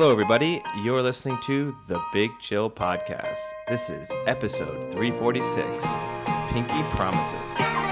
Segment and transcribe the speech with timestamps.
[0.00, 0.62] Hello, everybody.
[0.78, 3.36] You're listening to the Big Chill Podcast.
[3.68, 5.98] This is episode 346
[6.48, 7.89] Pinky Promises.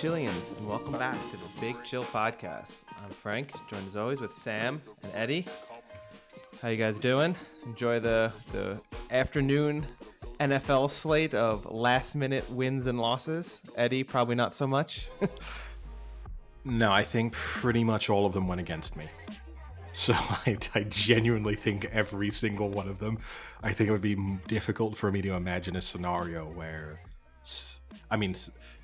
[0.00, 2.78] Chillians, and welcome back to the Big Chill Podcast.
[3.04, 5.44] I'm Frank, joined as always with Sam and Eddie.
[6.62, 7.36] How you guys doing?
[7.66, 9.86] Enjoy the the afternoon
[10.40, 13.60] NFL slate of last minute wins and losses.
[13.76, 15.08] Eddie, probably not so much.
[16.64, 19.06] No, I think pretty much all of them went against me.
[19.94, 20.12] So
[20.46, 23.18] I, I genuinely think every single one of them.
[23.62, 27.00] I think it would be difficult for me to imagine a scenario where,
[28.10, 28.34] I mean,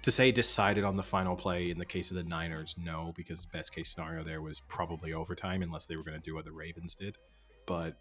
[0.06, 3.44] to say decided on the final play in the case of the Niners, no, because
[3.44, 6.52] best case scenario there was probably overtime, unless they were going to do what the
[6.52, 7.18] Ravens did.
[7.66, 7.96] But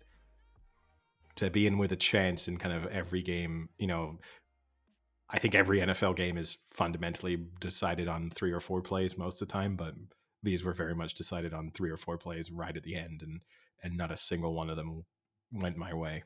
[1.37, 4.19] to be in with a chance in kind of every game, you know,
[5.31, 9.47] I think every NFL game is fundamentally decided on three or four plays most of
[9.47, 9.95] the time, but
[10.43, 13.41] these were very much decided on three or four plays right at the end, and
[13.81, 15.05] and not a single one of them
[15.51, 16.21] went my way.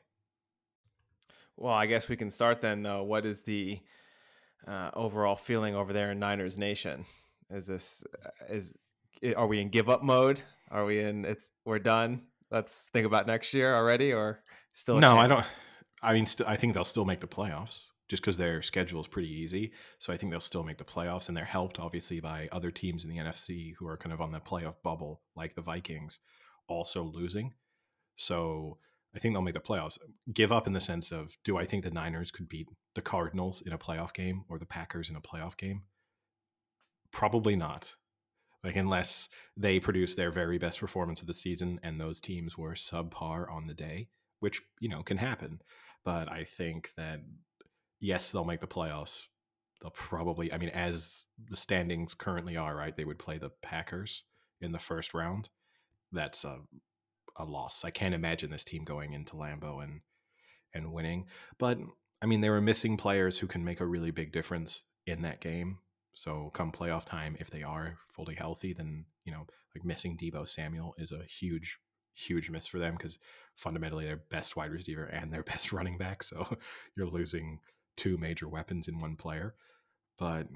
[1.56, 3.02] well, I guess we can start then, though.
[3.02, 3.80] What is the
[4.66, 7.06] uh, overall feeling over there in Niners Nation?
[7.50, 8.76] Is this uh, is
[9.36, 10.40] are we in give up mode?
[10.70, 12.22] Are we in it's we're done?
[12.50, 14.98] Let's think about next year already, or still?
[14.98, 15.46] a no, I don't.
[16.02, 19.06] I mean, st- I think they'll still make the playoffs just because their schedule is
[19.06, 19.72] pretty easy.
[20.00, 23.04] So I think they'll still make the playoffs, and they're helped obviously by other teams
[23.04, 26.18] in the NFC who are kind of on the playoff bubble, like the Vikings,
[26.66, 27.54] also losing.
[28.16, 28.78] So
[29.14, 29.98] I think they'll make the playoffs.
[30.32, 33.60] Give up in the sense of, do I think the Niners could beat the Cardinals
[33.60, 35.82] in a playoff game or the Packers in a playoff game?
[37.10, 37.96] Probably not.
[38.62, 42.74] Like unless they produce their very best performance of the season and those teams were
[42.74, 44.08] subpar on the day,
[44.40, 45.62] which you know can happen.
[46.04, 47.20] But I think that
[48.00, 49.22] yes, they'll make the playoffs.
[49.80, 52.94] They'll probably, I mean, as the standings currently are, right?
[52.94, 54.24] They would play the Packers
[54.60, 55.48] in the first round.
[56.12, 56.58] That's a
[57.36, 57.84] a loss.
[57.84, 60.00] I can't imagine this team going into Lambeau and
[60.72, 61.26] and winning.
[61.58, 61.78] But
[62.22, 65.40] I mean, they were missing players who can make a really big difference in that
[65.40, 65.78] game.
[66.14, 70.48] So come playoff time, if they are fully healthy, then you know, like missing Deebo
[70.48, 71.78] Samuel is a huge,
[72.14, 73.18] huge miss for them because
[73.54, 76.22] fundamentally their best wide receiver and their best running back.
[76.22, 76.58] So
[76.96, 77.60] you're losing
[77.96, 79.54] two major weapons in one player.
[80.18, 80.46] But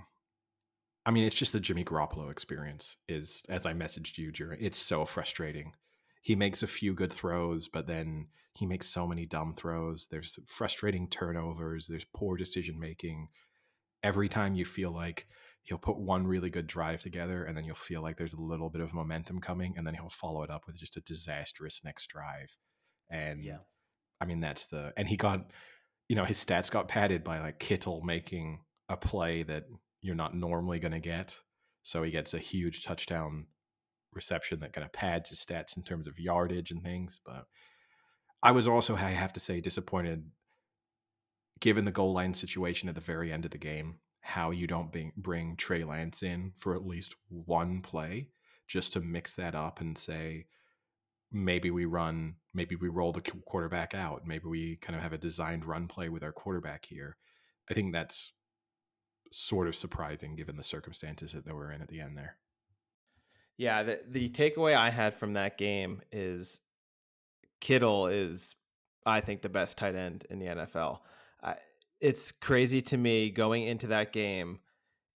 [1.06, 2.96] I mean, it's just the Jimmy Garoppolo experience.
[3.08, 5.72] Is as I messaged you during, it's so frustrating.
[6.24, 10.06] He makes a few good throws, but then he makes so many dumb throws.
[10.10, 11.86] There's frustrating turnovers.
[11.86, 13.28] There's poor decision making.
[14.02, 15.26] Every time you feel like
[15.64, 18.70] he'll put one really good drive together, and then you'll feel like there's a little
[18.70, 22.06] bit of momentum coming, and then he'll follow it up with just a disastrous next
[22.06, 22.56] drive.
[23.10, 23.58] And Yeah.
[24.18, 25.50] I mean, that's the and he got,
[26.08, 29.64] you know, his stats got padded by like Kittle making a play that
[30.00, 31.38] you're not normally going to get.
[31.82, 33.46] So he gets a huge touchdown
[34.14, 37.20] reception that kind of pads his stats in terms of yardage and things.
[37.24, 37.46] But
[38.42, 40.30] I was also, I have to say, disappointed
[41.60, 44.90] given the goal line situation at the very end of the game, how you don't
[44.90, 48.28] bring, bring Trey Lance in for at least one play
[48.66, 50.46] just to mix that up and say,
[51.30, 55.18] maybe we run, maybe we roll the quarterback out, maybe we kind of have a
[55.18, 57.16] designed run play with our quarterback here.
[57.70, 58.32] I think that's
[59.32, 62.36] sort of surprising given the circumstances that they were in at the end there.
[63.56, 66.60] Yeah, the the takeaway I had from that game is
[67.60, 68.56] Kittle is,
[69.06, 70.98] I think, the best tight end in the NFL.
[72.00, 74.58] It's crazy to me going into that game.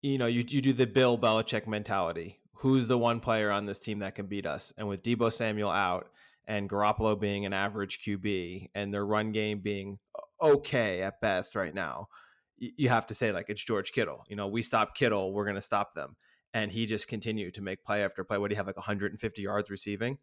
[0.03, 2.39] You know, you you do the Bill Belichick mentality.
[2.59, 4.73] Who's the one player on this team that can beat us?
[4.79, 6.09] And with Deebo Samuel out
[6.47, 9.99] and Garoppolo being an average QB and their run game being
[10.41, 12.09] okay at best right now,
[12.57, 14.25] you have to say like it's George Kittle.
[14.29, 16.17] You know, we stop Kittle, we're going to stop them
[16.57, 18.39] and he just continued to make play after play.
[18.39, 20.17] What do you have like 150 yards receiving?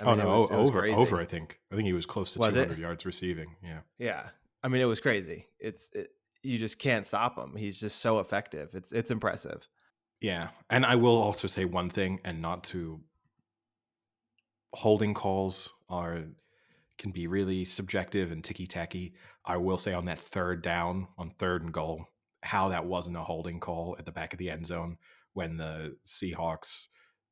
[0.00, 1.20] I oh mean, it no, was- it over, over.
[1.20, 1.58] I think.
[1.72, 2.64] I think he was close to Was it?
[2.66, 3.56] 200 yards receiving.
[3.64, 3.80] Yeah.
[3.98, 4.28] Yeah,
[4.62, 5.48] I mean, it was crazy.
[5.58, 6.10] It's it,
[6.44, 7.56] you just can't stop him.
[7.56, 8.70] He's just so effective.
[8.74, 9.66] It's it's impressive.
[10.20, 13.00] Yeah, and I will also say one thing, and not to
[14.72, 16.22] holding calls are
[16.96, 19.14] can be really subjective and ticky tacky.
[19.44, 22.06] I will say on that third down, on third and goal,
[22.44, 24.96] how that wasn't a holding call at the back of the end zone
[25.34, 26.86] when the Seahawks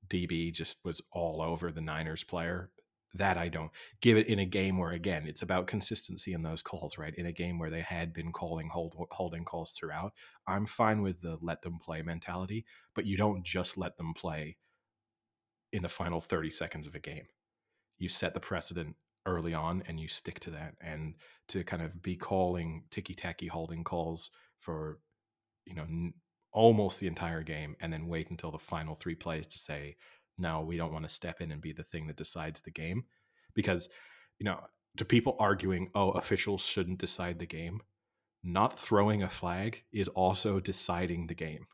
[0.09, 2.71] DB just was all over the Niners player.
[3.15, 6.63] That I don't give it in a game where again it's about consistency in those
[6.63, 7.15] calls, right?
[7.17, 10.13] In a game where they had been calling hold, holding calls throughout,
[10.47, 12.65] I'm fine with the let them play mentality,
[12.95, 14.59] but you don't just let them play
[15.73, 17.27] in the final 30 seconds of a game.
[17.99, 18.97] you set the precedent
[19.27, 21.15] early on and you stick to that and
[21.49, 24.99] to kind of be calling ticky tacky holding calls for
[25.67, 25.87] you know
[26.53, 29.97] almost the entire game and then wait until the final three plays to say
[30.39, 33.05] no we don't want to step in and be the thing that decides the game.
[33.55, 33.89] Because
[34.39, 34.61] you know
[34.97, 37.81] to people arguing oh officials shouldn't decide the game
[38.43, 41.67] not throwing a flag is also deciding the game.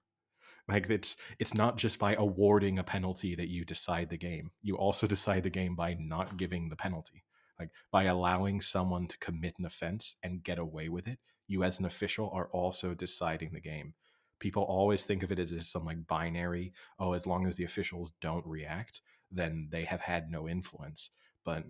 [0.69, 4.50] Like it's it's not just by awarding a penalty that you decide the game.
[4.62, 7.22] You also decide the game by not giving the penalty.
[7.58, 11.19] Like by allowing someone to commit an offense and get away with it
[11.49, 13.94] you as an official are also deciding the game
[14.38, 18.12] people always think of it as some like binary oh as long as the officials
[18.20, 19.00] don't react
[19.30, 21.10] then they have had no influence
[21.44, 21.64] but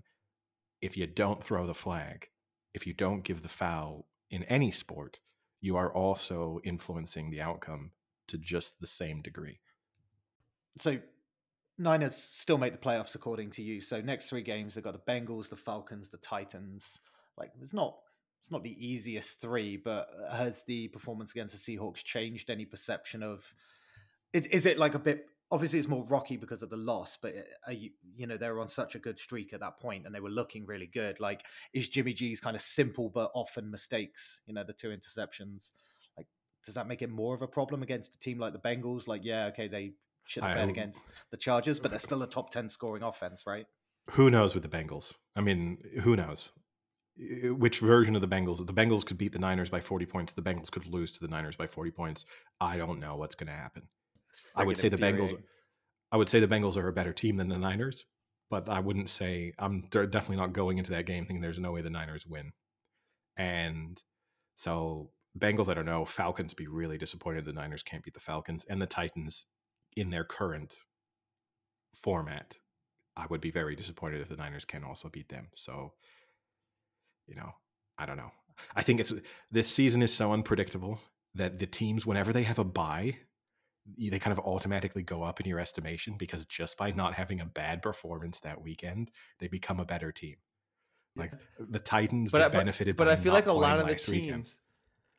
[0.81, 2.29] if you don't throw the flag
[2.75, 5.21] if you don't give the foul in any sport
[5.61, 7.91] you are also influencing the outcome
[8.29, 9.61] to just the same degree
[10.77, 10.99] So
[11.79, 13.81] Niners still make the playoffs according to you.
[13.81, 16.99] So next three games they've got the Bengals, the Falcons, the Titans.
[17.37, 17.97] Like it's not
[18.47, 23.25] it's not the easiest three, but has the performance against the Seahawks changed any perception
[23.25, 23.53] of
[24.33, 27.35] it, is it like a bit obviously it's more rocky because of the loss, but
[27.35, 30.07] uh, are you you know they were on such a good streak at that point
[30.07, 31.19] and they were looking really good.
[31.19, 35.73] Like is Jimmy G's kind of simple but often mistakes, you know, the two interceptions,
[36.17, 36.29] like
[36.65, 39.09] does that make it more of a problem against a team like the Bengals?
[39.09, 39.95] Like, yeah, okay, they
[40.25, 43.67] should have been against the Chargers, but they're still a top ten scoring offense, right?
[44.13, 45.15] who knows with the Bengals?
[45.35, 46.53] I mean, who knows?
[47.19, 48.65] Which version of the Bengals?
[48.67, 50.33] The Bengals could beat the Niners by 40 points.
[50.35, 52.25] The Bengals could lose to the Niners by 40 points.
[52.61, 53.85] I don't know what's going to happen.
[54.55, 55.37] I would say the Bengals.
[56.13, 58.05] I would say the Bengals are a better team than the Niners,
[58.51, 61.81] but I wouldn't say I'm definitely not going into that game thinking there's no way
[61.81, 62.53] the Niners win.
[63.37, 64.03] And
[64.57, 66.05] so Bengals, I don't know.
[66.05, 69.47] Falcons be really disappointed the Niners can't beat the Falcons and the Titans
[69.97, 70.77] in their current
[71.95, 72.57] format.
[73.17, 75.49] I would be very disappointed if the Niners can also beat them.
[75.55, 75.95] So,
[77.27, 77.53] you know,
[77.99, 78.31] I don't know.
[78.75, 79.13] I think it's
[79.51, 81.01] this season is so unpredictable
[81.35, 83.19] that the teams, whenever they have a bye,
[83.99, 87.45] they kind of automatically go up in your estimation because just by not having a
[87.45, 90.37] bad performance that weekend, they become a better team.
[91.15, 93.87] Like the Titans but, but, but, benefited, but by I feel like a lot of
[93.87, 94.33] the last weekend.
[94.45, 94.59] teams,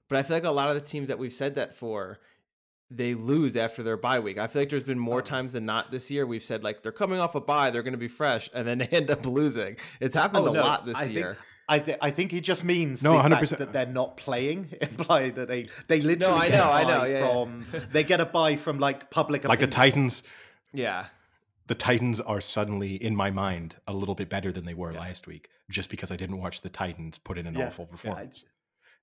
[0.09, 2.19] but I feel like a lot of the teams that we've said that for,
[2.91, 4.37] they lose after their bye week.
[4.37, 5.21] I feel like there's been more Oh.
[5.21, 6.25] times than not this year.
[6.27, 8.77] We've said like they're coming off a bye, they're going to be fresh, and then
[8.79, 9.77] they end up losing.
[9.99, 11.37] It's happened Oh, a no, lot this I think- year.
[11.69, 13.57] I, th- I think he just means No, the 100%.
[13.57, 16.83] that they're not playing imply that they they literally no, I get know, a I
[16.83, 17.31] know, buy yeah, yeah.
[17.43, 19.67] from they get a buy from like public Like the.
[19.67, 20.23] Titans,
[20.73, 21.07] yeah,
[21.67, 24.99] the Titans are suddenly in my mind a little bit better than they were Yeah.
[25.01, 27.89] last week, just because I didn't watch the Titans put in an Yeah, awful yeah,
[27.89, 28.45] I- performance.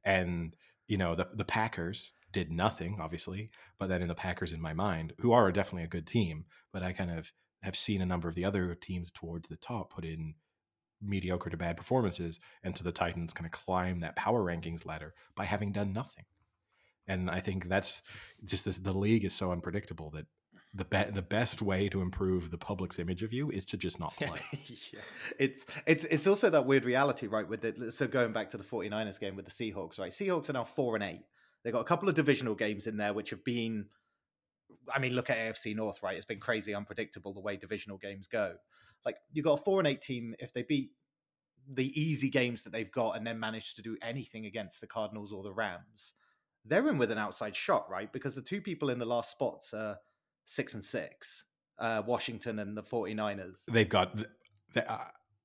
[0.05, 0.57] And
[0.89, 4.73] you know the the Packers did nothing, obviously, but then in the Packers in my
[4.73, 7.33] mind, who are definitely a good team, but I kind of
[7.63, 10.35] have seen a number of the other teams towards the top put in
[11.05, 15.15] mediocre to bad performances, and so the Titans kind of climb that power rankings ladder
[15.35, 16.25] by having done nothing.
[17.07, 18.03] And I think that's
[18.45, 20.27] just this, the league is so unpredictable that
[20.73, 24.01] the be- the best way to improve the public's image of you is to just
[24.01, 24.41] not play.
[24.93, 25.01] yeah.
[25.39, 27.49] It's it's it's also that weird reality, right?
[27.49, 30.11] With the so going back to the 49ers game with the Seahawks, right?
[30.11, 31.23] Seahawks are now four and eight.
[31.63, 33.87] They got a couple of divisional games in there which have been
[34.93, 36.17] I mean, look at AFC North, right?
[36.17, 38.55] It's been crazy unpredictable the way divisional games go.
[39.05, 40.91] Like you got a four and eight team, if they beat
[41.69, 45.33] the easy games that they've got and then manage to do anything against the Cardinals
[45.33, 46.13] or the Rams,
[46.65, 48.13] they're in with an outside shot, right?
[48.13, 49.99] Because the two people in the last spots are
[50.47, 51.45] six and six,
[51.79, 53.63] uh, Washington and the 49ers.
[53.71, 54.17] They've got
[54.75, 54.99] they, uh,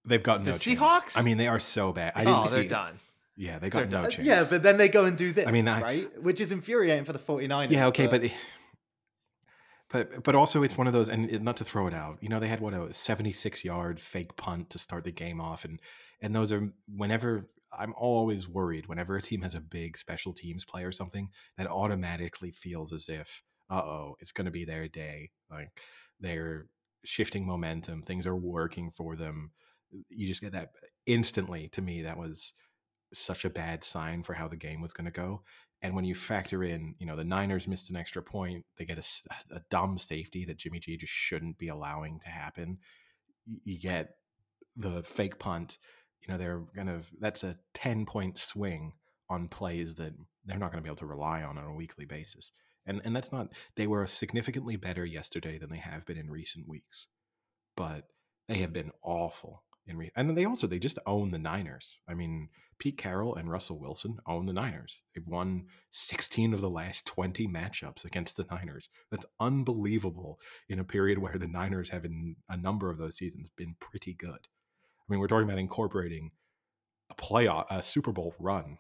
[0.06, 0.80] they've got The no chance.
[0.80, 1.18] Seahawks?
[1.18, 2.14] I mean, they are so bad.
[2.16, 2.94] I Oh, didn't they're see done.
[3.38, 4.12] Yeah, they got They're no done.
[4.12, 4.28] chance.
[4.28, 6.22] Yeah, but then they go and do this, I mean, I- right?
[6.22, 7.72] Which is infuriating for the 49ers.
[7.72, 8.32] yeah, okay, but but
[9.90, 12.18] but but also it's one of those, and not to throw it out.
[12.22, 15.66] You know, they had what a seventy-six yard fake punt to start the game off,
[15.66, 15.80] and
[16.22, 20.66] and those are whenever I'm always worried whenever a team has a big special teams
[20.66, 24.88] play or something that automatically feels as if uh oh, it's going to be their
[24.88, 25.32] day.
[25.52, 25.70] Like
[26.20, 26.68] they're
[27.06, 29.52] shifting momentum, things are working for them.
[30.10, 30.72] You just get that
[31.06, 31.68] instantly.
[31.70, 32.54] To me, that was
[33.14, 35.44] such a bad sign for how the game was going to go.
[35.82, 38.98] And when you factor in, you know, the Niners missed an extra point, they get
[38.98, 42.80] a dumb safety that Jimmy G just shouldn't be allowing to happen.
[43.64, 44.16] You get
[44.76, 45.78] the fake punt.
[46.22, 48.94] You know, they're kind of that's a ten point swing
[49.30, 50.14] on plays that
[50.46, 52.52] they're not going to be able to rely on on a weekly basis.
[52.86, 56.68] And and that's not they were significantly better yesterday than they have been in recent
[56.68, 57.08] weeks,
[57.78, 58.06] but
[58.50, 62.02] they have been awful in re- and they also they just own the Niners.
[62.08, 65.02] I mean, Pete Carroll and Russell Wilson own the Niners.
[65.14, 68.90] They've won 16 of the last 20 matchups against the Niners.
[69.12, 73.50] That's unbelievable in a period where the Niners have in a number of those seasons
[73.58, 74.30] been pretty good.
[74.40, 76.32] I mean, we're talking about incorporating
[77.10, 78.78] a playoff, a Super Bowl run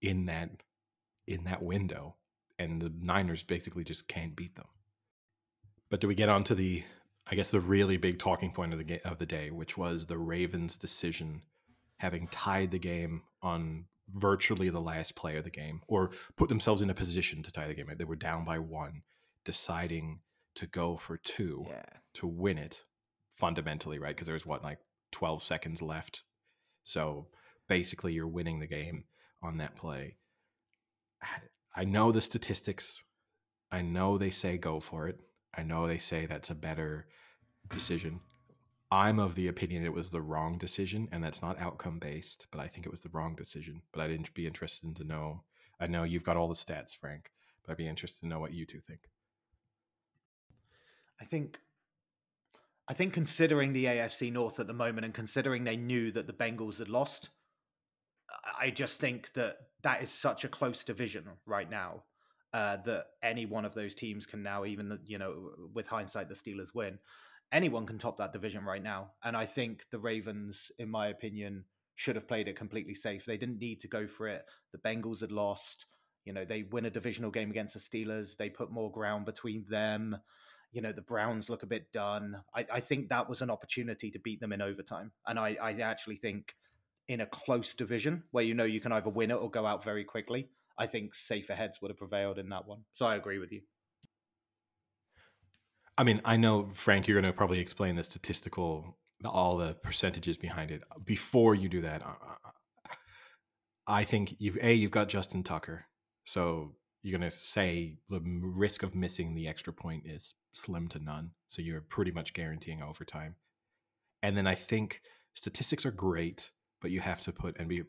[0.00, 0.50] in that
[1.26, 2.16] in that window,
[2.58, 4.66] and the Niners basically just can't beat them.
[5.90, 6.84] But do we get on to the,
[7.30, 10.06] I guess, the really big talking point of the ga- of the day, which was
[10.06, 11.42] the Ravens' decision,
[11.98, 16.82] having tied the game on virtually the last play of the game, or put themselves
[16.82, 17.86] in a position to tie the game.
[17.96, 19.02] They were down by one,
[19.44, 20.20] deciding
[20.56, 21.84] to go for two Yeah.
[22.14, 22.84] to win it
[23.32, 24.14] fundamentally, right?
[24.14, 24.80] Because there's what, like
[25.12, 26.24] 12 seconds left.
[26.84, 27.28] So
[27.68, 29.04] basically, you're winning the game
[29.42, 30.18] on that play.
[31.74, 33.02] I know the statistics.
[33.70, 35.20] I know they say go for it.
[35.54, 37.06] I know they say that's a better
[37.68, 38.20] decision.
[38.90, 42.60] I'm of the opinion it was the wrong decision, and that's not outcome based, but
[42.60, 43.82] I think it was the wrong decision.
[43.92, 45.44] But I'd be interested to know.
[45.80, 47.30] I know you've got all the stats, Frank,
[47.64, 49.00] but I'd be interested to know what you two think.
[51.20, 51.60] I think
[52.88, 56.32] I think considering the AFC North at the moment and considering they knew that the
[56.32, 57.30] Bengals had lost,
[58.58, 62.02] I- just think that that is such a close division right now
[62.52, 66.34] uh, that any one of those teams can now, even you know, with hindsight, the
[66.34, 66.98] Steelers win.
[67.50, 71.64] Anyone can top that division right now, and I think the Ravens, in my opinion,
[71.94, 73.24] should have played it completely safe.
[73.24, 74.44] They didn't need to go for it.
[74.72, 75.86] The Bengals had lost.
[76.24, 78.36] You know, they win a divisional game against the Steelers.
[78.36, 80.18] They put more ground between them
[80.72, 82.42] you know the Browns look a bit done.
[82.54, 85.72] I, I think that was an opportunity to beat them in overtime, and I, I
[85.74, 86.56] actually think
[87.08, 89.84] in a close division where you know you can either win it or go out
[89.84, 92.84] very quickly, I think safer heads would have prevailed in that one.
[92.94, 93.62] So I agree with you.
[95.98, 100.38] I mean, I know Frank, you're going to probably explain the statistical, all the percentages
[100.38, 100.82] behind it.
[101.04, 102.02] Before you do that,
[103.86, 105.86] I- think you've a you've got Justin Tucker,
[106.24, 110.98] so you're going to say the risk of missing the extra point is slim to
[110.98, 111.32] none.
[111.48, 113.36] So you're pretty much guaranteeing overtime.
[114.22, 115.02] And then I think
[115.34, 117.82] statistics are great, but you have to put and be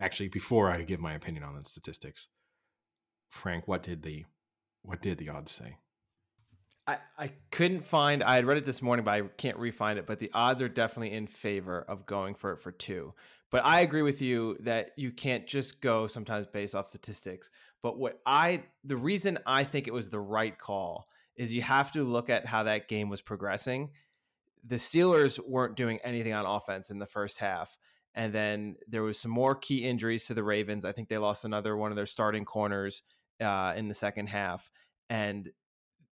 [0.00, 2.28] actually before I give my opinion on the statistics,
[3.28, 4.24] Frank, what did the
[4.82, 5.76] what did the odds say?
[6.86, 10.06] I, I couldn't find I had read it this morning, but I can't re-find it.
[10.06, 13.14] But the odds are definitely in favor of going for it for two.
[13.50, 17.50] But I agree with you that you can't just go sometimes based off statistics.
[17.82, 21.92] But what I the reason I think it was the right call is you have
[21.92, 23.90] to look at how that game was progressing.
[24.64, 27.78] The Steelers weren't doing anything on offense in the first half.
[28.14, 30.84] And then there was some more key injuries to the Ravens.
[30.84, 33.02] I think they lost another one of their starting corners
[33.40, 34.70] uh, in the second half.
[35.08, 35.48] And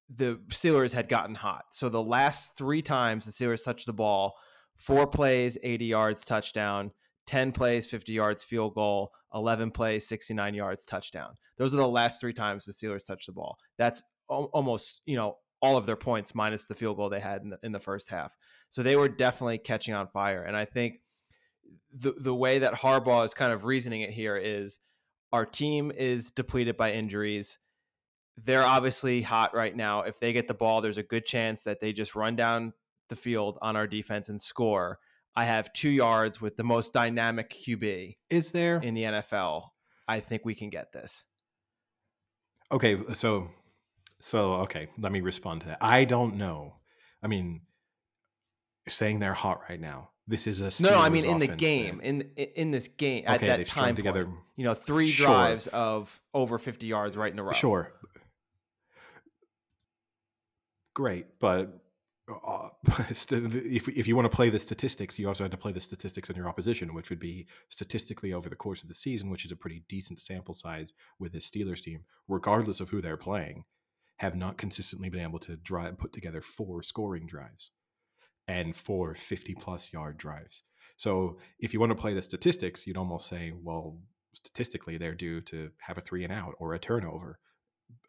[0.09, 1.65] the Steelers had gotten hot.
[1.71, 4.35] So the last three times the Steelers touched the ball,
[4.75, 6.91] four plays, 80 yards, touchdown,
[7.25, 11.35] 10 plays, 50 yards, field goal, 11 plays, 69 yards, touchdown.
[11.57, 13.57] Those are the last three times the Steelers touched the ball.
[13.77, 14.01] That's
[14.31, 17.49] al- almost, you know, all of their points minus the field goal they had in
[17.49, 18.35] the, in the first half.
[18.69, 20.43] So they were definitely catching on fire.
[20.43, 20.99] And I think
[21.93, 24.79] the, the way that Harbaugh is kind of reasoning it here is
[25.31, 27.57] our team is depleted by injuries
[28.37, 30.01] they're obviously hot right now.
[30.01, 32.73] If they get the ball, there's a good chance that they just run down
[33.09, 34.99] the field on our defense and score.
[35.35, 39.69] I have two yards with the most dynamic QB Is there in the NFL.
[40.07, 41.25] I think we can get this.
[42.71, 43.49] Okay, uh, so
[44.19, 45.77] so okay, let me respond to that.
[45.81, 46.75] I don't know.
[47.23, 47.61] I mean,
[48.85, 50.09] you're saying they're hot right now.
[50.27, 53.37] This is a No, no, I mean in the game, in in this game at
[53.37, 54.37] Okay, that time together- together.
[54.57, 55.27] you know, three Sure.
[55.27, 57.53] drives of over 50 yards right in a row.
[57.53, 57.93] Sure.
[60.93, 61.79] Great, but
[62.45, 62.69] uh,
[63.09, 66.29] if if you want to play the statistics, you also had to play the statistics
[66.29, 69.51] on your opposition, which would be statistically over the course of the season, which is
[69.51, 73.63] a pretty decent sample size with this Steelers team, regardless of who they're playing,
[74.17, 77.71] have not consistently been able to drive put together four scoring drives
[78.47, 80.63] and four 50 plus yard drives.
[80.97, 83.97] So if you want to play the statistics, you'd almost say, well,
[84.33, 87.39] statistically, they're due to have a three and out or a turnover.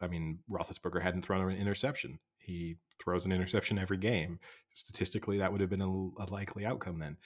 [0.01, 2.19] I mean, Roethlisberger hadn't thrown an interception.
[2.37, 4.39] He throws an interception every game.
[4.73, 7.17] Statistically, that would have been a, a likely outcome then.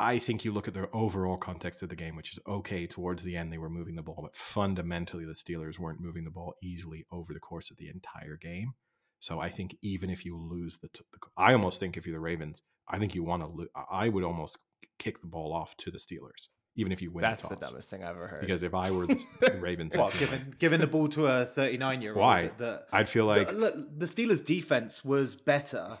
[0.00, 2.86] I think you look at the overall context of the game, which is okay.
[2.86, 6.30] Towards the end, they were moving the ball, but fundamentally, the Steelers weren't moving the
[6.30, 8.74] ball easily over the course of the entire game.
[9.20, 12.14] So I think even if you lose the, t- the I almost think if you're
[12.16, 13.48] the Ravens, I think you want to.
[13.48, 14.58] Lo- I would almost
[14.98, 17.22] kick the ball off to the Steelers, even if you win.
[17.22, 18.40] That's the, the dumbest thing I've ever heard.
[18.40, 21.26] Because if I were the, the Ravens, I'd Well, feel giving giving the ball to
[21.26, 22.20] a 39 year old.
[22.20, 22.50] Why?
[22.58, 25.98] That, I'd feel like the, look, the Steelers' defense was better.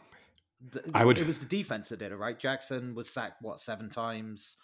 [0.72, 2.38] Th- I would- It was the defense that did it, right?
[2.38, 4.56] Jackson was sacked what seven times.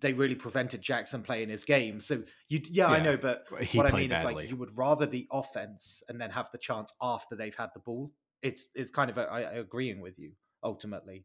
[0.00, 2.00] They really prevented Jackson playing his game.
[2.00, 5.26] So you, yeah, I know, but what I mean is like you would rather the
[5.32, 8.12] offense and then have the chance after they've had the ball.
[8.42, 10.32] It's it's kind of a, I, I agreeing with you
[10.62, 11.24] ultimately.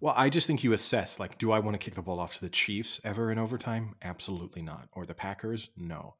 [0.00, 2.34] Well, I just think you assess like, do I want to kick the ball off
[2.34, 3.94] to the Chiefs ever in overtime?
[4.02, 4.88] Absolutely not.
[4.92, 5.70] Or the Packers?
[5.78, 6.16] No.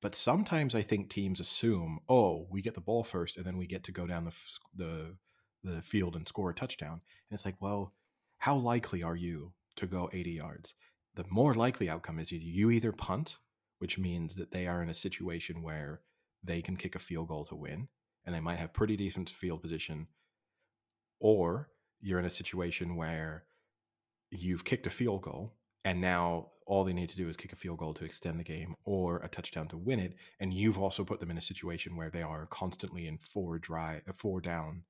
[0.00, 3.66] But sometimes I think teams assume, oh, we get the ball first, and then we
[3.66, 5.16] get to go down the f- the
[5.64, 7.00] the field and score a touchdown.
[7.30, 7.94] And it's like, well,
[8.38, 10.74] how likely are you to go 80 yards?
[11.14, 13.38] The more likely outcome is you either punt,
[13.78, 16.00] which means that they are in a situation where
[16.42, 17.88] they can kick a field goal to win,
[18.24, 20.08] and they might have pretty decent field position,
[21.20, 23.44] or you're in a situation where
[24.30, 25.54] you've kicked a field goal
[25.84, 28.44] and now all they need to do is kick a field goal to extend the
[28.44, 31.96] game or a touchdown to win it and you've also put them in a situation
[31.96, 34.82] where they are constantly in four dry uh, four down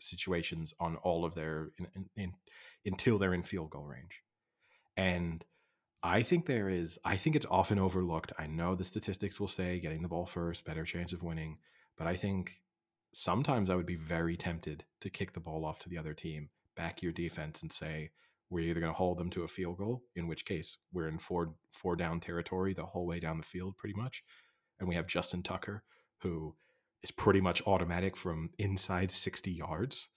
[0.00, 2.32] situations on all of their in, in, in,
[2.84, 4.22] until they're in field goal range.
[4.96, 5.44] And
[6.02, 8.32] i think there is i think it's often overlooked.
[8.38, 11.58] I know the statistics will say getting the ball first better chance of winning
[11.98, 12.62] but i think
[13.12, 16.48] sometimes i would be very tempted to kick the ball off to the other team
[16.74, 18.10] back your defense and say
[18.50, 21.18] we're either going to hold them to a field goal, in which case we're in
[21.18, 24.24] four four down territory the whole way down the field, pretty much,
[24.78, 25.84] and we have Justin Tucker,
[26.22, 26.56] who
[27.02, 30.08] is pretty much automatic from inside sixty yards.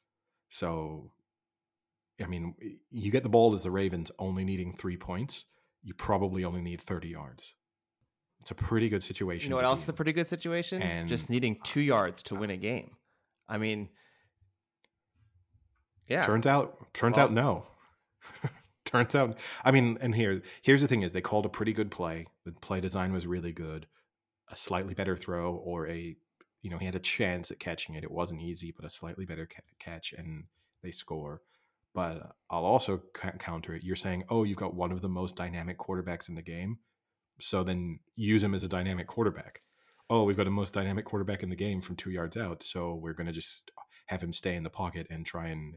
[0.49, 1.11] So,
[2.21, 2.55] I mean,
[2.91, 5.45] you get the ball as the Ravens only needing three points.
[5.81, 7.55] You probably only need thirty yards.
[8.41, 9.45] It's a pretty good situation.
[9.45, 10.81] You know what else is a pretty good situation?
[10.81, 12.91] And- Just needing two uh, yards to uh, win a game.
[13.47, 13.87] I mean,
[16.07, 16.25] yeah.
[16.25, 17.65] Turns out, turns Well- out, no.
[18.85, 21.89] turns out, I mean, and here, here's the thing: is they called a pretty good
[21.91, 22.27] play.
[22.45, 23.87] The play design was really good.
[24.51, 26.15] A slightly better throw, or a,
[26.63, 28.03] you know, he had a chance at catching it.
[28.03, 30.45] It wasn't easy, but a slightly better ca- catch, and
[30.81, 31.41] they score.
[31.93, 33.83] But I'll also ca- counter it.
[33.83, 36.79] You're saying, oh, you've got one of the most dynamic quarterbacks in the game,
[37.39, 39.61] so then use him as a dynamic quarterback.
[40.09, 42.95] Oh, we've got a most dynamic quarterback in the game from two yards out, so
[42.95, 43.69] we're going to just
[44.07, 45.75] have him stay in the pocket and try and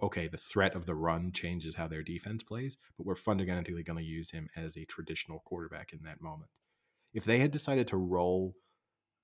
[0.00, 3.98] okay, the threat of the run changes how their defense plays, but we're fundamentally going
[3.98, 6.50] to use him as a traditional quarterback in that moment.
[7.12, 8.54] If they had decided to roll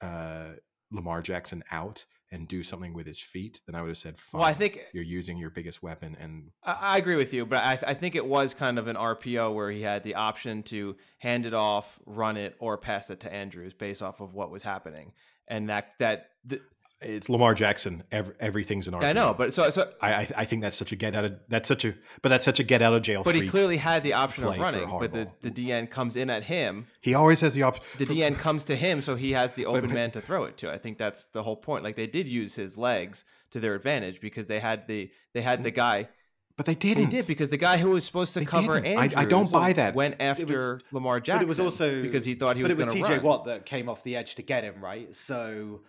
[0.00, 0.54] uh,
[0.90, 4.40] Lamar Jackson out and do something with his feet, then I would have said, fine.
[4.40, 7.62] Well, I think you're using your biggest weapon and I, I agree with you, but
[7.62, 10.96] I, I think it was kind of an RPO where he had the option to
[11.18, 14.64] hand it off, run it, or pass it to Andrews based off of what was
[14.64, 15.12] happening,
[15.46, 16.62] and that that th-
[17.04, 18.02] it's Lamar Jackson.
[18.10, 19.04] Ev- everything's an RPO.
[19.04, 19.92] I know, but so so.
[20.00, 22.44] I, I I think that's such a get out of that's such a but that's
[22.44, 23.22] such a get out of jail.
[23.22, 26.44] but he clearly had the option of running, but the, the DN comes in at
[26.44, 26.86] him.
[27.00, 27.84] he always has the option.
[27.98, 30.56] The DN comes to him, so he has the open but- man to throw it
[30.58, 30.72] to.
[30.72, 31.84] I think that's the whole point.
[31.84, 35.62] Like they did use his legs to their advantage because they had the they had
[35.62, 36.08] the guy.
[36.56, 37.10] but they They didn't.
[37.10, 38.98] They did because the guy who was supposed to They cover didn't.
[38.98, 39.94] I- Andrews I don't buy that.
[39.94, 41.38] went after Lamar Jackson.
[41.38, 43.22] But it was also because he thought he but was it was TJ run.
[43.22, 45.14] Watt that came off the edge to get him right.
[45.14, 45.80] So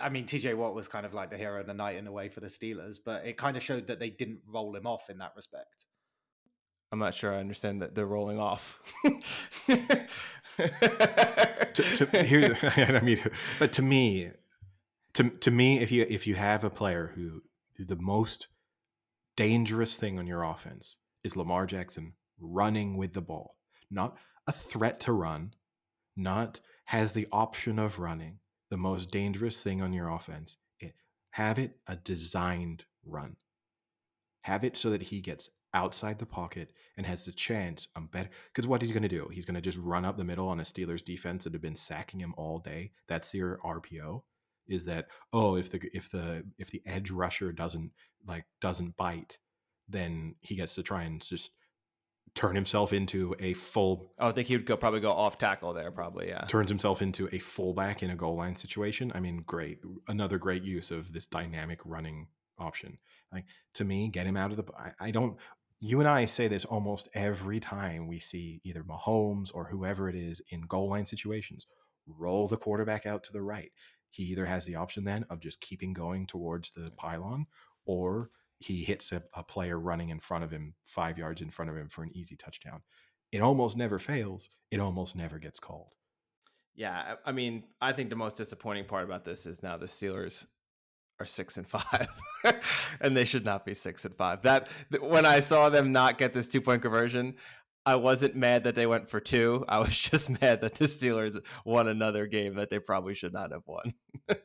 [0.00, 2.12] I mean, TJ Watt was kind of like the hero of the night in a
[2.12, 5.10] way for the Steelers, but it kind of showed that they didn't roll him off
[5.10, 5.84] in that respect.
[6.90, 8.80] I'm not sure I understand that they're rolling off.
[9.04, 10.06] to,
[11.74, 13.20] to, here, I mean,
[13.58, 14.30] but to me,
[15.14, 17.42] to to me, if you if you have a player who
[17.78, 18.46] the most
[19.36, 23.56] dangerous thing on your offense is Lamar Jackson running with the ball,
[23.90, 25.52] not a threat to run,
[26.16, 28.38] not has the option of running.
[28.70, 30.94] The most dangerous thing on your offense, it,
[31.30, 33.36] have it a designed run.
[34.42, 37.88] Have it so that he gets outside the pocket and has the chance.
[37.96, 40.16] Um, I'm better because what he's going to do, he's going to just run up
[40.16, 42.92] the middle on a Steelers defense that have been sacking him all day.
[43.06, 44.22] That's your RPO.
[44.66, 47.90] Is that oh if the if the if the edge rusher doesn't
[48.26, 49.38] like doesn't bite,
[49.88, 51.52] then he gets to try and just
[52.38, 55.38] turn himself into a full oh, I would think he would go probably go off
[55.38, 56.28] tackle there, probably.
[56.28, 56.44] Yeah.
[56.44, 59.10] turns himself into a fullback in a goal line situation.
[59.12, 62.98] I mean, great, another great use of this dynamic running option.
[63.32, 64.64] Like to me, get him out of the.
[64.78, 65.36] I, I don't.
[65.80, 70.14] You and I say this almost every time we see either Mahomes or whoever it
[70.14, 71.66] is in goal line situations.
[72.06, 73.72] Roll the quarterback out to the right.
[74.10, 77.46] He either has the option then of just keeping going towards the pylon,
[77.84, 81.70] or he hits a, a player running in front of him, five yards in front
[81.70, 82.82] of him for an easy touchdown.
[83.32, 84.48] It almost never fails.
[84.70, 85.94] It almost never gets called.
[86.74, 90.46] Yeah, I mean, I think the most disappointing part about this is now the Steelers
[91.18, 92.08] are six and five,
[93.00, 94.42] and they should not be six and five.
[94.42, 97.34] That when I saw them not get this two point conversion,
[97.84, 99.64] I wasn't mad that they went for two.
[99.68, 103.52] I was just mad that the Steelers won another game that they probably should not
[103.52, 103.94] have won.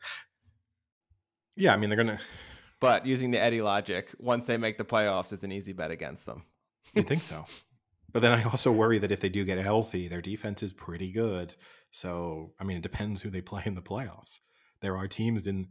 [1.55, 2.19] Yeah, I mean they're gonna.
[2.83, 6.25] But using the Eddie logic, once they make the playoffs, it's an easy bet against
[6.25, 6.43] them.
[6.93, 7.45] You think so?
[8.11, 11.09] But then I also worry that if they do get healthy, their defense is pretty
[11.13, 11.55] good.
[11.91, 14.39] So I mean, it depends who they play in the playoffs.
[14.81, 15.69] There are teams in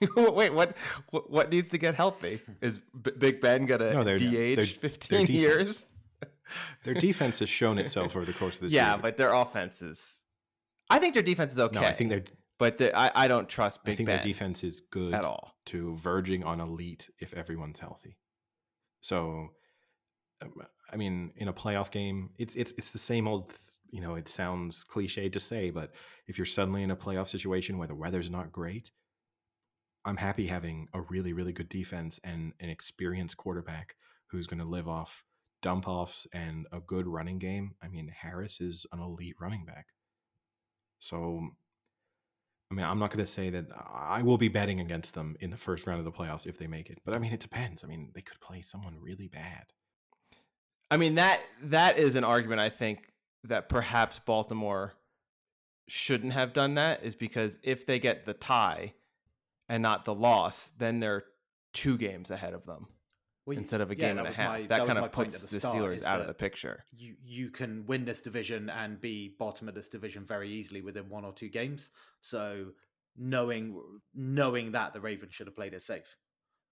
[0.16, 0.76] Wait, what,
[1.12, 1.50] what?
[1.52, 2.40] Needs to get healthy?
[2.60, 5.30] Is B- Big Ben gonna No, DH their fifteen defense.
[5.30, 5.86] years?
[6.84, 8.98] Their defense has shown itself over the course of this yeah, year.
[9.00, 10.20] but their offense is.
[10.90, 11.80] I think their defense is okay.
[11.80, 12.24] no, I think their
[12.60, 15.56] but the, I I don't trust I think Ben their defense is good at all.
[15.66, 18.18] to verging on elite if everyone's healthy.
[19.00, 19.48] So,
[20.42, 20.52] um,
[20.92, 23.52] I mean, in a playoff game, it's it's it's the same old.
[23.90, 25.92] You know, it sounds cliche to say, but
[26.28, 28.90] if you're suddenly in a playoff situation where the weather's not great,
[30.04, 33.96] I'm happy having a really really good defense and an experienced quarterback
[34.26, 35.24] who's going to live off
[35.62, 37.74] dump offs and a good running game.
[37.82, 39.86] I mean, Harris is an elite running back.
[40.98, 41.50] So
[42.70, 45.50] I mean, I'm not going to say that I will be betting against them in
[45.50, 46.98] the first round of the playoffs if they make it.
[47.04, 47.82] But I mean, it depends.
[47.82, 49.66] I mean, they could play someone really bad.
[50.90, 53.12] I mean that that is an argument I think
[53.44, 54.94] that perhaps Baltimore
[55.88, 58.94] shouldn't have done that is because if they get the tie
[59.68, 61.24] and not the loss, then they're
[61.72, 62.88] two games ahead of them
[63.50, 64.48] Well, instead of a yeah, game that and a half.
[64.48, 66.84] my- that was kind of puts at the Steelers out of the picture.
[66.96, 71.08] You you can win this division and be bottom of this division very easily within
[71.08, 71.90] one or two games.
[72.20, 72.72] So
[73.16, 73.80] knowing
[74.14, 76.16] knowing that the Ravens should have played it safe,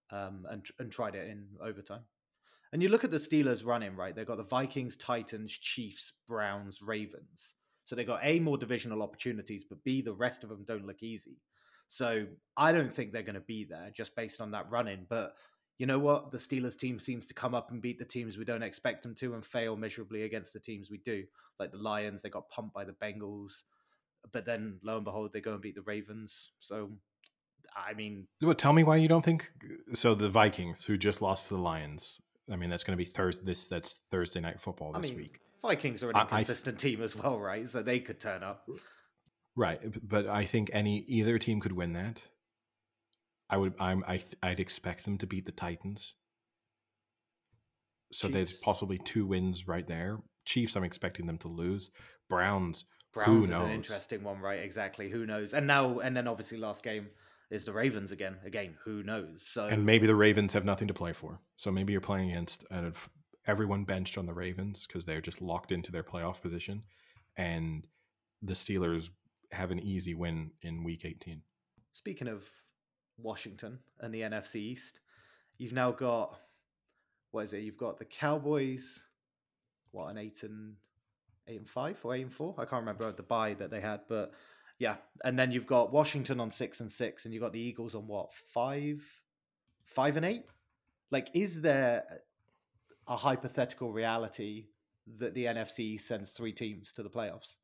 [0.09, 2.03] um, and and tried it in overtime.
[2.71, 4.15] And you look at the Steelers running right.
[4.15, 7.55] They've got the Vikings, Titans, Chiefs, Browns, Ravens.
[7.83, 11.03] So they got a more divisional opportunities, but b the rest of them don't look
[11.03, 11.41] easy.
[11.89, 15.07] So I don't think they're going to be there just based on that running.
[15.09, 15.33] But
[15.79, 16.29] you know what?
[16.29, 19.15] The Steelers team seems to come up and beat the teams we don't expect them
[19.15, 21.23] to and fail miserably against the teams we do.
[21.57, 23.63] Like the Lions, they got pumped by the Bengals.
[24.31, 26.51] But then lo and behold, they go and beat the Ravens.
[26.59, 26.91] So,
[27.75, 29.51] I mean, Well, tell me why you don't think
[29.93, 30.13] so.
[30.15, 32.19] The Vikings, who just lost to the Lions,
[32.51, 33.45] I mean, that's going to be Thursday.
[33.45, 36.77] This that's Thursday night football I this mean, week, Vikings are an I- I inconsistent
[36.79, 37.67] team as well, right?
[37.69, 38.67] So they could turn up.
[39.55, 39.79] right?
[40.07, 42.21] But I think any either team could win that.
[43.49, 43.73] I would.
[43.79, 44.03] I'm.
[44.07, 44.17] I.
[44.17, 46.15] th- I'd expect them to beat the Titans.
[48.11, 50.17] So there's possibly two wins right there.
[50.45, 51.91] Chiefs, I'm expecting them to lose.
[52.27, 54.59] Browns, Browns is an interesting one, right?
[54.59, 55.09] Exactly.
[55.09, 55.53] Who knows?
[55.53, 57.07] And now, and then obviously last game
[57.49, 58.37] is the Ravens again.
[58.45, 59.47] Again, who knows?
[59.47, 61.39] So and maybe the Ravens have nothing to play for.
[61.57, 63.09] So maybe you're playing against of
[63.47, 66.83] everyone benched on the Ravens because they're just locked into their playoff position,
[67.37, 67.85] and
[68.41, 69.09] the Steelers
[69.51, 71.41] have an easy win in Week 18.
[71.93, 72.47] Speaking of
[73.21, 74.99] Washington and the NFC East,
[75.57, 76.39] you've now got
[77.31, 77.59] what is it?
[77.59, 79.01] You've got the Cowboys,
[79.91, 80.75] what an eight and
[81.47, 82.55] eight and five or eight and four?
[82.57, 84.33] I can't remember the bye that they had, but
[84.77, 84.95] yeah.
[85.23, 88.07] And then you've got Washington on six and six, and you've got the Eagles on
[88.07, 89.03] what five,
[89.85, 90.45] five and eight.
[91.11, 92.03] Like, is there
[93.07, 94.67] a hypothetical reality
[95.17, 97.55] that the NFC sends three teams to the playoffs?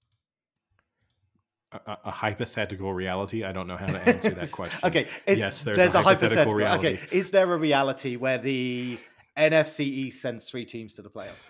[1.85, 3.43] A, a- a hypothetical reality.
[3.43, 4.79] I don't know how to answer that question.
[4.83, 6.87] okay, is, yes, there's, a, hypothetical, reality.
[6.87, 8.97] Okay, is there a reality where the
[9.37, 11.49] NFC East sends three teams to the playoffs?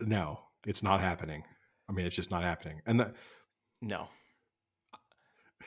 [0.00, 1.44] No, it's not happening.
[1.88, 2.80] I mean, it's just not happening.
[2.86, 3.14] And the,
[3.80, 4.08] No.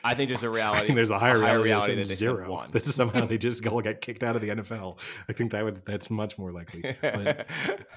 [0.04, 0.86] I think there's a I reality.
[0.86, 2.50] think there's a higher, reality, reality that that they sends send zero.
[2.52, 2.70] one.
[2.72, 4.98] That somehow they just go get kicked out of the NFL.
[5.28, 6.94] I think that would that's much more likely.
[7.00, 7.46] But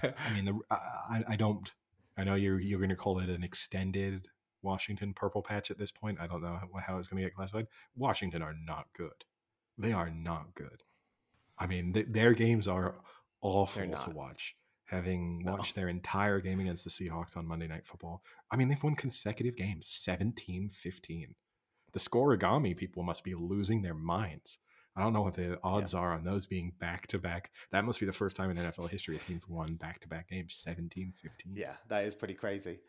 [0.03, 1.71] I mean, the, I, I don't.
[2.17, 4.27] I know you're you're going to call it an extended
[4.61, 6.19] Washington purple patch at this point.
[6.19, 7.67] I don't know how, how it's going to get classified.
[7.95, 9.25] Washington are not good.
[9.77, 10.83] They are not good.
[11.57, 12.95] I mean, th- their games are
[13.41, 14.55] awful to watch.
[14.85, 15.51] Having No.
[15.51, 18.95] watched their entire game against the Seahawks on Monday Night Football, I mean, they've won
[18.95, 21.35] consecutive games 17 15.
[21.91, 24.57] The Scorigami people must be losing their minds.
[24.95, 27.51] I don't know what the odds are on those being back to back.
[27.71, 30.29] That must be the first time in NFL history a team's won back to back
[30.29, 31.55] games 17 15.
[31.55, 32.79] Yeah, that is pretty crazy.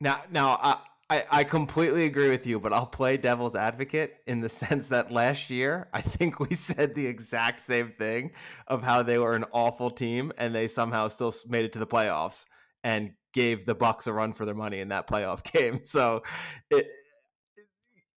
[0.00, 0.76] Now, now I,
[1.08, 5.10] I I completely agree with you, but I'll play devil's advocate in the sense that
[5.10, 8.32] last year I think we said the exact same thing
[8.66, 11.86] of how they were an awful team and they somehow still made it to the
[11.86, 12.46] playoffs
[12.84, 15.80] and gave the Bucs a run for their money in that playoff game.
[15.82, 16.22] So,
[16.70, 16.88] it,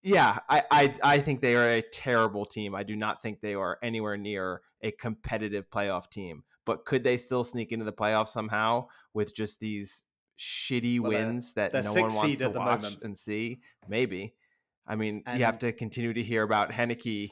[0.02, 2.74] yeah, I, I I think they are a terrible team.
[2.74, 6.44] I do not think they are anywhere near a competitive playoff team.
[6.66, 10.06] But could they still sneak into the playoffs somehow with just these
[10.40, 13.00] shitty Well, wins that no one wants to watch moment.
[13.04, 13.60] and see?
[13.88, 14.34] Maybe.
[14.88, 17.30] I mean, you have to continue to hear about Heinicke.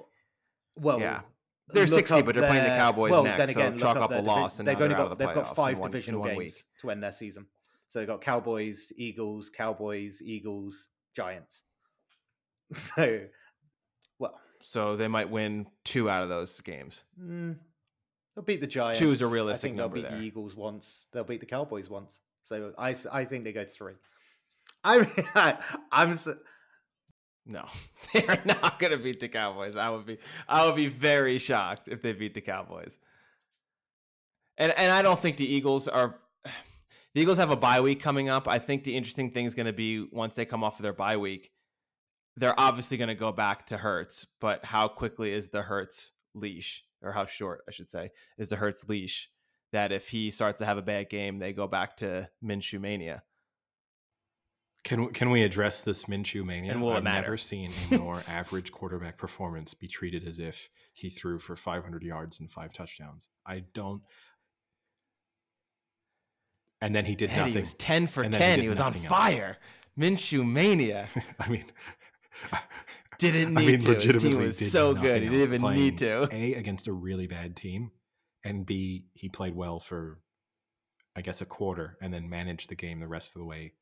[0.76, 1.22] Well, Yeah.
[1.70, 3.98] They're look 60, but they're playing the Cowboys well, next, Then so again, look chalk
[3.98, 6.22] up a their divi- loss and they've only got the they've got five one- divisional
[6.22, 6.64] one games week.
[6.80, 7.46] to end their season.
[7.90, 11.62] So they've got Cowboys, Eagles, Cowboys, Eagles, Giants.
[12.74, 13.22] So,
[14.20, 17.04] well, So they might win two out of those games.
[17.22, 17.58] mm,
[18.36, 19.00] they'll beat the Giants.
[19.00, 20.20] Two is a realistic think they'll number beat there.
[20.20, 21.06] the Eagles once.
[21.12, 22.20] They'll beat the Cowboys once.
[22.48, 23.94] So I, I think they go three.
[24.84, 25.58] I mean, I,
[25.92, 26.30] I'm s-
[27.46, 27.66] No,
[28.14, 29.76] they're not going to beat the Cowboys.
[29.76, 32.98] I would be I would be very shocked if they beat the Cowboys.
[34.58, 36.16] And and I don't think the Eagles are
[37.14, 38.48] the Eagles have a bye week coming up.
[38.48, 40.94] I think the interesting thing is going to be once they come off of their
[40.94, 41.52] bye week,
[42.38, 46.84] they're obviously going to go back to Hurts, but how quickly is the Hurts leash
[47.02, 49.30] or how short, I should say, is the Hurts leash
[49.72, 53.24] that if he starts to have a bad game, they go back to Minshew mania.
[54.84, 56.72] Can can we address this Minshew mania?
[56.72, 57.22] And will I've matter?
[57.24, 62.04] never seen a more average quarterback performance be treated as if he threw for 500
[62.04, 63.28] yards and five touchdowns.
[63.46, 64.02] I don't.
[66.82, 67.54] And then he did And nothing.
[67.54, 68.60] he was 10 for And then he 10.
[68.62, 69.06] He, was on else.
[69.06, 69.58] fire.
[70.00, 71.08] Minshew mania.
[71.40, 71.66] I mean,
[73.18, 73.94] Didn't I need mean, to.
[74.14, 75.24] His team was so good.
[75.24, 76.30] He didn't even need to.
[76.32, 77.92] A against a really bad team,
[78.48, 80.20] and B he played well for,
[81.16, 83.74] I guess, a quarter, and then managed the game the rest of the way.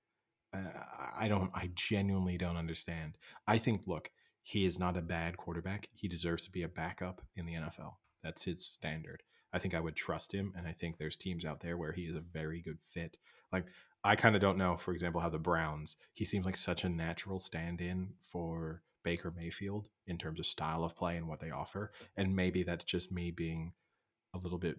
[0.54, 0.69] Uh,
[1.17, 1.51] I don't.
[1.54, 3.13] I genuinely don't understand.
[3.47, 3.82] I think.
[3.86, 4.10] Look,
[4.41, 5.89] he is not a bad quarterback.
[5.93, 7.93] He deserves to be a backup in the NFL.
[8.23, 9.21] That's his standard.
[9.54, 12.04] I think I would trust him, and I think there's teams out there where he
[12.04, 13.17] is a very good fit.
[13.54, 13.65] Like
[14.04, 15.95] I kind of don't know, for example, how the Browns.
[16.13, 20.95] He seems like such a natural stand-in for Baker Mayfield in terms of style of
[20.95, 23.73] play and what they offer, and maybe that's just me being
[24.36, 24.78] a little bit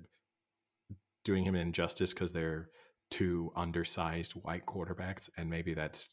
[1.24, 2.68] doing him an injustice because they're
[3.10, 6.08] two undersized white quarterbacks, and maybe that's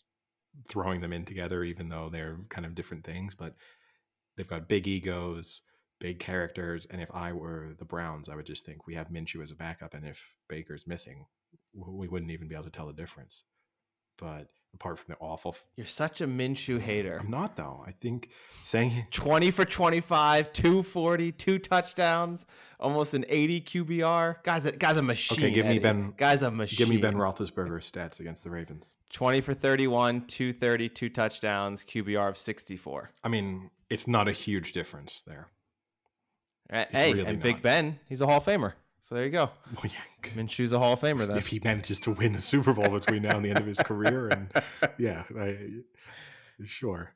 [0.69, 3.35] throwing them in together, even though they're kind of different things.
[3.35, 3.55] But
[4.35, 5.61] they've got big egos,
[5.99, 9.41] big characters, and if I were the Browns, I would just think we have Minshew
[9.43, 11.25] as a backup, and if Baker's missing,
[11.73, 13.43] we wouldn't even be able to tell the difference.
[14.17, 17.17] But apart from the awful, f- You're such a Minshew hater.
[17.19, 17.83] I'm not though.
[17.85, 18.29] I think
[18.63, 22.45] saying 20 for 25, 240, two touchdowns,
[22.79, 24.43] almost an 80 QBR.
[24.43, 25.37] Guy's a, guy's a machine.
[25.45, 26.77] Okay, give me Ben- Guy's a machine.
[26.77, 28.95] give me Ben Roethlisberger's stats against the Ravens.
[29.11, 33.11] 20 for 31, 230, two touchdowns, QBR of 64.
[33.23, 35.47] I mean, it's not a huge difference there.
[36.71, 37.61] Uh, Hey, really and Big.
[37.61, 38.73] Ben, he's a Hall of Famer.
[39.13, 39.51] So there you go.
[39.75, 41.37] Well, yeah, Minshew's a Hall of Famer then.
[41.37, 43.77] if he manages to win a Super Bowl between now and the end of his
[43.77, 44.51] career, and
[44.97, 45.55] yeah, I,
[46.65, 47.13] sure.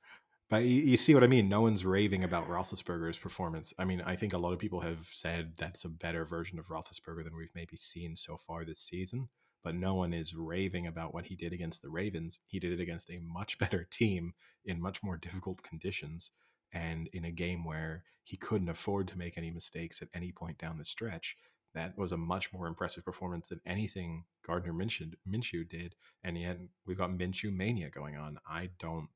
[0.48, 1.50] But you, you see what I mean?
[1.50, 3.74] No one's raving about Roethlisberger's performance.
[3.80, 6.68] I mean, I think a lot of people have said that's a better version of
[6.68, 9.30] Roethlisberger than we've maybe seen so far this season.
[9.64, 12.42] But no one is raving about what he did against the Ravens.
[12.46, 14.34] He did it against a much better team
[14.64, 16.30] in much more difficult conditions
[16.72, 20.60] and in a game where he couldn't afford to make any mistakes at any point
[20.60, 21.38] down the stretch.
[21.73, 26.58] That was a much more impressive performance than anything Gardner Minshew, Minshew did, and yet
[26.86, 28.39] we've got Minshew mania going on.
[28.49, 29.10] I don't,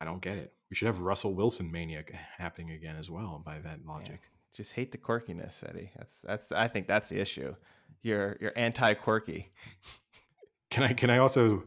[0.00, 0.52] I don't get it.
[0.70, 2.04] We should have Russell Wilson mania
[2.38, 3.42] happening again as well.
[3.44, 4.20] By that logic,
[4.54, 5.90] Just hate the quirkiness, Eddie.
[5.96, 7.56] That's that's I think that's the issue.
[8.02, 9.52] You're you're anti-quirky.
[10.70, 11.64] can I can I also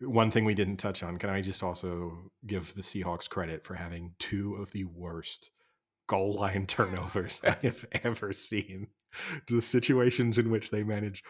[0.00, 1.18] one thing we didn't touch on?
[1.18, 5.50] Can I just also give the Seahawks credit for having two of the worst
[6.06, 8.88] goal line turnovers I have ever seen?
[9.48, 11.24] The situations in which they managed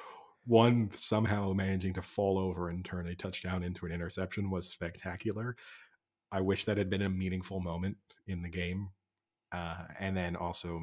[0.46, 5.56] one somehow managing to fall over and turn a touchdown into an interception was spectacular.
[6.30, 8.90] I wish that had been a meaningful moment in the game.
[9.52, 10.80] Uh, and then also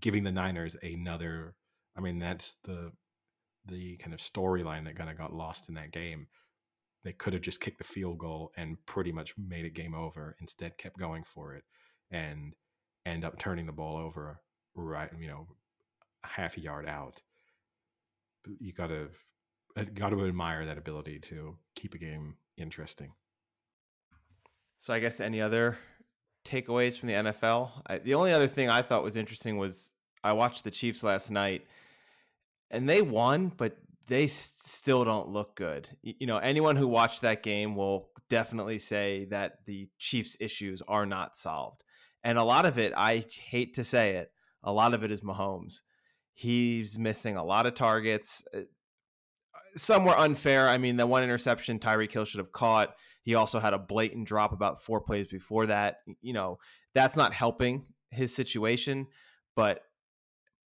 [0.00, 1.54] giving the Niners another.
[1.96, 2.92] I mean, that's the
[3.66, 6.26] the kind of storyline that kind of got lost in that game.
[7.04, 10.36] They could have just kicked the field goal and pretty much made it game over.
[10.40, 11.64] Instead, kept going for it
[12.12, 12.52] and
[13.06, 14.40] end up turning the ball over
[14.74, 15.46] right, you know,
[16.24, 17.20] half a yard out.
[18.58, 19.08] You got to
[19.76, 23.12] uh, got to admire that ability to keep a game interesting.
[24.78, 25.78] So I guess any other
[26.44, 27.70] takeaways from the NFL?
[27.86, 29.92] I, the only other thing I thought was interesting was
[30.24, 31.66] I watched the Chiefs last night,
[32.70, 33.76] and they won, but
[34.08, 35.88] they still don't look good.
[36.02, 41.06] You know, anyone who watched that game will definitely say that the Chiefs' issues are
[41.06, 41.84] not solved,
[42.24, 44.30] and a lot of it, I hate to say it,
[44.62, 45.80] a lot of it is Mahomes.
[46.34, 48.44] He's missing a lot of targets.
[48.54, 48.60] Uh,
[49.74, 50.68] Some were unfair.
[50.68, 52.94] I mean, the one interception Tyreek Hill should have caught.
[53.22, 55.98] He also had a blatant drop about four plays before that.
[56.20, 56.58] You know,
[56.94, 59.06] that's not helping his situation,
[59.54, 59.82] but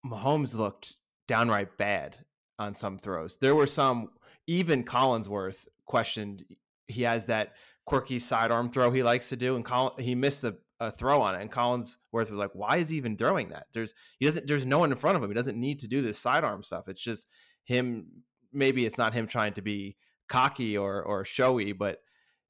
[0.05, 0.97] Mahomes looked
[1.29, 2.17] downright bad
[2.59, 3.39] on some throws.
[3.41, 4.11] There were some,
[4.47, 6.45] even Collinsworth questioned.
[6.87, 7.55] He has that
[7.87, 9.67] quirky sidearm throw he likes to do, and
[9.99, 11.41] he missed a, a throw on it.
[11.41, 13.67] And Collinsworth was like, "Why is he even throwing that?
[13.73, 14.47] There's he doesn't.
[14.47, 15.31] There's no one in front of him.
[15.31, 16.89] He doesn't need to do this sidearm stuff.
[16.89, 17.29] It's just
[17.65, 18.07] him.
[18.53, 19.97] Maybe it's not him trying to be
[20.29, 21.99] cocky or or showy, but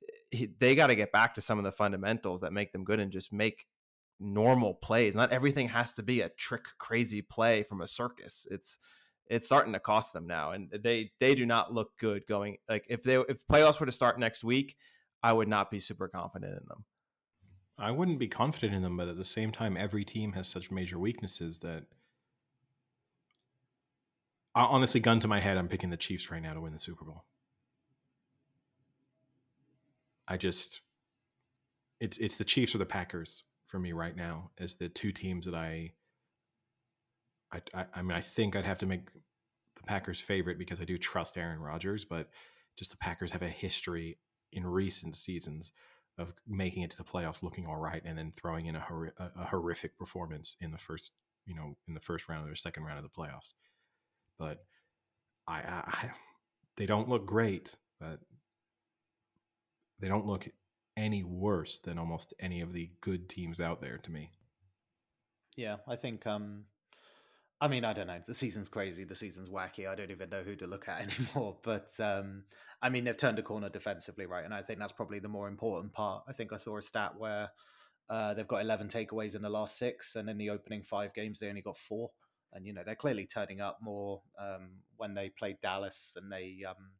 [0.02, 2.84] eh, he, they got to get back to some of the fundamentals that make them
[2.84, 3.66] good and just make
[4.18, 5.14] normal plays.
[5.14, 8.46] Not everything has to be a trick crazy play from a circus.
[8.50, 8.78] It's
[9.26, 12.84] it's starting to cost them now and they they do not look good going like
[12.88, 14.76] if they if playoffs were to start next week,
[15.22, 16.84] I would not be super confident in them.
[17.78, 20.70] I wouldn't be confident in them, but at the same time, every team has such
[20.70, 21.85] major weaknesses that.
[24.54, 26.78] I honestly, gun to my head, I'm picking the Chiefs right now to win the
[26.78, 27.24] Super Bowl.
[30.28, 30.82] I just,
[32.00, 35.46] it's it's the Chiefs or the Packers for me right now as the two teams
[35.46, 35.92] that I.
[37.50, 39.06] I, I, I mean, I think I'd have to make
[39.76, 42.30] the Packers favorite because I do trust Aaron Rodgers, but
[42.76, 44.18] just the Packers have a history
[44.52, 45.72] in recent seasons
[46.18, 49.14] of making it to the playoffs looking all right and then throwing in a, hor-
[49.18, 51.12] a, horrific performance in the first
[51.46, 53.55] you know in the first round or second round of the playoffs
[54.38, 54.64] but
[55.46, 56.11] I, I, I
[56.77, 58.20] they don't look great but
[60.01, 60.48] they don't look
[60.96, 64.31] any worse than almost any of the good teams out there to me
[65.57, 66.27] Yeah, I think.
[66.27, 66.64] um
[67.62, 68.18] I mean, I don't know.
[68.27, 69.05] The season's crazy.
[69.05, 69.88] The season's wacky.
[69.88, 71.59] I don't even know who to look at anymore.
[71.62, 72.42] But um
[72.83, 74.44] I mean, they've turned a corner defensively, right?
[74.44, 76.25] And I think that's probably the more important part.
[76.27, 77.51] I think I saw a stat where
[78.11, 81.38] uh, they've got 11 takeaways in the last six, and in the opening five games,
[81.38, 82.11] they only got four.
[82.53, 86.64] And you know they're clearly turning up more um, when they played Dallas, and they
[86.68, 86.90] um,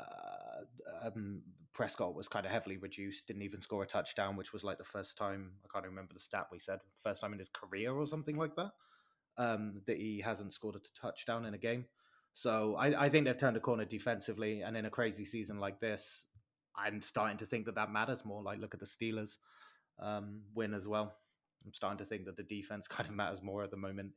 [0.00, 1.42] uh, um,
[1.74, 4.84] Prescott was kind of heavily reduced, didn't even score a touchdown, which was like the
[4.84, 8.06] first time I can't remember the stat we said, first time in his career or
[8.06, 8.70] something like that,
[9.38, 11.86] um, that he hasn't scored a touchdown in a game.
[12.32, 15.80] So I, I think they've turned a corner defensively, and in a crazy season like
[15.80, 16.26] this,
[16.76, 18.42] I'm starting to think that that matters more.
[18.42, 19.38] Like look at the Steelers
[19.98, 21.14] um, win as well.
[21.64, 24.12] I'm starting to think that the defense kind of matters more at the moment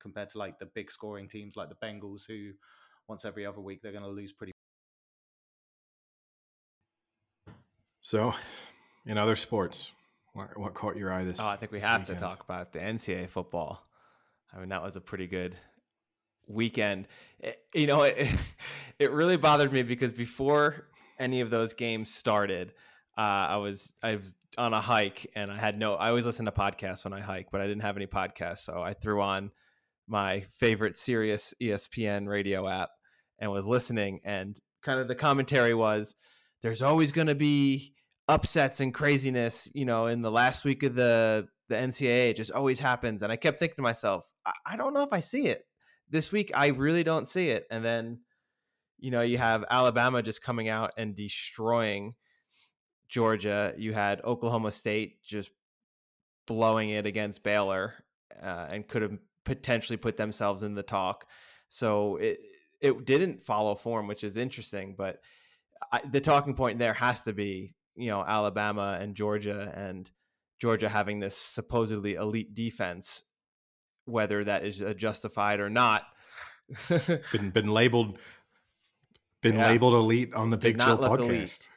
[0.00, 2.50] compared to like the big scoring teams like the Bengals, who
[3.08, 4.52] once every other week they're going to lose pretty.
[8.00, 8.34] so
[9.06, 9.92] in other sports
[10.32, 12.18] what, what caught your eye this Oh, I think we this have weekend?
[12.18, 13.86] to talk about the NCAA football.
[14.54, 15.56] I mean, that was a pretty good
[16.48, 17.08] weekend.
[17.40, 18.28] It- you know, it
[18.98, 20.88] it really bothered me because before
[21.18, 22.72] any of those games started,
[23.16, 25.94] uh, I was I was on a hike and I had no.
[25.94, 28.82] I always listen to podcasts when I hike, but I didn't have any podcasts, so
[28.82, 29.50] I threw on
[30.08, 32.90] my favorite Sirius E ESPN radio app
[33.38, 34.20] and was listening.
[34.24, 36.14] And kind of the commentary was,
[36.62, 37.94] "There's always going to be
[38.28, 42.36] upsets and craziness, you know, in the last week of the the NCAA.
[42.36, 45.20] Just always happens." And I kept thinking to myself, I, I don't know if I
[45.20, 45.66] see it
[46.08, 46.52] this week.
[46.54, 47.66] I really don't see it.
[47.70, 48.20] And then,
[48.98, 52.14] you know, you have Alabama just coming out and destroying
[53.08, 53.74] Georgia.
[53.76, 55.50] You had Oklahoma State just
[56.46, 57.94] blowing it against Baylor
[58.40, 61.26] uh, and could have potentially put themselves in the talk.
[61.68, 62.38] So it
[62.80, 64.94] it didn't follow form, which is interesting.
[64.96, 65.20] But
[65.92, 70.10] I, the talking point there has to be, you know, Alabama and Georgia, and
[70.62, 73.24] Georgia having this supposedly elite defense,
[74.04, 76.04] whether that is uh, justified or not.
[77.32, 78.16] been been labeled
[79.42, 79.66] been Yeah.
[79.70, 81.18] labeled elite on the Big Chill podcast.
[81.18, 81.68] elite.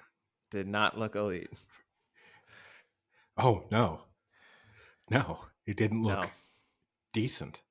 [0.52, 1.50] Did not look elite.
[3.38, 4.02] Oh no,
[5.10, 6.30] no, it didn't look No.
[7.12, 7.64] decent.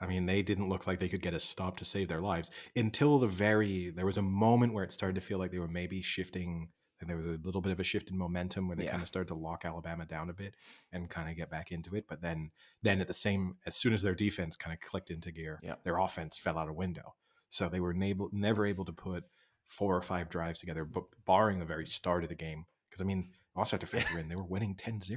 [0.00, 2.50] I mean, they didn't look like they could get a stop to save their lives
[2.74, 3.90] until the very.
[3.90, 6.70] There was a moment where it started to feel like they were maybe shifting,
[7.02, 8.92] and there was a little bit of a shift in momentum where they Yeah.
[8.92, 10.54] kind of started to lock Alabama down a bit
[10.92, 12.06] and kind of get back into it.
[12.08, 12.50] But then,
[12.82, 15.84] then at the same, as soon as their defense kind of clicked into gear, Yep.
[15.84, 17.14] their offense fell out a window.
[17.50, 19.24] So they were able, never able to put
[19.66, 22.64] four or five drives together, but barring the very start of the game.
[22.88, 25.10] Because I mean, also have to factor in they were winning 10-0.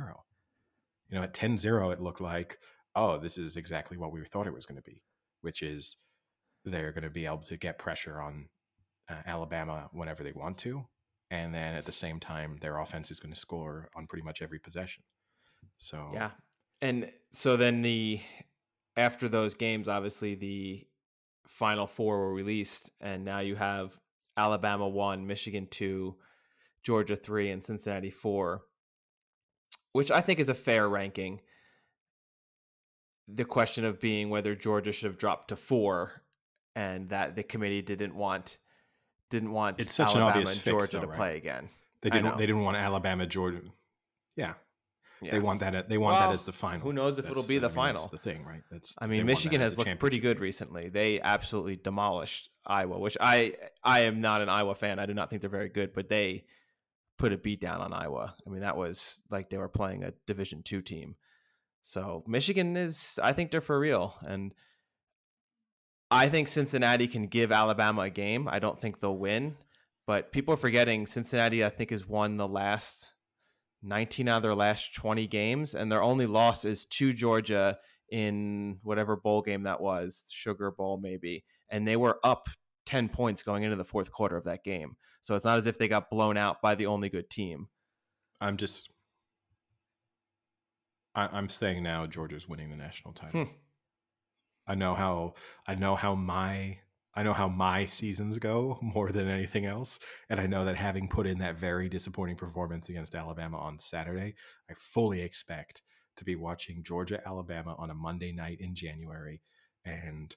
[1.10, 2.58] You know, at 10-0, it looked like,
[2.96, 5.04] oh, this is exactly what we thought it was going to be,
[5.42, 5.98] which is
[6.64, 8.50] they're going to be able to get pressure on
[9.08, 10.88] uh, Alabama whenever they want to,
[11.36, 14.42] and then at the same time, their offense is going to score on pretty much
[14.42, 15.04] every possession.
[15.78, 16.32] So Yeah.
[16.82, 18.20] And so then the
[18.98, 20.88] after those games, obviously the
[21.48, 23.98] final four were released, and now you have
[24.38, 26.16] Alabama one, Michigan two,
[26.84, 28.64] Georgia three, and Cincinnati four,
[29.94, 31.42] which I think is a fair ranking.
[33.28, 36.22] The question of being whether Georgia should have dropped to four,
[36.76, 38.58] and that the committee didn't want
[39.36, 41.18] didn't want It's such an obvious and fix, Georgia though, to right?
[41.18, 41.70] play again.
[42.02, 42.38] they didn't.
[42.38, 43.62] They didn't want Alabama, Georgia.
[44.36, 44.54] Yeah,
[45.22, 45.32] Yeah.
[45.32, 45.88] they want that.
[45.90, 46.82] They want Well, that as the final.
[46.82, 48.08] who knows if it'll be the I mean, that's final.
[48.10, 48.62] the thing, right?
[48.72, 48.96] That's.
[49.00, 50.90] I mean, Michigan has looked pretty good recently.
[50.90, 55.00] They absolutely demolished Iowa, which I I am not an Iowa fan.
[55.00, 56.46] I do not think they're very good, but they
[57.18, 58.36] put a beat down on Iowa.
[58.46, 61.16] I mean, that was like they were playing a Division two team.
[61.82, 64.54] So Michigan is, I think they're for real, and
[66.12, 68.48] I think Cincinnati can give Alabama a game.
[68.48, 69.58] I don't think they'll win,
[70.06, 71.66] but people are forgetting Cincinnati.
[71.66, 73.14] I think has won the last
[73.84, 77.78] 19 out of their last 20 games, and their only loss is to Georgia
[78.10, 82.48] in whatever bowl game that was, Sugar Bowl maybe, and they were up
[82.86, 84.96] 10 points going into the fourth quarter of that game.
[85.22, 87.68] So it's not as if they got blown out by the only good team.
[88.40, 88.90] I'm just.
[91.16, 93.46] I, I'm saying now Georgia's winning the national title.
[93.46, 93.52] Hmm.
[94.68, 95.36] I know how
[95.68, 96.80] I know how my
[97.18, 100.00] I know how my seasons go more than anything else,
[100.30, 104.36] and I know that having put in that very disappointing performance against Alabama on Saturday,
[104.70, 105.82] I fully expect
[106.18, 109.42] to be watching Georgia Alabama on a Monday night in January
[109.86, 110.36] and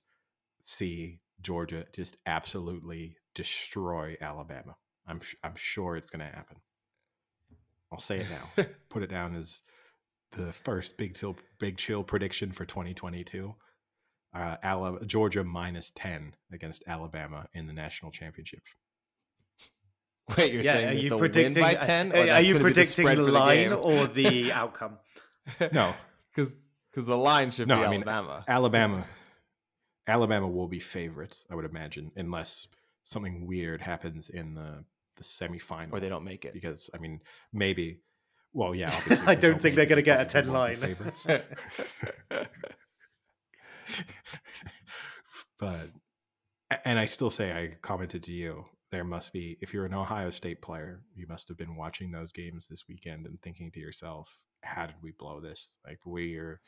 [0.61, 4.77] see Georgia just absolutely destroy Alabama.
[5.07, 6.59] I'm sh- I'm sure it's going to happen.
[7.91, 8.65] I'll say it now.
[8.91, 9.63] Put it down as
[10.33, 13.55] the first big chill big chill prediction for 2022.
[14.35, 18.61] Uh, Ala- Georgia minus 10 against Alabama in the national championship.
[20.37, 21.63] Wait, you're yeah, saying are that you they'll predicting?
[21.65, 22.13] win by 10?
[22.13, 24.99] uh, are you predicting the line or the outcome?
[25.73, 25.95] No,
[26.35, 26.53] Because
[26.95, 28.45] the line should No, be I mean, Alabama.
[28.47, 29.05] Alabama
[30.07, 32.67] Alabama will be favorites, I would imagine, unless
[33.05, 34.85] something weird happens in the
[35.17, 36.53] the semifinal or they don't make it.
[36.55, 37.21] because I mean
[37.53, 37.99] maybe
[38.53, 40.77] well yeah obviously I don't think they're gonna get a 10 line.
[40.77, 41.27] favorites.
[45.59, 45.91] but
[46.85, 50.31] and I still say I commented to you there must be if you're an Ohio
[50.31, 54.39] State player you must have been watching those games this weekend and thinking to yourself
[54.63, 55.79] how did we blow this?
[55.87, 56.61] Like we are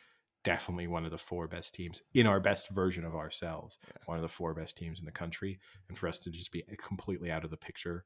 [0.45, 4.23] definitely one of the four best teams in our best version of ourselves one of
[4.23, 5.59] the four best teams in the country.
[5.89, 8.05] And for us to just be completely out of the picture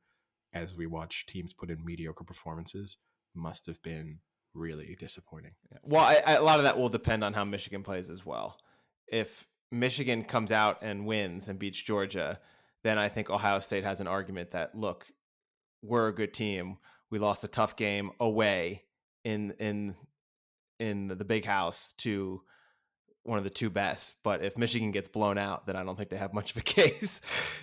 [0.53, 2.97] as we watch teams put in mediocre performances
[3.35, 4.19] must have been
[4.55, 5.53] really disappointing.
[5.83, 8.57] Well, I, I, a lot of that will depend on how Michigan plays as well.
[9.15, 12.41] If Michigan comes out and wins and beats Georgia,
[12.83, 15.07] then I think Ohio State has an argument that look,
[15.83, 16.79] we're a good team.
[17.11, 18.83] We lost a tough game away
[19.25, 19.95] in in
[20.81, 22.43] in the big house to
[23.23, 24.17] one of the two best.
[24.25, 26.61] But if Michigan gets blown out, then I don't think they have much of a
[26.63, 27.21] case.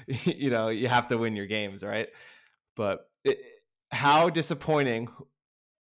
[0.08, 2.08] you know, you have to win your games, right?
[2.76, 3.40] But it,
[3.92, 5.10] how disappointing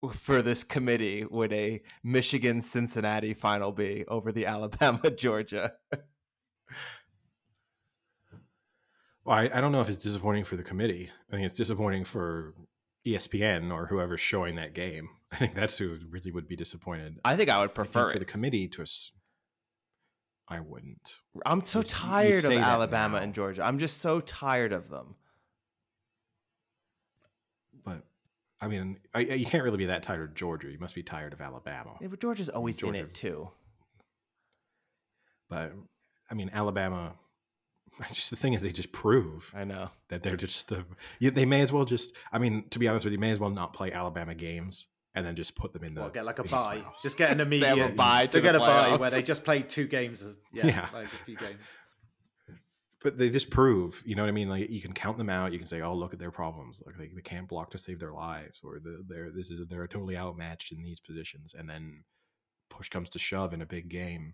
[0.09, 5.73] for this committee would a Michigan Cincinnati final be over the Alabama Georgia?
[9.23, 11.09] Well, I, I don't know if it's disappointing for the committee.
[11.31, 12.53] I think it's disappointing for
[13.07, 15.09] ESPN or whoever's showing that game.
[15.31, 17.19] I think that's who really would be disappointed.
[17.25, 18.85] I think I would I prefer for the committee to.
[20.47, 21.15] I wouldn't.
[21.45, 23.63] I'm so you- you tired of Alabama and Georgia.
[23.63, 25.15] I'm just so tired of them.
[27.83, 28.03] But
[28.61, 30.69] I mean, I, I- you can't really be that tired of Georgia.
[30.71, 31.91] You must be tired of Alabama.
[32.01, 33.49] Yeah, but Georgia's always in Georgia- it too.
[35.49, 35.73] But
[36.29, 37.13] I mean, Alabama.
[38.09, 39.89] Just the thing is, they just prove I know.
[40.09, 40.83] that they're just the.
[41.19, 42.13] Yeah, they may as well just.
[42.29, 45.25] I mean, to be honest with you, may as well not play Alabama games and
[45.25, 46.01] then just put them in the.
[46.01, 46.81] Well, get like a in the bye.
[47.01, 49.45] Just get an have a immediate bye to To get a bye where they just
[49.45, 50.21] played two games.
[50.23, 50.87] As, yeah, Yeah.
[50.93, 51.59] like a few games.
[53.05, 54.49] But they just prove, you know what I mean?
[54.49, 55.53] Like you can count them out.
[55.53, 56.81] You can say, "Oh, look at their problems.
[56.87, 59.85] Like they, they can't block to save their lives, or the, they're this is they're
[59.85, 62.03] totally outmatched in these positions." And then
[62.71, 64.33] push comes to shove in a big game,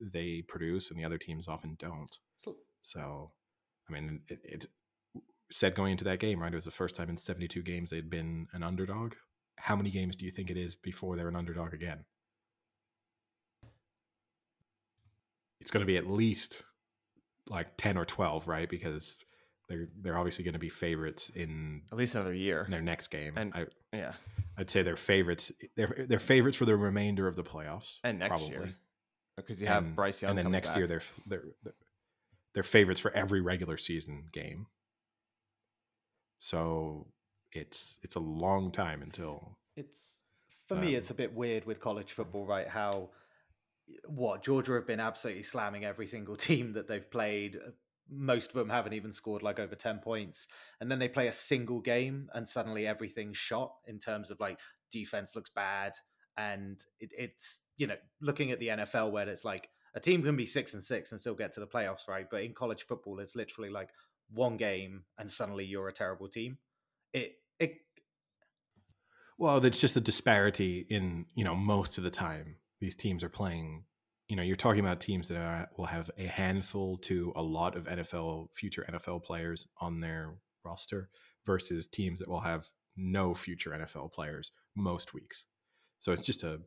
[0.00, 2.18] they produce, and the other teams often don't.
[2.82, 3.30] So-
[3.88, 4.66] I mean, it, it's
[5.52, 6.52] said going into that game, right?
[6.52, 9.14] It was the first time in 72 games they'd been an underdog.
[9.58, 12.04] How many games do you think it is before they're an underdog again?
[15.60, 16.64] It's going to be at least
[17.48, 18.68] like 10 or 12, right?
[18.68, 19.18] Because
[19.68, 22.66] they're they're obviously going to be favorites in At least another year.
[22.68, 23.34] their next game.
[23.36, 24.14] And- I, Yeah.
[24.58, 25.50] I'd say they're favorites.
[25.76, 28.48] They're they're favorites for the remainder of the playoffs And next probably.
[28.50, 28.74] year.
[29.36, 30.30] Because you have And- Bryce Young.
[30.30, 30.88] and then coming next year back.
[30.88, 31.74] they're, f- they're they're
[32.54, 34.66] they're favorites for every regular season game.
[36.38, 37.06] So
[37.52, 40.22] it's it's a long time until It's
[40.68, 42.68] for me, Um, it's a bit weird with college football, right?
[42.68, 43.10] How
[44.06, 47.56] what Georgia have been absolutely slamming every single team that they've played.
[47.56, 47.70] Uh,
[48.10, 50.46] Most of them haven't even scored like over ten points,
[50.80, 54.58] and then they play a single game, and suddenly everything's shot in terms of like
[54.90, 55.92] defense looks bad,
[56.36, 60.36] and it, it's you know looking at the NFL where it's like a team can
[60.36, 62.26] be six and six and still get to the playoffs, right?
[62.30, 63.90] But in college football, it's literally like
[64.30, 66.58] one game, and suddenly you're a terrible team.
[67.12, 67.78] It it
[69.38, 73.30] well, it's just a disparity in you know most of the time these teams are
[73.30, 73.84] playing.
[74.28, 77.76] You know, you're talking about teams that are, will have a handful to a lot
[77.76, 81.08] of NFL future NFL players on their roster
[81.46, 85.46] versus teams that will have no future NFL players most weeks.
[86.00, 86.58] So it's just a,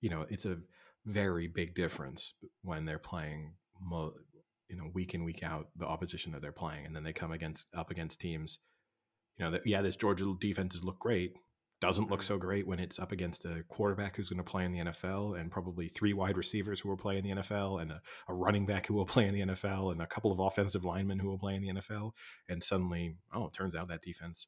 [0.00, 0.58] you know, it's a
[1.06, 4.14] very big difference when they're playing, mo-
[4.68, 7.32] you know, week in week out the opposition that they're playing, and then they come
[7.32, 8.58] against up against teams.
[9.36, 11.34] You know, that yeah, this Georgia defenses look great,
[11.80, 12.24] doesn't look Mhm.
[12.24, 15.34] so great when it's up against a quarterback who's going to play in the NFL
[15.34, 18.66] and probably three wide receivers who will play in the NFL and a, a running
[18.66, 21.38] back who will play in the NFL and a couple of offensive linemen who will
[21.38, 22.12] play in the NFL.
[22.48, 24.46] And suddenly, oh, it turns out that defense,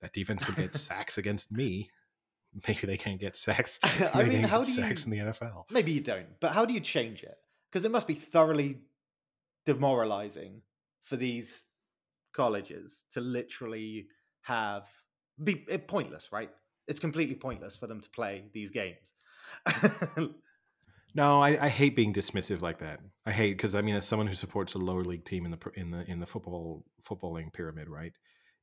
[0.00, 1.90] that defense can get sacks against me.
[2.68, 3.78] Maybe they can't get sacks.
[4.14, 5.64] I mean, how get do sacks you- in the NFL?
[5.70, 7.36] Maybe you don't, but how do you change it?
[7.70, 8.78] Because it must be thoroughly
[9.64, 10.62] demoralizing
[11.02, 11.64] for these
[12.32, 14.06] colleges to literally
[14.42, 14.84] have
[15.42, 16.50] be it, pointless, right?
[16.86, 19.12] It's completely pointless for them to play these games.
[21.16, 23.00] No, I, I hate being dismissive like that.
[23.24, 25.58] I hate because I mean, as someone who supports a lower league team in the
[25.74, 28.12] in the in the football footballing pyramid, right?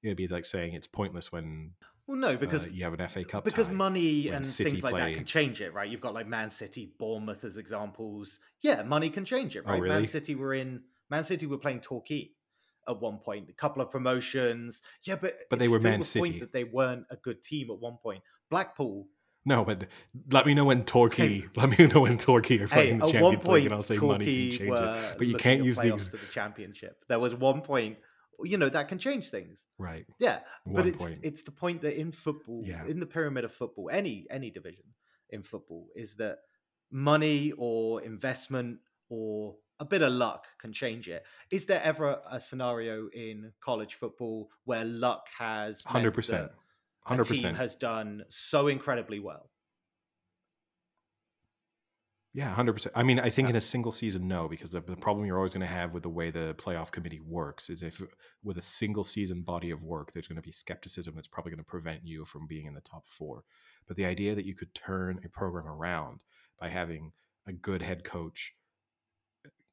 [0.03, 1.71] It'd be like saying it's pointless when
[2.05, 4.93] well, no, because because you have an FA Cup because money and City things like
[4.93, 5.89] that can change it, right?
[5.89, 8.37] You've got like Man City, Bournemouth as examples.
[8.61, 9.81] Yeah, money can change it, Oh, right?
[9.81, 10.05] Man really?
[10.05, 12.33] City were in Man City were playing Torquay
[12.87, 14.81] at one point, a couple of promotions.
[15.03, 16.39] Yeah, but But they were Man the point City.
[16.39, 18.21] that they weren't a good team at one point.
[18.49, 19.07] Blackpool,
[19.45, 19.87] No, but
[20.31, 21.43] let me know when Torquay.
[21.55, 24.25] let me know when Torquay are hey, the one Champions League, and I'll say money
[24.25, 24.71] Torquay can change
[25.11, 25.17] it.
[25.17, 27.03] But you can't use ex- to the championship.
[27.09, 27.97] There was one point,
[28.43, 29.65] you know, that can change things.
[29.77, 30.05] right.
[30.19, 31.19] Yeah, but it's point.
[31.23, 32.85] it's the point that in football, Yeah.
[32.85, 34.85] in the pyramid of football, any any division
[35.29, 36.39] in football, is that
[36.91, 38.79] money or investment
[39.09, 41.25] or a bit of luck can change it.
[41.51, 46.51] Is there ever a scenario in college football where luck has Hundred percent.
[47.01, 49.49] hundred percent has done so incredibly well?
[52.33, 52.93] Yeah, hundred percent.
[52.95, 55.51] I mean, I think in a single season, no, because the, the problem you're always
[55.51, 58.01] going to have with the way the playoff committee works is if
[58.41, 61.57] with a single season body of work, there's going to be skepticism that's probably going
[61.57, 63.43] to prevent you from being in the top four.
[63.85, 66.21] But the idea that you could turn a program around
[66.57, 67.11] by having
[67.45, 68.53] a good head coach,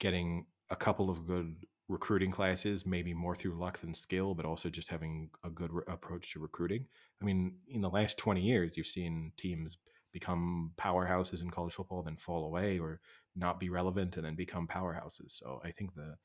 [0.01, 1.55] getting a couple of good
[1.89, 5.83] recruiting classes, maybe more through luck than skill, but also just having a good re-
[5.89, 6.87] approach to recruiting.
[7.21, 9.79] I mean, in the last 20 years, you've seen teams
[10.13, 13.01] become powerhouses in college football, then fall away or
[13.37, 15.31] not be relevant and then become powerhouses.
[15.31, 16.17] So I think the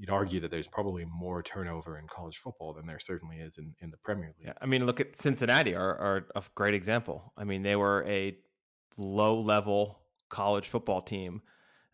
[0.00, 3.74] you'd argue that there's probably more turnover in college football than there certainly is in,
[3.80, 4.46] in the Premier League.
[4.46, 7.34] Yeah, I mean, look at Cincinnati are, are a great example.
[7.36, 8.34] I mean, they were a
[8.96, 9.98] low level
[10.30, 11.42] college football team,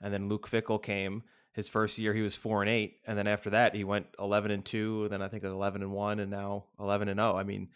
[0.01, 1.23] and then Luke Fickell came.
[1.53, 4.51] His first year, he was four and eight, and then after that, he went eleven
[4.51, 5.09] and two.
[5.09, 7.37] Then I think it was eleven and one, and now eleven and zero.
[7.37, 7.69] I mean,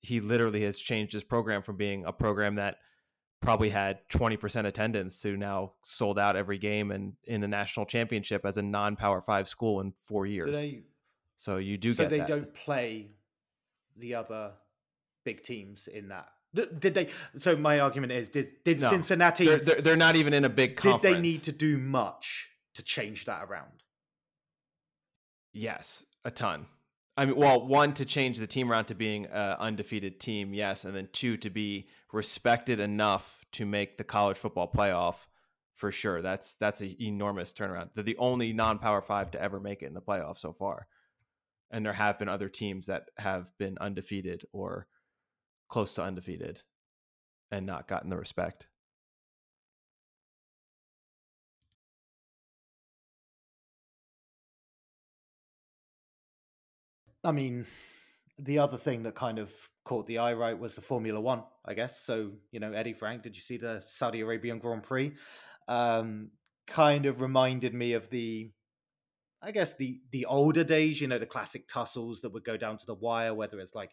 [0.00, 2.78] he literally has changed his program from being a program that
[3.40, 8.46] probably had 20% attendance to now sold out every game and in the national championship
[8.46, 10.46] as a non-power five school in four years.
[10.46, 10.82] Do they?
[11.36, 12.28] so you do so they that.
[12.28, 13.10] don't play
[13.96, 14.52] the other
[15.24, 16.28] big teams in that.
[16.54, 17.08] Did they?
[17.36, 19.46] So my argument is: Did, did No, Cincinnati?
[19.46, 22.82] They're, they're, they're not even in a big did they need to do much to
[22.82, 23.82] change that around?
[25.52, 26.66] Yes, a ton.
[27.16, 30.84] I mean, well, one to change the team around to being an undefeated team, yes,
[30.84, 35.26] and then two to be respected enough to make the college football playoff
[35.74, 36.22] for sure.
[36.22, 37.90] That's that's an enormous turnaround.
[37.94, 40.86] They're the only non-power five to ever make it in the playoff so far,
[41.70, 44.86] and there have been other teams that have been undefeated or
[45.72, 46.60] close to undefeated
[47.50, 48.68] and not gotten the respect.
[57.24, 57.64] I mean,
[58.38, 59.50] the other thing that kind of
[59.86, 62.04] caught the eye right was the Formula One, I guess.
[62.04, 65.14] So, you know, Eddie Frank, did you see the Saudi Arabian Grand Prix?
[65.68, 66.32] Um,
[66.66, 68.50] kind of reminded me of the,
[69.40, 71.00] I guess the the older days.
[71.00, 73.92] You know, the classic tussles that would go down to the wire, whether it's like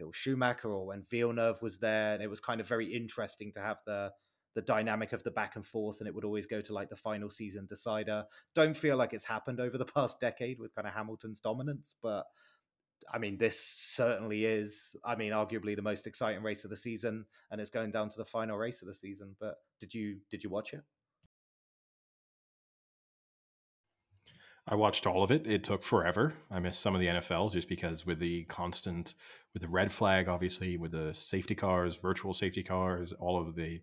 [0.00, 3.60] Hill Schumacher or when Villeneuve was there, and it was kind of very interesting to
[3.60, 4.10] have the
[4.56, 6.96] the dynamic of the back and forth, and it would always go to like the
[6.96, 8.24] final season decider.
[8.54, 12.24] Don't feel like it's happened over the past decade with kind of Hamilton's dominance, but
[13.12, 14.94] I mean, this certainly is.
[15.04, 18.18] I mean, arguably the most exciting race of the season, and it's going down to
[18.18, 19.36] the final race of the season.
[19.38, 20.82] But did you did you watch it?
[24.70, 25.48] I watched all of it.
[25.48, 26.32] It took forever.
[26.48, 29.14] I missed some of the NFL just because with the constant,
[29.52, 33.80] with the red flag, obviously, with the safety cars, virtual safety cars, all of the,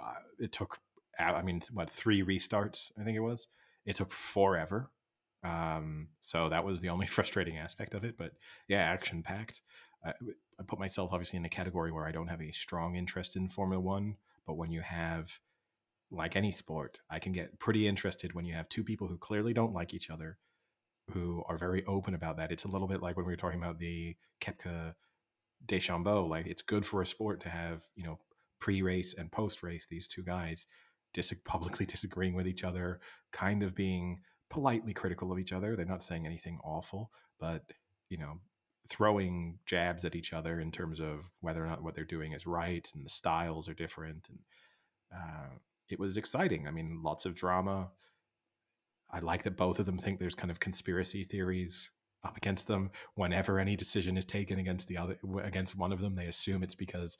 [0.00, 0.78] uh, it took,
[1.18, 3.48] uh, I mean, what, three restarts, I think it was.
[3.84, 4.92] It took forever.
[5.42, 8.16] Um, so that was the only frustrating aspect of it.
[8.16, 8.34] But
[8.68, 9.62] yeah, action packed.
[10.06, 13.34] I, I put myself obviously in a category where I don't have a strong interest
[13.34, 14.14] in Formula One.
[14.46, 15.40] But when you have
[16.10, 19.52] like any sport, I can get pretty interested when you have two people who clearly
[19.52, 20.38] don't like each other,
[21.12, 22.50] who are very open about that.
[22.50, 24.94] It's a little bit like when we were talking about the Koepka
[25.66, 26.28] DeChambeau.
[26.28, 28.18] Like it's good for a sport to have, you know,
[28.58, 30.66] pre-race and post-race these two guys
[31.14, 33.00] dis- publicly disagreeing with each other,
[33.32, 35.76] kind of being politely critical of each other.
[35.76, 37.62] They're not saying anything awful, but
[38.08, 38.40] you know,
[38.88, 42.46] throwing jabs at each other in terms of whether or not what they're doing is
[42.46, 44.38] right and the styles are different and
[45.14, 45.54] uh,
[45.90, 46.66] it was exciting.
[46.66, 47.90] I mean lots of drama.
[49.10, 51.90] I like that both of them think there's kind of conspiracy theories
[52.22, 52.90] up against them.
[53.14, 56.74] Whenever any decision is taken against the other against one of them they assume it's
[56.74, 57.16] because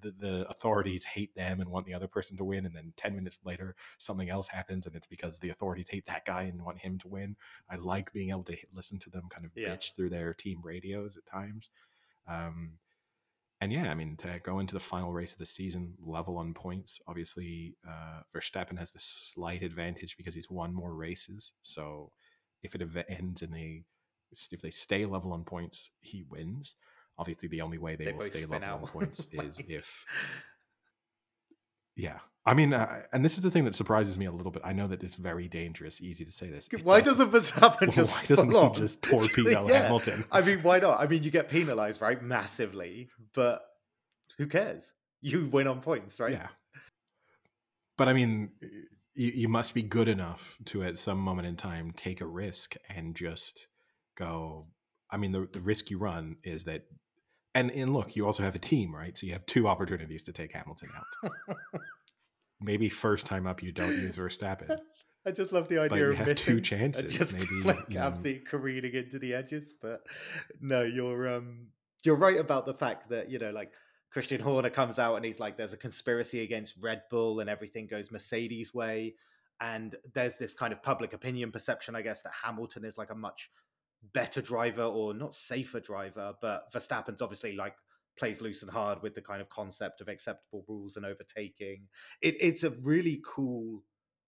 [0.00, 3.14] the, the authorities hate them and want the other person to win and then 10
[3.14, 6.78] minutes later something else happens and it's because the authorities hate that guy and want
[6.78, 7.36] him to win.
[7.70, 9.68] I like being able to listen to them kind of Yeah.
[9.76, 11.70] bitch through their team radios at times.
[12.26, 12.72] Um,
[13.62, 16.52] and yeah, I mean, to go into the final race of the season level on
[16.52, 21.52] points, obviously uh, Verstappen has the slight advantage because he's won more races.
[21.62, 22.10] So
[22.64, 23.84] if it ends in a,
[24.50, 26.74] if they stay level on points, he wins.
[27.18, 28.82] Obviously, the only way they, They will stay level on out.
[28.92, 30.06] points is if,
[31.96, 32.18] yeah.
[32.44, 34.62] I mean, uh, and this is the thing that surprises me a little bit.
[34.64, 36.68] I know that it's very dangerous, easy to say this.
[36.72, 39.82] It Why does- doesn't Verstappen just why doesn't he just torpedo Yeah.
[39.82, 40.24] Hamilton?
[40.32, 41.00] I mean, why not?
[41.00, 42.20] I mean, you get penalized, right?
[42.20, 43.62] Massively, but
[44.38, 44.92] who cares?
[45.20, 46.32] You win on points, right?
[46.32, 46.48] Yeah.
[47.96, 48.50] But I mean,
[49.14, 52.74] you, you must be good enough to, at some moment in time, take a risk
[52.88, 53.68] and just
[54.16, 54.66] go.
[55.10, 56.86] I mean, the, the risk you run is that,
[57.54, 59.16] and, and look, you also have a team, right?
[59.16, 61.32] So you have two opportunities to take Hamilton out.
[62.60, 64.78] Maybe first time up, you don't use Verstappen.
[65.26, 67.12] I just love the But idea you of have missing two chances.
[67.16, 69.72] just Maybe like you- absolutely careening into the edges.
[69.80, 70.02] But
[70.60, 71.68] no, you're um
[72.04, 73.70] you're right about the fact that you know like
[74.10, 77.86] Christian Horner comes out and he's like, there's a conspiracy against Red Bull and everything
[77.86, 79.14] goes Mercedes way,
[79.60, 83.14] and there's this kind of public opinion perception, I guess, that Hamilton is like a
[83.14, 83.48] much
[84.14, 87.74] better driver or not safer driver, but Verstappen's obviously like
[88.18, 91.88] plays loose and hard with the kind of concept of acceptable rules and overtaking.
[92.20, 93.82] It, it's a really cool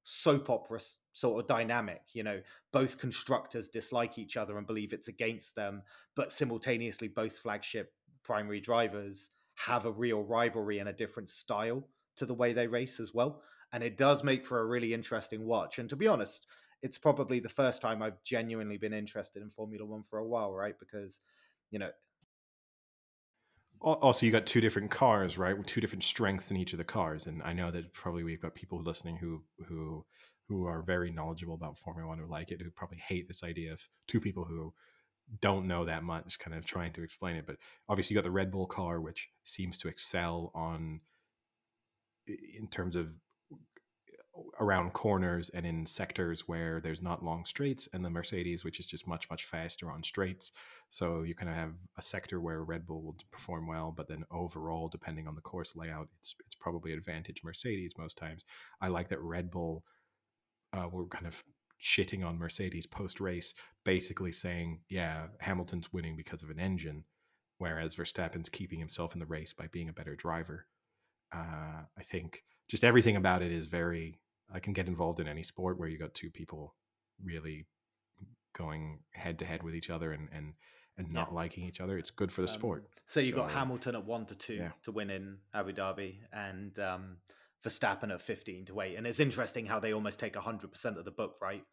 [0.04, 0.80] soap opera
[1.12, 2.02] sort of dynamic.
[2.12, 2.40] You know,
[2.72, 5.82] both constructors dislike each other and believe it's against them,
[6.14, 12.26] but simultaneously, both flagship primary drivers have a real rivalry and a different style to
[12.26, 13.42] the way they race as well.
[13.72, 15.78] And it does make for a really interesting watch.
[15.78, 16.46] And to be honest,
[16.84, 20.52] it's probably the first time I've genuinely been interested in Formula One for a while,
[20.52, 20.78] right?
[20.78, 21.20] Because,
[21.70, 21.90] you know,
[23.80, 25.56] Also, you got two different cars, right?
[25.56, 28.40] With two different strengths in each of the cars, and I know that probably we've
[28.40, 30.06] got people listening who who
[30.48, 33.72] who are very knowledgeable about Formula One who like it, who probably hate this idea
[33.72, 34.72] of two people who
[35.40, 37.46] don't know that much, kind of trying to explain it.
[37.46, 37.56] But
[37.88, 41.00] obviously, you got the Red Bull car, which seems to excel on
[42.26, 43.08] in terms of
[44.60, 48.86] around corners and in sectors where there's not long straights and the mercedes which is
[48.86, 50.52] just much much faster on straights.
[50.88, 54.24] So you kind of have a sector where red bull will perform well but then
[54.30, 58.44] overall depending on the course layout it's it's probably advantage mercedes most times.
[58.80, 59.84] I like that red bull
[60.72, 61.42] uh, were kind of
[61.80, 63.54] shitting on mercedes post race
[63.84, 67.04] basically saying yeah hamilton's winning because of an engine
[67.58, 70.66] whereas verstappen's keeping himself in the race by being a better driver.
[71.32, 74.18] Uh, i think just everything about it is very
[74.54, 76.74] i can get involved in any sport where you got two people
[77.22, 77.66] really
[78.56, 80.54] going head to head with each other and and
[80.96, 81.14] and Yeah.
[81.20, 83.94] not liking each other it's good for the Um, sport So you've got So, Hamilton
[83.96, 84.72] at one to two yeah.
[84.84, 87.16] to win in Abu Dhabi, and um,
[87.64, 88.94] Verstappen at fifteen to eight.
[88.96, 91.64] And it's interesting how they almost take hundred percent of the book, right?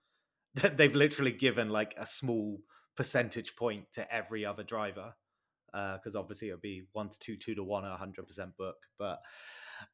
[0.78, 2.62] They've literally given like a small
[2.96, 5.14] percentage point to every other driver,
[5.72, 8.78] because obviously it'll be one to two, two to one, a hundred percent book.
[8.98, 9.20] But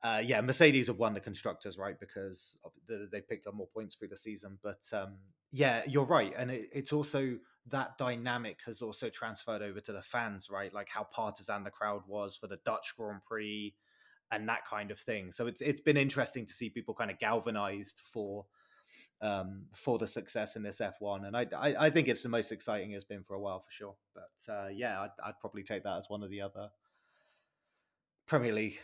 [0.04, 2.00] uh, yeah, Mercedes have won the constructors, right?
[2.00, 2.58] Because
[2.88, 4.58] the, they picked up more points through the season.
[4.62, 5.18] But um,
[5.52, 7.38] yeah, you're right, and it, it's also
[7.70, 10.74] that dynamic has also transferred over to the fans, right?
[10.74, 13.74] Like how partisan the crowd was for the Dutch Grand Prix
[14.32, 15.32] and that kind of thing.
[15.32, 18.46] So it's it's been interesting to see people kind of galvanized for
[19.22, 22.52] um for the success in this F1 and I, I I think it's the most
[22.52, 25.84] exciting it's been for a while for sure but uh yeah I'd, I'd probably take
[25.84, 26.70] that as one of the other
[28.28, 28.80] Premier League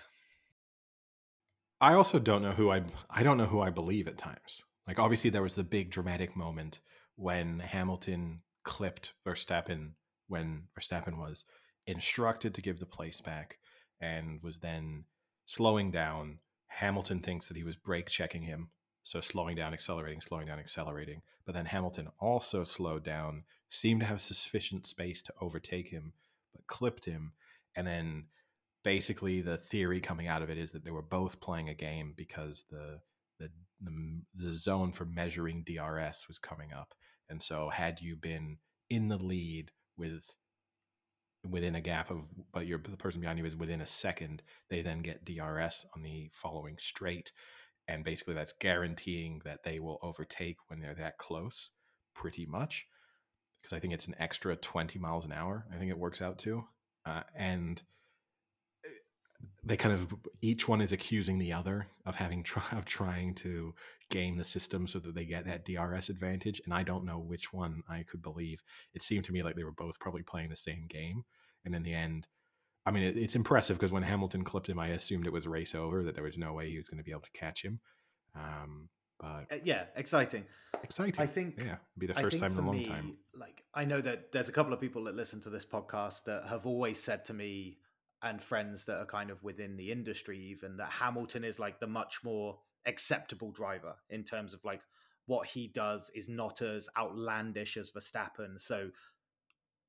[1.83, 4.63] I also don't know who I I don't know who I believe at times.
[4.87, 6.79] Like obviously there was the big dramatic moment
[7.17, 9.91] when Hamilton clipped Verstappen
[10.29, 11.43] when Verstappen was
[11.85, 13.57] instructed to give the place back
[13.99, 15.03] and was then
[15.45, 16.39] slowing down.
[16.67, 18.69] Hamilton thinks that he was brake checking him,
[19.03, 21.21] so slowing down, accelerating, slowing down, accelerating.
[21.45, 26.13] But then Hamilton also slowed down, seemed to have sufficient space to overtake him,
[26.53, 27.33] but clipped him,
[27.75, 28.27] and then
[28.83, 32.13] basically the theory coming out of it is that they were both playing a game
[32.15, 32.99] because the
[33.39, 33.49] the
[33.81, 33.91] the,
[34.35, 36.93] the zone for measuring DRS was coming up,
[37.29, 38.57] and so had you been
[38.89, 40.23] in the lead with
[41.49, 44.81] within a gap of but your the person behind you is within a second they
[44.81, 47.33] then get DRS on the following straight
[47.89, 51.71] and basically that's guaranteeing that they will overtake when they're that close
[52.15, 52.87] pretty much
[53.63, 55.65] because I think it's an extra 20 miles an hour.
[55.73, 56.65] I think it works out to.
[57.05, 57.81] Uh, and
[59.63, 63.73] they kind of each one is accusing the other of having try, of trying to
[64.09, 66.61] game the system so that they get that DRS advantage.
[66.65, 68.63] And I don't know which one I could believe.
[68.93, 71.23] It seemed to me like they were both probably playing the same game.
[71.65, 72.27] And in the end,
[72.85, 75.73] I mean, it, it's impressive because when Hamilton clipped him, I assumed it was race
[75.73, 77.79] over, that there was no way he was going to be able to catch him.
[78.35, 78.89] Um,
[79.19, 80.43] but Uh, yeah, exciting.
[80.83, 81.21] exciting.
[81.21, 83.13] I think yeah, it'd be the first time in a long me, time.
[83.33, 86.45] Like I know that there's a couple of people that listen to this podcast that
[86.45, 87.77] have always said to me
[88.23, 91.87] and friends that are kind of within the industry even that Hamilton is like the
[91.87, 94.81] much more acceptable driver in terms of like
[95.25, 98.59] what he does is not as outlandish as Verstappen.
[98.59, 98.89] So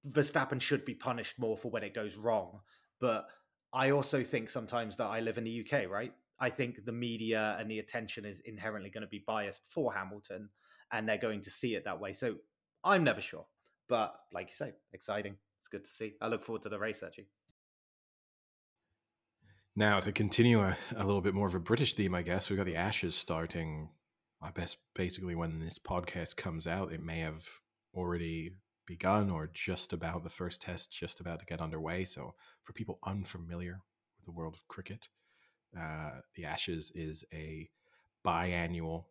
[0.08, 2.60] Verstappen should be punished more for when it goes wrong.
[3.00, 3.26] But
[3.72, 6.12] I also think sometimes that I live in the UK, right?
[6.40, 10.50] I think the media and the attention is inherently going to be biased for Hamilton
[10.92, 12.12] and they're going to see it that way.
[12.12, 12.36] So
[12.84, 13.46] I'm never sure.
[13.88, 15.36] But like you say, exciting.
[15.58, 16.14] It's good to see.
[16.20, 17.28] I look forward to the race actually.
[19.76, 22.56] Now, to continue a, a little bit more of a British theme, I guess, we've
[22.56, 23.88] got the Ashes starting.
[24.40, 27.44] I guess basically when this podcast comes out, it may have
[27.92, 28.52] already
[28.86, 32.04] begun or just about the first test, just about to get underway.
[32.04, 33.80] So, for people unfamiliar
[34.18, 35.08] with the world of cricket,
[35.76, 37.68] uh, the Ashes is a
[38.24, 39.06] biannual.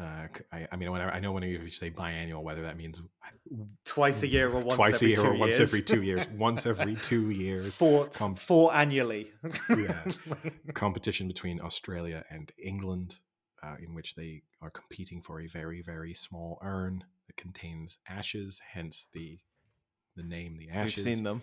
[0.00, 2.76] Uh, c- I, I mean, when I, I know when you say biannual, whether that
[2.76, 3.00] means
[3.84, 5.68] Twice a year or once twice a every year two or once years.
[5.72, 9.30] every two years, once every two years, Four, com- four annually.
[9.70, 10.04] Yeah.
[10.74, 13.14] competition between Australia and England,
[13.62, 18.60] uh, in which they are competing for a very, very small urn that contains ashes.
[18.72, 19.38] Hence the
[20.16, 21.04] the name, the ashes.
[21.04, 21.42] We've seen them.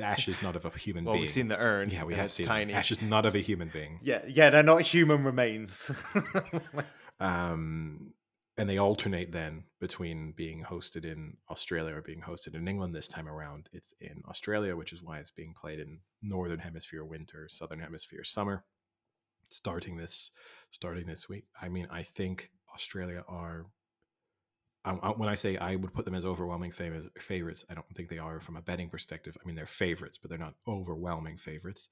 [0.00, 1.20] Ashes, not of a human Well, being.
[1.22, 1.88] we've seen the urn.
[1.90, 2.72] Yeah, we have seen tiny.
[2.72, 2.76] It.
[2.76, 4.00] ashes, not of a human being.
[4.02, 5.90] yeah, yeah, they're not human remains.
[7.22, 8.14] Um,
[8.58, 12.94] and they alternate then between being hosted in Australia or being hosted in England.
[12.94, 17.04] This time around, it's in Australia, which is why it's being played in Northern Hemisphere
[17.04, 18.64] winter, Southern Hemisphere summer.
[19.48, 20.30] Starting this,
[20.70, 21.44] starting this week.
[21.60, 23.66] I mean, I think Australia are.
[24.84, 27.86] I, I- when I say I would put them as overwhelming fav- favorites, I don't
[27.94, 29.36] think they are from a betting perspective.
[29.42, 31.88] I mean, they're favorites, but they're not overwhelming favorites.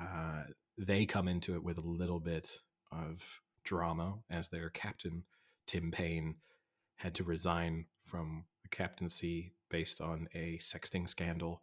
[0.00, 0.42] Uh,
[0.76, 2.58] they come into it with a little bit
[2.92, 3.22] of
[3.64, 5.24] drama as their captain,
[5.66, 6.36] Tim Paine,
[6.96, 11.62] had to resign from the captaincy based on a sexting scandal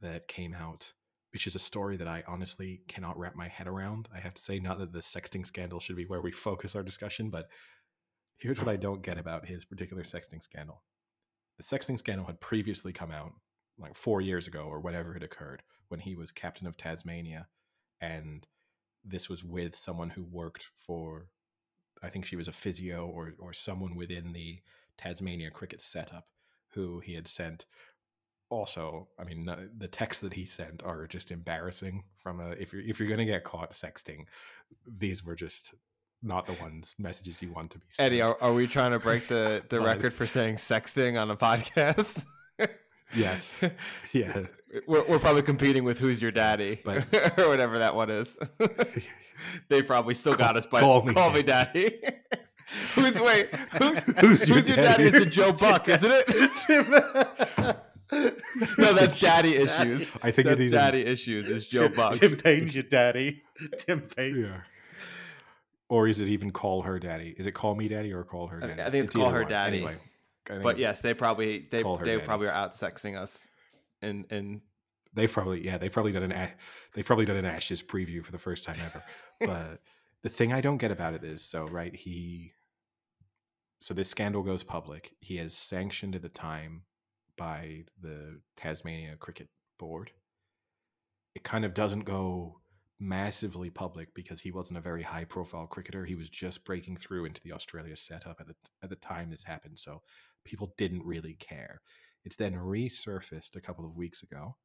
[0.00, 0.92] that came out,
[1.32, 4.08] which is a story that I honestly cannot wrap my head around.
[4.14, 6.82] I have to say, not that the sexting scandal should be where we focus our
[6.82, 7.48] discussion, but
[8.38, 10.82] here's what I don't get about his particular sexting scandal.
[11.56, 13.32] The sexting scandal had previously come out
[13.78, 17.48] like four years ago or whatever it occurred when he was captain of Tasmania.
[18.00, 18.46] And
[19.04, 21.28] this was with someone who worked for,
[22.02, 24.58] I think she was a physio or, or someone within the
[24.96, 26.26] Tasmania cricket setup
[26.72, 27.66] who he had sent.
[28.50, 32.04] Also, I mean, the texts that he sent are just embarrassing.
[32.16, 34.26] From a if you're if you're gonna get caught sexting,
[34.86, 35.74] these were just
[36.22, 37.86] not the ones messages you want to be.
[37.90, 38.06] Sent.
[38.06, 41.36] Eddie, are, are we trying to break the, the record for saying sexting on a
[41.36, 42.24] podcast?
[43.16, 43.54] Yes.
[44.12, 44.42] yeah,
[44.86, 48.38] We're, we're probably competing with Who's Your Daddy But- or whatever that one is.
[49.68, 52.00] they probably still got us by Call Call Me Me, Daddy.
[52.94, 53.54] who's wait?
[53.54, 55.04] Who, Who's who's, Your your, daddy?
[55.04, 55.04] Daddy?
[55.04, 57.76] Is the Joe Buck, isn't it?
[58.78, 59.62] no, that's daddy Daddy.
[59.64, 60.12] issues.
[60.22, 61.48] I think that's it is in- daddy issues.
[61.48, 62.14] Is Joe Tim, Buck?
[62.14, 63.42] Tim Paine's your daddy.
[63.78, 64.42] Tim Paine.
[64.44, 64.60] yeah.
[65.88, 67.34] Or is it even call her daddy?
[67.38, 68.82] Is it call me daddy or call her I- daddy?
[68.82, 69.48] I think it's call her one.
[69.48, 69.76] daddy.
[69.78, 70.02] Anyway, I think
[70.62, 73.48] But yes, they probably they they probably are out sexing us.
[74.02, 74.60] And and
[75.14, 76.50] they've probably yeah they've probably done an
[76.94, 79.02] they've probably done an Ashes preview for the first time ever.
[79.40, 79.80] but
[80.22, 82.52] the thing I don't get about it is so right he
[83.80, 85.14] so this scandal goes public.
[85.20, 86.82] He is sanctioned at the time
[87.36, 90.10] by the Tasmania Cricket Board.
[91.34, 92.60] It kind of doesn't go
[93.00, 96.04] massively public because he wasn't a very high profile cricketer.
[96.04, 99.42] He was just breaking through into the Australia setup at the at the time this
[99.42, 100.02] happened, so
[100.44, 101.80] people didn't really care.
[102.24, 104.56] It's then resurfaced a couple of weeks ago.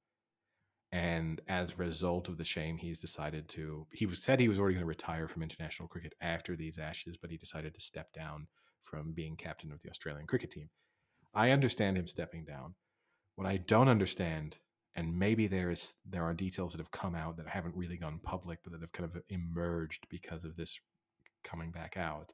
[0.92, 3.86] And as a result of the shame, he's decided to.
[3.92, 7.30] He said he was already going to retire from international cricket after these Ashes, but
[7.30, 8.48] he decided to step down
[8.84, 10.70] from being captain of the Australian cricket team.
[11.34, 12.74] I understand him stepping down.
[13.36, 14.58] What I don't understand,
[14.96, 18.20] and maybe there is there are details that have come out that haven't really gone
[18.24, 20.80] public, but that have kind of emerged because of this
[21.44, 22.34] coming back out.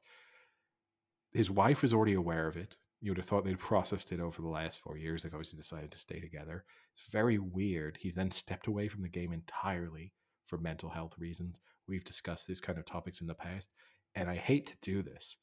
[1.32, 2.78] His wife was already aware of it.
[3.00, 5.22] You would have thought they'd processed it over the last four years.
[5.22, 6.64] They've obviously decided to stay together.
[6.96, 7.98] It's very weird.
[8.00, 10.12] He's then stepped away from the game entirely
[10.46, 11.60] for mental health reasons.
[11.86, 13.70] We've discussed these kind of topics in the past,
[14.14, 15.36] and I hate to do this,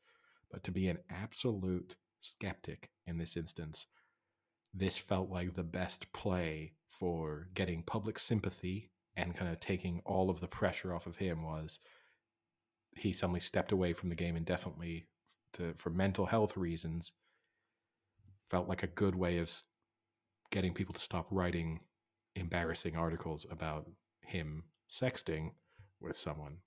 [0.51, 3.85] but to be an absolute skeptic in this instance,
[4.73, 10.29] this felt like the best play for getting public sympathy and kind of taking all
[10.29, 11.79] of the pressure off of him was
[12.95, 15.07] he suddenly stepped away from the game indefinitely
[15.53, 17.11] to for mental health reasons
[18.53, 19.51] felt like a good way of
[20.51, 21.79] getting people to stop writing
[22.35, 23.89] embarrassing articles about
[24.21, 25.49] him sexting
[25.99, 26.57] with someone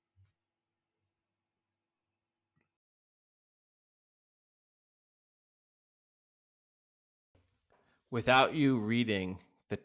[8.10, 9.78] Without you reading the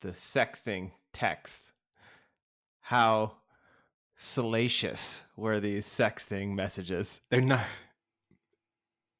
[0.00, 1.72] the sexting text,
[2.80, 3.32] how
[4.14, 7.20] salacious were these sexting messages?
[7.30, 7.64] they're not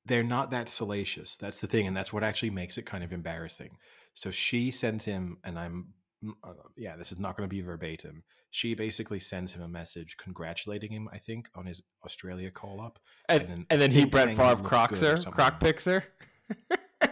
[0.08, 3.12] they're not that salacious that's the thing and that's what actually makes it kind of
[3.12, 3.76] embarrassing
[4.14, 5.88] so she sends him and i'm
[6.24, 9.68] mm, uh, yeah this is not going to be verbatim she basically sends him a
[9.68, 12.98] message congratulating him i think on his australia call up
[13.28, 16.02] And, And and then then, he Brett Favre crocs her, croc picks her.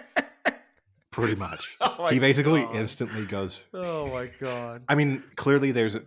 [1.10, 2.76] pretty much Oh he basically God.
[2.76, 4.82] instantly goes Oh my god!
[4.88, 6.02] i mean clearly there's a,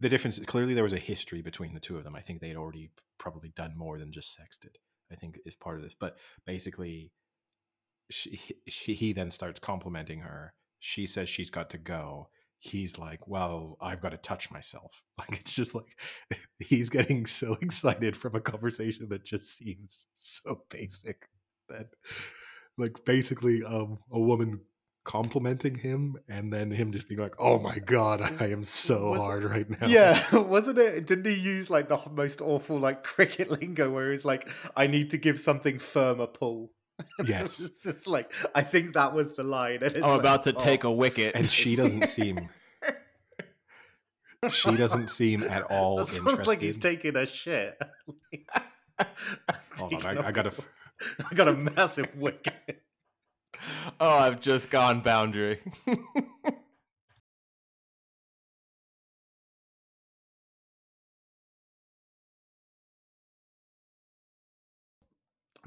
[0.00, 2.56] the difference clearly there was a history between the two of them i think they'd
[2.56, 4.74] already probably done more than just sexted
[5.12, 7.12] i think is part of this but basically
[8.12, 8.38] she,
[8.68, 10.52] she he then starts complimenting her.
[10.80, 12.28] She says she's got to go.
[12.58, 15.02] He's like well i've got to touch myself.
[15.18, 15.96] Like it's just like
[16.58, 21.28] he's getting so excited from a conversation that just seems so basic
[21.68, 21.86] that
[22.78, 24.60] like basically um a woman
[25.04, 29.20] complimenting him and then him just being like oh my god i am so Was-
[29.22, 31.06] hard right now Yeah, wasn't it?
[31.06, 35.10] Didn't he use like the most awful like cricket lingo where he's like, "I need
[35.10, 36.72] to give something firm a pull."
[37.24, 39.76] yes it's just like I think that was the line.
[39.82, 40.58] And it's I'm like, about to oh.
[40.58, 41.34] take a wicket.
[41.34, 42.48] and she doesn't seem
[44.50, 47.80] she doesn't seem at all That sounds interested like he's taking a shit.
[49.76, 50.52] hold on I, I, I a- gotta
[51.30, 52.82] I got a massive wicket.
[54.00, 55.60] oh, I've just gone boundary.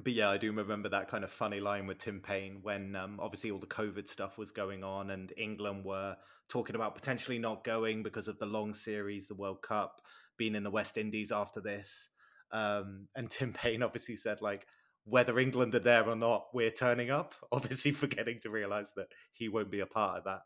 [0.05, 3.19] But yeah, I do remember that kind of funny line with Tim Paine when um,
[3.19, 6.15] obviously all the COVID stuff was going on and England were
[6.47, 10.01] talking about potentially not going because of the long series, the World Cup,
[10.37, 12.09] being in the West Indies after this.
[12.51, 14.67] Um, and Tim Paine obviously said, like,
[15.05, 19.47] whether England are there or not, we're turning up, obviously forgetting to realize that he
[19.49, 20.41] won't be a part of that.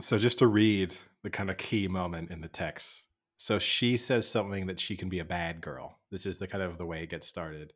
[0.00, 3.06] So just to read the kind of key moment in the text.
[3.36, 5.98] So she says something that she can be a bad girl.
[6.10, 7.72] This is the kind of the way it gets started.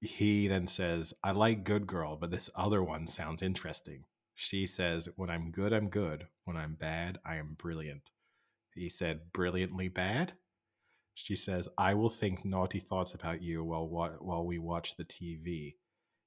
[0.00, 4.04] He then says, I like good girl, but this other one sounds interesting.
[4.34, 6.26] She says, When I'm good, I'm good.
[6.44, 8.10] When I'm bad, I am brilliant.
[8.74, 10.32] He said, Brilliantly bad?
[11.14, 15.74] She says, I will think naughty thoughts about you while, while we watch the TV.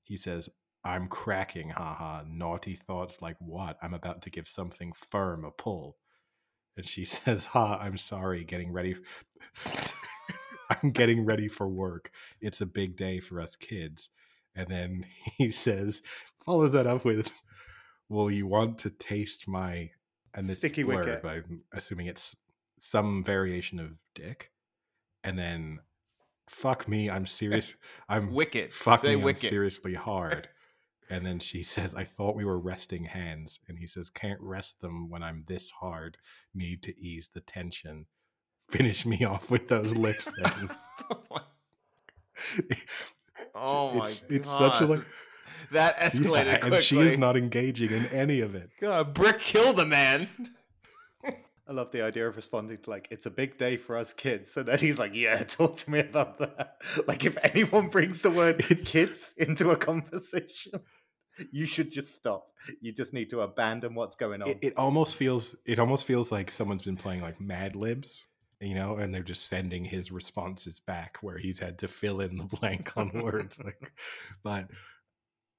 [0.03, 0.49] He says,
[0.83, 2.21] I'm cracking, haha.
[2.27, 3.77] Naughty thoughts like what?
[3.81, 5.97] I'm about to give something firm a pull.
[6.77, 8.95] And she says, Ha, I'm sorry, getting ready.
[10.69, 12.11] I'm getting ready for work.
[12.41, 14.09] It's a big day for us kids.
[14.55, 15.05] And then
[15.37, 16.01] he says,
[16.45, 17.31] follows that up with,
[18.07, 19.89] Well, you want to taste my.
[20.35, 21.25] And it's Sticky blurred, wicket.
[21.25, 22.35] I'm assuming it's
[22.77, 24.51] some variation of dick.
[25.25, 25.79] And then,
[26.47, 27.75] fuck me, I'm serious.
[28.09, 28.73] I'm wicked.
[28.73, 30.47] fuck Say me, I'm seriously hard.
[31.07, 33.59] And then she says, I thought we were resting hands.
[33.67, 36.17] And he says, Can't rest them when I'm this hard.
[36.55, 38.07] Need to ease the tension.
[38.71, 40.71] Finish me off with those lips then.
[43.53, 44.31] oh my it's, god!
[44.31, 45.05] it's such a like
[45.71, 46.77] that escalated yeah, quickly.
[46.77, 48.71] and she is not engaging in any of it.
[48.81, 50.27] God, Brick killed the man.
[51.67, 54.51] I love the idea of responding to like, it's a big day for us kids.
[54.51, 56.77] So then he's like, yeah, talk to me about that.
[57.07, 60.73] Like, if anyone brings the word kids into a conversation,
[61.51, 62.47] you should just stop.
[62.81, 64.49] You just need to abandon what's going on.
[64.49, 64.59] it.
[64.61, 68.23] It almost feels it almost feels like someone's been playing like Mad Libs,
[68.59, 72.37] you know, and they're just sending his responses back where he's had to fill in
[72.37, 73.59] the blank on words.
[73.63, 73.91] Like,
[74.43, 74.67] but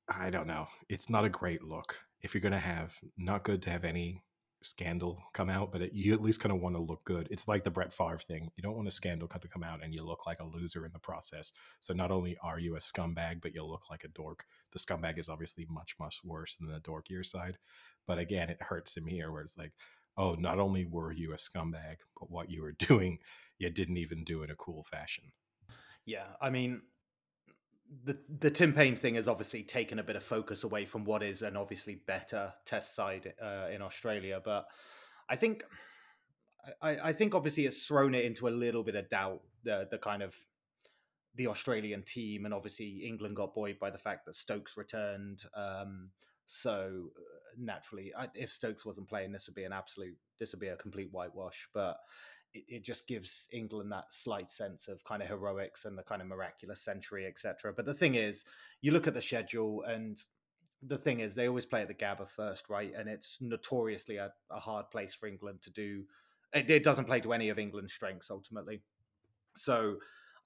[0.08, 0.68] I don't know.
[0.88, 1.98] It's not a great look.
[2.22, 4.22] If you're gonna have not good to have any
[4.62, 7.28] scandal come out, but it, you at least kind of want to look good.
[7.30, 8.50] It's like the Brett Favre thing.
[8.56, 10.92] You don't want a scandal to come out and you look like a loser in
[10.92, 11.52] the process.
[11.80, 14.44] So not only are you a scumbag, but you'll look like a dork.
[14.72, 17.58] The scumbag is obviously much, much worse than the dorkier side.
[18.06, 19.72] But again, it hurts him here where it's like,
[20.16, 23.18] oh, not only were you a scumbag, but what you were doing,
[23.58, 25.24] you didn't even do in a cool fashion.
[26.04, 26.82] Yeah, I mean,
[28.04, 31.22] the the Tim Paine thing has obviously taken a bit of focus away from what
[31.22, 34.66] is an obviously better test side uh, in Australia, but
[35.28, 35.64] I think
[36.82, 39.98] I, I think obviously it's thrown it into a little bit of doubt the the
[39.98, 40.34] kind of
[41.36, 45.44] the Australian team, and obviously England got buoyed by the fact that Stokes returned.
[45.54, 46.10] Um,
[46.46, 50.60] so uh, naturally, I, if Stokes wasn't playing, this would be an absolute, this would
[50.60, 51.68] be a complete whitewash.
[51.74, 51.98] But
[52.56, 56.22] it, it just gives England that slight sense of kind of heroics and the kind
[56.22, 57.72] of miraculous century, etc.
[57.74, 58.44] But the thing is,
[58.80, 60.16] you look at the schedule, and
[60.82, 62.92] the thing is, they always play at the Gabba first, right?
[62.96, 66.04] And it's notoriously a, a hard place for England to do.
[66.52, 68.80] It, it doesn't play to any of England's strengths ultimately.
[69.56, 69.96] So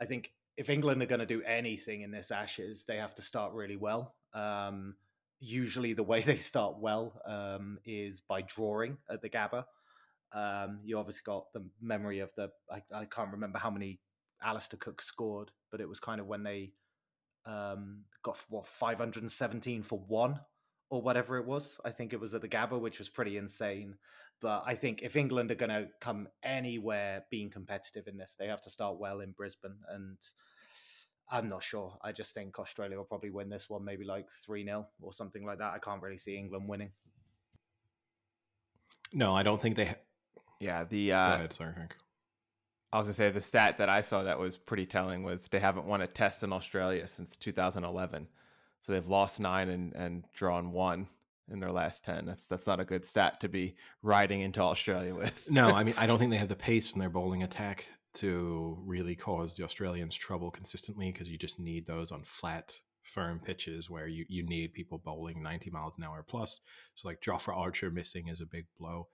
[0.01, 3.23] I think if England are going to do anything in this Ashes, they have to
[3.23, 4.15] start really well.
[4.35, 4.97] Um,
[5.41, 9.65] usually, the way they start well um, is by drawing at the Gabba.
[10.33, 13.99] Um, you obviously got the memory of the I, I can't remember how many
[14.43, 16.73] Alastair Cook scored, but it was kind of when they
[17.47, 20.41] um, got what 517 for one
[20.91, 21.81] or whatever it was.
[21.85, 23.97] I think it was at the Gabba, which was pretty insane.
[24.41, 28.49] But I think if England are going to come anywhere being competitive in this, they
[28.49, 29.77] have to start well in Brisbane.
[29.89, 30.17] And
[31.31, 31.97] I'm not sure.
[32.03, 35.45] I just think Australia will probably win this one, maybe like 3 0 or something
[35.45, 35.73] like that.
[35.75, 36.91] I can't really see England winning.
[39.13, 39.95] No, I don't think they.
[40.61, 41.97] Yeah, the Go uh, ahead, sorry, Hank.
[42.93, 45.61] I was gonna say the stat that I saw that was pretty telling was they
[45.61, 48.29] haven't won a test in Australia since 2011,
[48.81, 51.09] so they've lost nine and, and drawn one
[51.51, 52.27] in their last ten.
[52.27, 55.49] That's that's not a good stat to be riding into Australia with.
[55.51, 58.77] No, I mean I don't think they have the pace in their bowling attack to
[58.85, 63.89] really cause the Australians trouble consistently because you just need those on flat, firm pitches
[63.89, 66.61] where you, you need people bowling 90 miles an hour plus.
[66.95, 69.09] So like Jofra Archer missing is a big blow.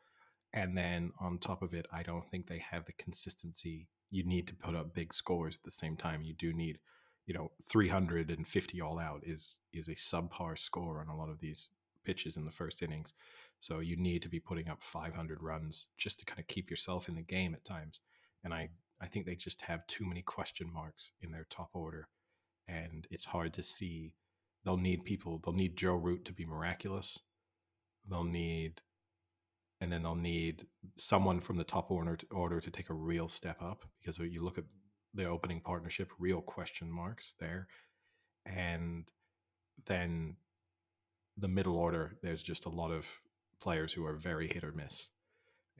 [0.56, 3.88] And then on top of it, I don't think they have the consistency.
[4.10, 6.22] You need to put up big scores at the same time.
[6.22, 6.78] You do need,
[7.26, 11.68] you know, 350 all out is is a subpar score on a lot of these
[12.06, 13.12] pitches in the first innings.
[13.60, 17.06] So you need to be putting up 500 runs just to kind of keep yourself
[17.06, 18.00] in the game at times.
[18.42, 22.08] And I, I think they just have too many question marks in their top order.
[22.66, 24.14] And it's hard to see.
[24.64, 27.18] They'll need people, they'll need Joe Root to be miraculous.
[28.08, 28.80] They'll need,
[29.80, 30.66] and then they'll need
[30.96, 34.42] someone from the top order to, order to take a real step up because you
[34.42, 34.64] look at
[35.14, 37.68] the opening partnership, real question marks there.
[38.44, 39.10] And
[39.86, 40.36] then
[41.36, 43.06] the middle order, there's just a lot of
[43.60, 45.10] players who are very hit or miss.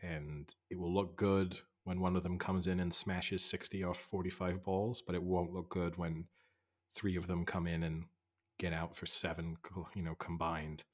[0.03, 3.99] And it will look good when one of them comes in and smashes 60 off
[3.99, 6.26] 45 balls, but it won't look good when
[6.94, 8.05] three of them come in and
[8.59, 9.57] get out for seven,
[9.94, 10.84] you know, combined,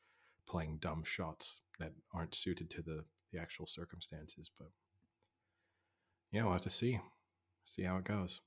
[0.47, 4.51] playing dumb shots that aren't suited to the, the actual circumstances.
[4.59, 4.69] But
[6.31, 7.01] yeah, we'll have to see.
[7.65, 8.41] See how it goes.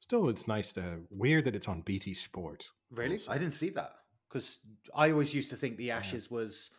[0.00, 2.66] Still, it's nice to, weird that it's on BT Sport.
[2.90, 3.20] Really?
[3.28, 3.92] I didn't see that
[4.28, 4.58] because
[4.94, 6.70] I always used to think the Ashes was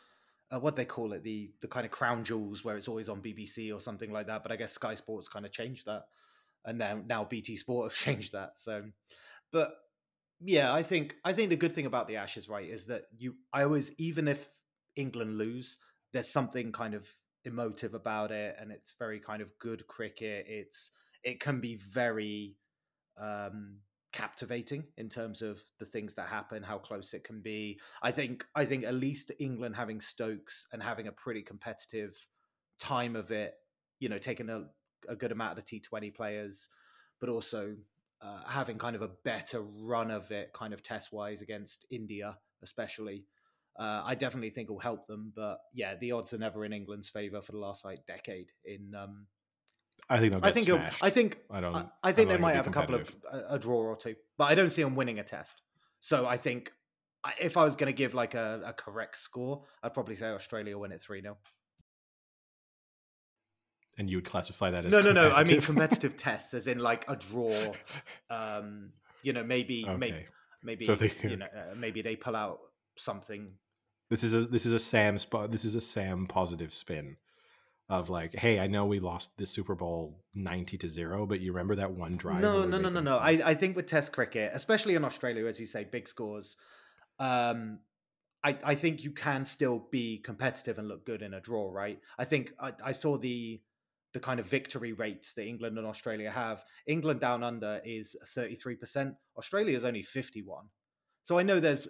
[0.52, 3.22] uh, what they call it the the kind of crown jewels where it's always on
[3.22, 4.44] BBC or something like that.
[4.44, 6.04] But I guess Sky Sports kind of changed that,
[6.66, 8.52] and then now BT Sport have changed that.
[8.58, 8.84] So,
[9.52, 9.76] but
[10.40, 13.36] yeah, I think I think the good thing about the Ashes, right, is that you
[13.52, 14.48] I always even if
[14.98, 15.78] England lose,
[16.14, 17.08] there's something kind of
[17.46, 20.46] emotive about it, and it's very kind of good cricket.
[20.48, 20.92] It's
[21.24, 22.56] it can be very
[23.20, 23.78] um
[24.14, 27.80] captivating in terms of the things that happen, how close it can be.
[28.02, 32.16] I think I think at least England having Stokes and having a pretty competitive
[32.80, 33.54] time of it,
[34.00, 34.66] you know, taking a,
[35.08, 36.70] a good amount of the T20 players,
[37.20, 37.76] but also
[38.22, 42.38] uh, having kind of a better run of it, kind of test wise against India,
[42.64, 43.26] especially.
[43.78, 47.10] Uh, I definitely think will help them, but yeah, the odds are never in England's
[47.10, 48.48] favour for the last like decade.
[48.66, 49.28] In um,
[50.10, 50.70] I think I think.
[51.02, 51.76] I think I don't.
[51.76, 54.16] I, I think don't they might have a couple of a, a draw or two,
[54.38, 55.62] but I don't see them winning a test.
[56.00, 56.72] So I think
[57.40, 60.78] if I was going to give like a, a correct score, I'd probably say Australia
[60.78, 61.38] win it three 0
[63.98, 65.32] and you would classify that as No, no, no.
[65.32, 66.16] I mean competitive?
[66.18, 67.74] tests, as in like a draw.
[68.30, 68.92] Um,
[69.24, 70.26] you know, maybe, maybe,
[70.64, 72.60] maybe, So they- you know, uh, maybe they pull out
[72.96, 73.54] something.
[74.10, 75.52] This is a this is a Sam spot.
[75.52, 77.18] This is a Sam positive spin
[77.90, 81.52] of like, hey, I know we lost the Super Bowl ninety to zero, but you
[81.52, 82.42] remember that one drive?
[82.42, 83.18] No, no, no, no, no.
[83.18, 86.58] I, I think with Test cricket, especially in Australia, as you say, big scores.
[87.20, 87.80] Um,
[88.44, 92.00] I, I think you can still be competitive and look good in a draw, right?
[92.18, 93.62] I think I, I saw the
[94.14, 96.64] the kind of victory rates that England and Australia have.
[96.86, 99.16] England down under is thirty three percent.
[99.38, 100.66] Australia is only fifty one.
[101.24, 101.90] So I know there's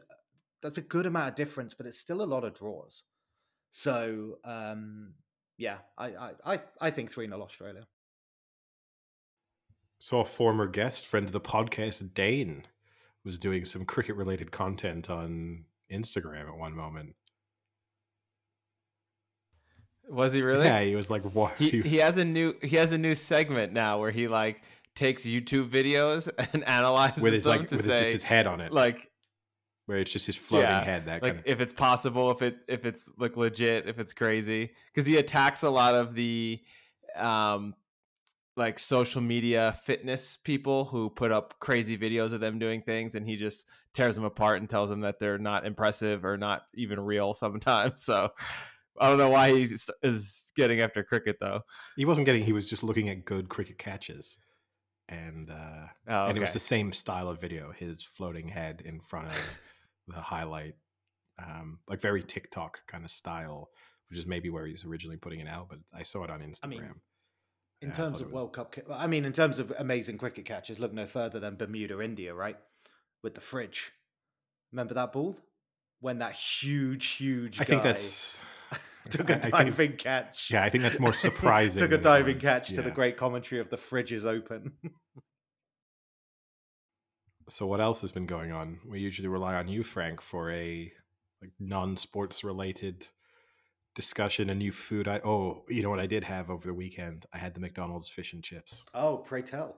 [0.62, 3.04] that's a good amount of difference, but it's still a lot of draws.
[3.72, 5.14] So um,
[5.58, 7.86] yeah, I I I, I think three 0 Australia.
[10.00, 12.66] Saw a former guest, friend of the podcast, Dane,
[13.26, 17.16] was doing some cricket related content on Instagram at one moment.
[20.10, 20.66] Was he really?
[20.66, 23.74] Yeah, he was like, "What?" He he has a new he has a new segment
[23.74, 24.62] now where he like
[24.96, 28.48] takes YouTube videos and analyzes with his them like to with say just his head
[28.48, 29.10] on it, like
[29.88, 31.06] where it's just his floating yeah, head.
[31.08, 34.14] That like kind of if it's possible, if it if it's like legit, if it's
[34.14, 36.62] crazy, because he attacks a lot of the
[37.16, 37.74] um
[38.56, 43.28] like social media fitness people who put up crazy videos of them doing things and
[43.28, 47.00] he just tears them apart and tells them that they're not impressive or not even
[47.00, 48.30] real sometimes so
[49.00, 49.70] i don't know why he
[50.02, 51.62] is getting after cricket though
[51.98, 52.44] he wasn't getting.
[52.44, 54.38] He was just looking at good cricket catches,
[55.10, 57.72] and uh, oh, and it was the same style of video.
[57.72, 59.60] His floating head in front of
[60.08, 60.76] the highlight,
[61.44, 63.70] um, like very TikTok kind of style,
[64.10, 65.70] which is maybe where he's originally putting it out.
[65.70, 66.64] But I saw it on Instagram.
[66.64, 66.94] I mean,
[67.82, 70.80] In Yeah, terms of was- World Cup, I mean, in terms of amazing cricket catches,
[70.80, 72.58] look no further than Bermuda, India, right?
[73.22, 73.92] With the fridge.
[74.72, 75.38] Remember that ball?
[76.00, 78.40] When that huge, huge I think that's
[79.10, 80.50] took I- a I think- diving catch.
[80.52, 80.64] yeah.
[80.64, 81.80] I think that's more surprising.
[81.84, 84.74] took a diving catch to the great commentary of the fridge is open.
[87.50, 88.80] So what else has been going on?
[88.86, 90.92] We usually rely on you, Frank, for a
[91.42, 93.08] like non-sports related
[93.96, 94.50] discussion.
[94.50, 95.08] A new food.
[95.08, 97.26] I oh, you know what I did have over the weekend?
[97.34, 98.84] I had the McDonald's fish and chips.
[98.94, 99.78] oh, pray tell.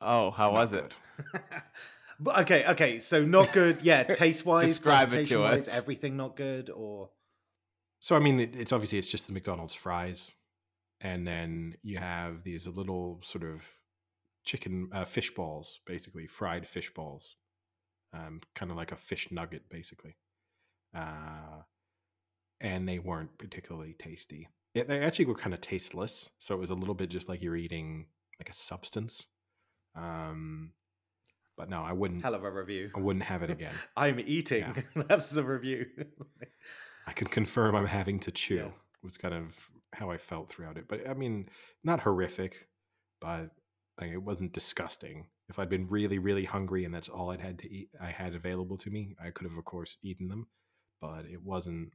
[0.00, 0.94] oh how Not was it
[2.20, 3.78] but okay, okay, so not good.
[3.82, 5.68] Yeah, taste wise, Describe it to us.
[5.68, 7.10] Everything not good, or
[8.00, 10.32] So I mean, it, it's obviously it's just the McDonald's fries,
[11.00, 13.62] and then you have these little sort of
[14.44, 17.36] chicken uh, fish balls, basically fried fish balls,
[18.12, 20.16] um, kind of like a fish nugget, basically.
[20.94, 21.62] Uh,
[22.60, 24.48] and they weren't particularly tasty.
[24.74, 27.42] Yeah, they actually were kind of tasteless, so it was a little bit just like
[27.42, 28.06] you're eating
[28.38, 29.26] like a substance.
[29.94, 30.72] Um,
[31.56, 32.22] but no, I wouldn't.
[32.22, 32.90] hell of a review.
[32.96, 33.74] I wouldn't have it again.
[33.96, 34.84] I'm eating.
[34.96, 35.86] That's the review.
[37.06, 38.56] I can confirm I'm having to chew.
[38.56, 38.68] Yeah.
[39.02, 40.86] Was kind of how I felt throughout it.
[40.88, 41.48] But I mean,
[41.82, 42.68] not horrific,
[43.20, 43.50] but
[44.00, 45.26] like it wasn't disgusting.
[45.48, 48.34] If I'd been really, really hungry and that's all I'd had to eat, I had
[48.34, 50.46] available to me, I could have, of course, eaten them.
[51.00, 51.92] But it wasn't.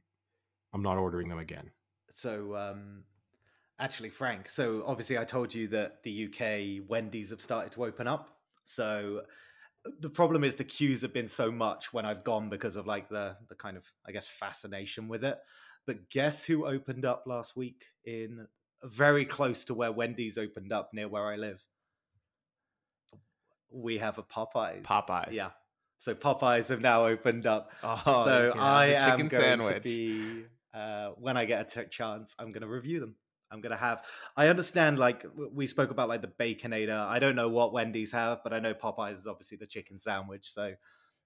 [0.72, 1.70] I'm not ordering them again.
[2.10, 3.04] so, um,
[3.78, 4.48] actually, Frank.
[4.48, 8.36] So, obviously, I told you that the UK Wendy's have started to open up.
[8.64, 9.22] So,
[10.00, 13.08] the problem is the queues have been so much when I've gone because of like
[13.08, 15.38] the the kind of I guess fascination with it.
[15.86, 18.46] But guess who opened up last week in
[18.84, 21.64] very close to where Wendy's opened up near where I live?
[23.70, 24.82] We have a Popeyes.
[24.82, 25.50] popeyes Yeah.
[25.98, 27.72] So Popeyes have now opened up.
[27.82, 31.88] oh so have I am going sandwich to be uh, when I get a t-
[31.90, 33.16] chance, I'm going to review them.
[33.50, 34.04] I'm going to have.
[34.36, 37.06] I understand, like we spoke about, like the Baconator.
[37.06, 40.52] I don't know what Wendy's have, but I know Popeyes is obviously the chicken sandwich.
[40.52, 40.74] So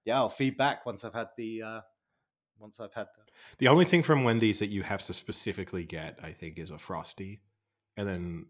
[0.05, 1.62] yeah, I'll feed back once I've had the.
[1.62, 1.80] Uh,
[2.59, 3.32] once I've had the.
[3.59, 6.78] The only thing from Wendy's that you have to specifically get, I think, is a
[6.78, 7.43] frosty,
[7.97, 8.47] and then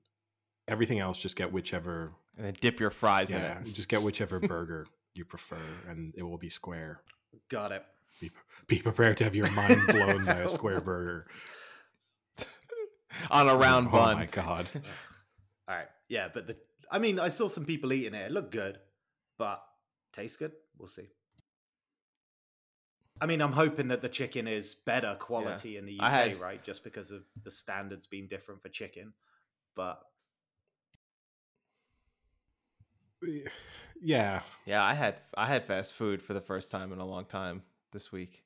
[0.69, 2.13] everything else just get whichever.
[2.37, 5.59] And then dip your fries Yeah, in it just get whichever burger you prefer,
[5.89, 7.03] and it will be square.
[7.49, 7.85] Got it.
[8.21, 8.31] Be,
[8.67, 11.27] be prepared to have your mind blown by a square burger.
[13.31, 14.67] on a round oh bun Oh my god!
[15.69, 15.89] All right.
[16.09, 16.57] Yeah, but the.
[16.91, 18.27] I mean, I saw some people eating it.
[18.27, 18.79] It looked good,
[19.39, 19.63] but
[20.13, 20.53] tastes good.
[20.79, 21.09] We'll see.
[23.21, 26.63] I mean, I'm hoping that the chicken is better quality in the UK, had- right?
[26.63, 29.13] Just because of the standards being different for chicken.
[29.77, 30.01] But
[34.01, 37.25] Yeah, Yeah, I had I had fast food for the first time in a long
[37.25, 37.63] time
[37.93, 38.43] this week.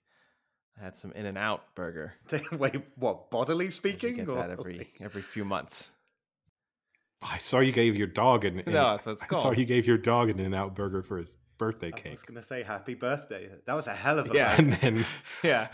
[0.79, 2.12] I had some In-N-Out burger.
[2.53, 3.31] wait, what?
[3.31, 4.16] Bodily I usually speaking?
[4.16, 5.91] get or- that every every few months.
[7.22, 8.59] I saw you gave your dog an.
[8.59, 11.17] an- No, that's what it's I saw you gave your dog an In-N-Out burger for
[11.17, 13.49] his birthday cake I was gonna say happy birthday.
[13.67, 14.55] That was a hell of a Yeah.
[14.57, 14.63] burger.
[14.83, 15.05] and then
[15.42, 15.68] Yeah,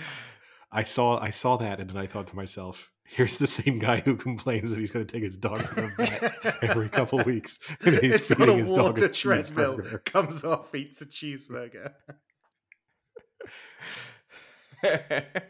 [0.71, 4.01] I saw I saw that, and then I thought to myself, "Here's the same guy
[4.01, 5.93] who complains that he's going to take his dog to the
[6.43, 9.09] vet every couple of weeks, and he's it's on feeding a his dog water a
[9.11, 9.77] treadmill.
[9.77, 11.93] cheeseburger." Comes off, eats a cheeseburger.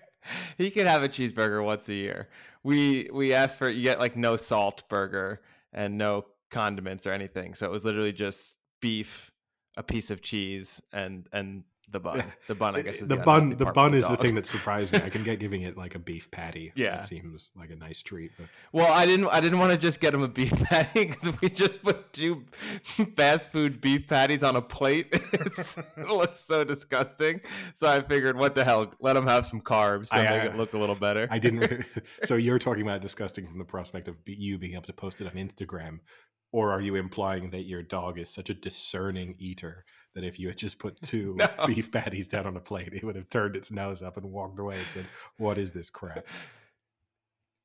[0.58, 2.28] he could have a cheeseburger once a year.
[2.64, 5.40] We we asked for you get like no salt burger
[5.72, 7.54] and no condiments or anything.
[7.54, 9.30] So it was literally just beef,
[9.76, 12.24] a piece of cheese, and and the bun.
[12.48, 13.56] The bun, I guess, is the the, bun.
[13.56, 14.20] The bun is the dog.
[14.20, 15.00] thing that surprised me.
[15.04, 16.72] I can get giving it like a beef patty.
[16.74, 16.96] Yeah.
[16.96, 18.32] that seems like a nice treat.
[18.38, 19.26] But Well, I didn't.
[19.26, 22.44] I didn't want to just get him a beef patty because we just put two
[23.16, 25.08] fast food beef patties on a plate.
[25.32, 27.40] It's, it looks so disgusting.
[27.74, 28.92] So I figured, what the hell?
[29.00, 31.28] Let him have some carbs to I, make it look a little better.
[31.30, 31.84] I didn't.
[32.24, 35.26] so you're talking about disgusting from the prospect of you being able to post it
[35.26, 36.00] on Instagram,
[36.52, 39.84] or are you implying that your dog is such a discerning eater
[40.14, 41.48] that if you had just put two No.
[41.66, 44.58] beef patties down on a plate, it would have turned its nose up and walked
[44.58, 45.06] away and said,
[45.38, 46.26] "What is this crap?"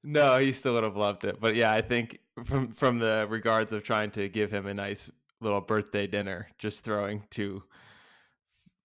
[0.03, 1.39] No, he still would have loved it.
[1.39, 5.09] But yeah, I think from from the regards of trying to give him a nice
[5.41, 7.63] little birthday dinner, just throwing two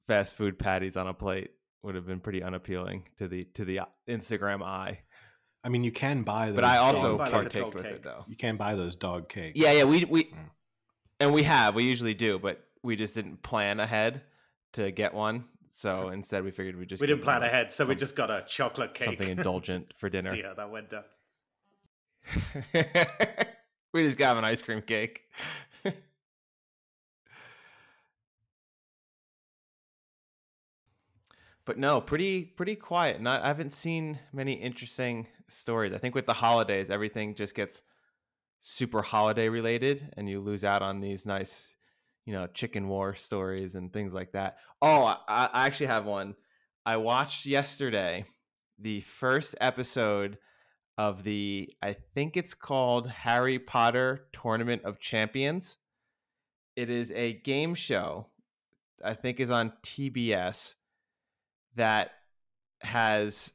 [0.07, 1.51] fast food patties on a plate
[1.83, 5.01] would have been pretty unappealing to the to the uh, Instagram eye.
[5.65, 6.57] I mean, you can buy those.
[6.57, 7.93] But I dog- also buy like a partaked with cake.
[7.95, 8.25] it though.
[8.29, 9.57] you can buy those dog cakes.
[9.59, 10.51] Yeah, yeah, we we Mm.
[11.21, 14.23] and we have we usually do, but we just didn't plan ahead
[14.73, 15.45] to get one.
[15.71, 18.31] So instead, we figured we just we didn't plan know, ahead, so we just got
[18.31, 19.05] a chocolate cake.
[19.05, 20.35] something indulgent for dinner.
[20.35, 21.05] See how that went down.
[23.93, 25.23] we just got an ice cream cake.
[31.65, 33.21] but no, pretty pretty quiet.
[33.21, 35.93] Not I haven't seen many interesting stories.
[35.93, 37.83] I think with the holidays, everything just gets
[38.61, 41.75] super holiday related, and you lose out on these nice,
[42.25, 44.59] you know, chicken war stories and things like that.
[44.81, 46.35] Oh, I, I actually have one.
[46.85, 48.27] I watched yesterday
[48.79, 50.39] the first episode
[50.99, 55.79] of the I think it's called Harry Potter Tournament of Champions.
[56.77, 58.27] It is a game show
[59.05, 60.75] I think is on TBS
[61.77, 62.11] that
[62.83, 63.53] has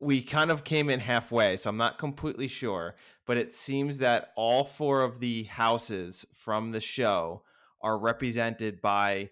[0.00, 2.96] we kind of came in halfway, so I'm not completely sure,
[3.26, 7.42] but it seems that all four of the houses from the show
[7.82, 9.30] are represented by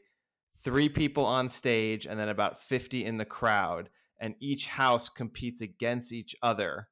[0.59, 5.61] three people on stage and then about 50 in the crowd and each house competes
[5.61, 6.89] against each other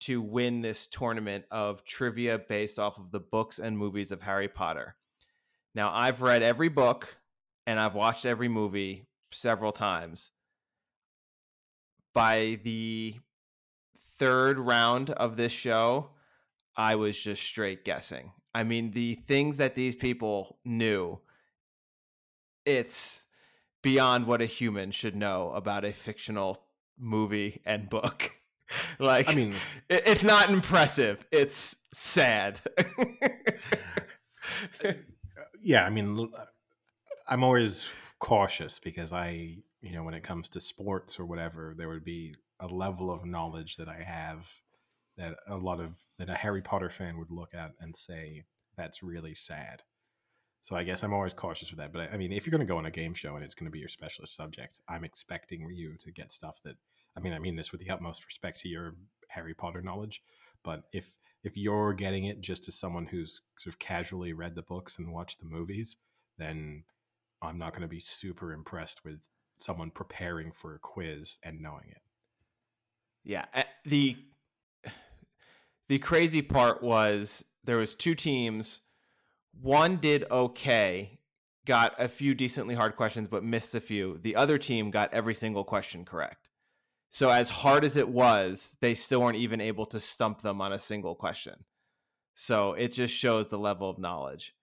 [0.00, 4.48] to win this tournament of trivia based off of the books and movies of Harry
[4.48, 4.96] Potter.
[5.74, 7.16] Now, I've read every book
[7.66, 10.30] and I've watched every movie several times.
[12.16, 13.16] By the
[13.94, 16.12] third round of this show,
[16.74, 18.32] I was just straight guessing.
[18.54, 21.20] I mean, the things that these people knew,
[22.64, 23.26] it's
[23.82, 26.64] beyond what a human should know about a fictional
[26.98, 28.32] movie and book.
[28.98, 29.52] like, I mean,
[29.90, 31.22] it, it's not impressive.
[31.30, 32.62] It's sad.
[34.84, 34.92] Uh,
[35.60, 36.44] yeah, I mean, uh,
[37.26, 37.88] I'm always
[38.20, 42.34] cautious because I, you know, when it comes to sports or whatever, there would be
[42.60, 44.50] a level of knowledge that I have
[45.16, 48.44] that a lot of that a Harry Potter fan would look at and say
[48.76, 49.82] that's really sad.
[50.62, 51.92] So I guess I'm always cautious with that.
[51.92, 53.54] But I, I mean, if you're going to go on a game show and it's
[53.54, 56.76] going to be your specialist subject, I'm expecting you to get stuff that.
[57.16, 58.96] I mean, I mean this with the utmost respect to your
[59.28, 60.22] Harry Potter knowledge,
[60.62, 61.12] but if
[61.44, 65.12] if you're getting it just as someone who's sort of casually read the books and
[65.12, 65.96] watched the movies,
[66.38, 66.82] then
[67.40, 71.86] I'm not going to be super impressed with someone preparing for a quiz and knowing
[71.90, 72.02] it.
[73.24, 74.16] Yeah, uh, the
[75.88, 78.80] the crazy part was there was two teams.
[79.60, 81.18] One did okay,
[81.64, 84.18] got a few decently hard questions, but missed a few.
[84.18, 86.50] The other team got every single question correct.
[87.08, 90.72] So as hard as it was, they still weren't even able to stump them on
[90.72, 91.64] a single question.
[92.34, 94.54] So it just shows the level of knowledge.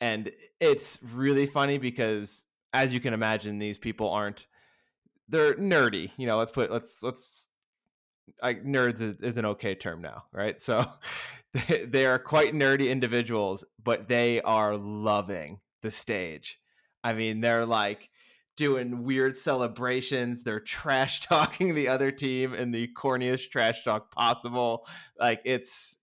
[0.00, 4.46] And it's really funny because as you can imagine, these people aren't
[5.28, 6.10] they're nerdy.
[6.18, 7.48] You know, let's put let's let's
[8.42, 10.60] like nerds is, is an okay term now, right?
[10.60, 10.84] So
[11.52, 16.58] they, they are quite nerdy individuals, but they are loving the stage.
[17.02, 18.10] I mean, they're like
[18.56, 20.42] doing weird celebrations.
[20.42, 24.86] They're trash talking the other team in the corniest trash talk possible.
[25.18, 25.96] Like it's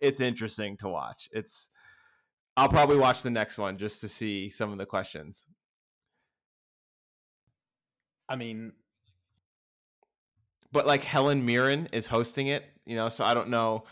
[0.00, 1.28] it's interesting to watch.
[1.32, 1.70] It's
[2.56, 5.46] I'll probably watch the next one just to see some of the questions.
[8.28, 8.72] I mean,
[10.72, 13.84] but like Helen Mirren is hosting it, you know, so I don't know.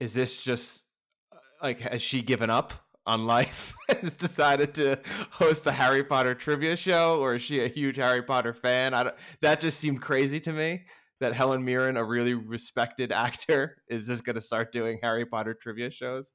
[0.00, 0.84] Is this just
[1.32, 2.74] uh, like has she given up
[3.06, 4.98] on life and has decided to
[5.30, 8.94] host a Harry Potter trivia show, or is she a huge Harry Potter fan?
[8.94, 10.84] I don't, that just seemed crazy to me.
[11.18, 15.54] That Helen Mirren, a really respected actor, is just going to start doing Harry Potter
[15.54, 16.32] trivia shows.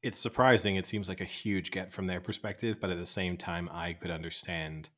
[0.00, 0.76] It's surprising.
[0.76, 3.94] It seems like a huge get from their perspective, but at the same time, I
[3.94, 4.90] could understand.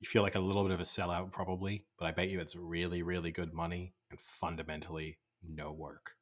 [0.00, 2.54] You feel like a little bit of a sellout, probably, but I bet you it's
[2.54, 6.12] really, really good money and fundamentally no work.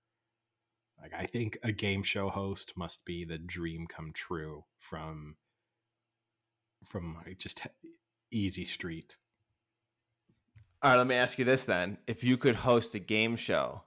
[1.00, 5.36] Like I think a game show host must be the dream come true from
[6.84, 7.60] from just
[8.30, 9.16] easy street.
[10.82, 13.82] All right, let me ask you this then: If you could host a game show,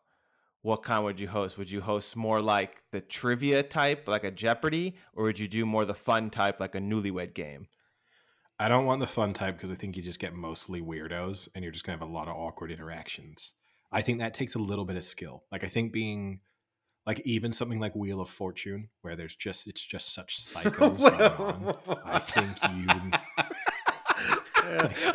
[0.62, 1.58] what kind would you host?
[1.58, 5.66] Would you host more like the trivia type, like a Jeopardy, or would you do
[5.66, 7.68] more the fun type, like a Newlywed Game?
[8.60, 11.64] I don't want the fun type because I think you just get mostly weirdos and
[11.64, 13.54] you're just gonna have a lot of awkward interactions.
[13.92, 15.44] I think that takes a little bit of skill.
[15.52, 16.42] Like I think being
[17.06, 21.22] like even something like Wheel of Fortune, where there's just it's just such psychos going
[21.22, 21.76] on.
[22.06, 23.12] I think you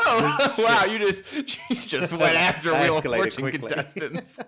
[0.07, 0.85] oh wow!
[0.85, 3.69] You just you just went after Wheel of Fortune quickly.
[3.69, 4.41] contestants.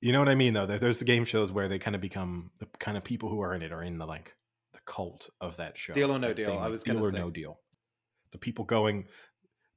[0.00, 0.66] You know what I mean, though.
[0.66, 3.54] There's the game shows where they kind of become the kind of people who are
[3.54, 4.34] in it are in the like
[4.72, 5.92] the cult of that show.
[5.92, 7.18] Deal or No That Deal, same, I was deal or say.
[7.18, 7.58] no deal.
[8.30, 9.06] The people going,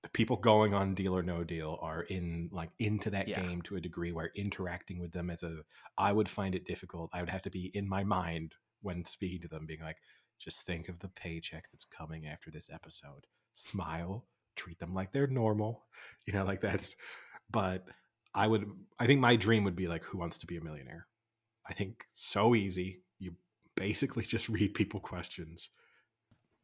[0.04, 3.42] the people going on Deal or No Deal are in like into that Yeah.
[3.42, 5.62] game to a degree where interacting with them as a,
[5.98, 7.10] I would find it difficult.
[7.14, 9.98] I would have to be in my mind when speaking to them, being like,
[10.40, 13.26] just think of the paycheck that's coming after this episode.
[13.56, 14.26] Smile,
[14.56, 15.86] treat them like they're normal.
[16.28, 16.96] You know, like that's.
[17.50, 17.86] But
[18.34, 21.08] I would I think my dream would be like who wants to be a millionaire.
[21.68, 23.02] I think so easy.
[23.20, 23.34] You
[23.76, 25.70] basically just read people questions,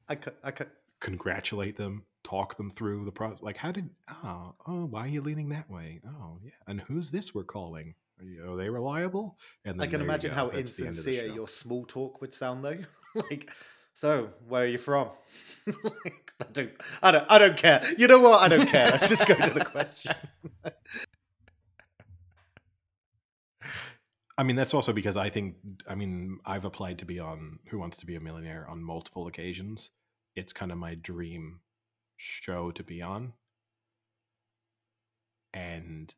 [0.10, 0.70] I could, I could,
[1.00, 3.44] congratulate them, talk them through the process.
[3.44, 3.90] Like, how did
[4.24, 6.02] oh oh why are you leaning that way?
[6.08, 7.96] Oh yeah, and who's this we're calling?
[8.20, 9.38] Are, you, are they reliable?
[9.64, 12.34] And I can imagine how That's the end of the insincere your small talk would
[12.34, 12.80] sound, though.
[13.30, 13.52] like,
[13.94, 15.10] so where are you from?
[15.84, 16.72] Like, I don't,
[17.02, 17.84] I don't, I don't care.
[17.98, 18.40] You know what?
[18.40, 18.86] I don't care.
[18.86, 20.14] Let's just go to the question.
[24.38, 25.56] I mean, that's also because I think,
[25.90, 29.28] I mean, I've applied to be on Who Wants to Be a Millionaire on multiple
[29.28, 29.90] occasions.
[30.36, 31.62] It's kind of my dream
[32.18, 33.34] show to be on.
[35.54, 36.14] And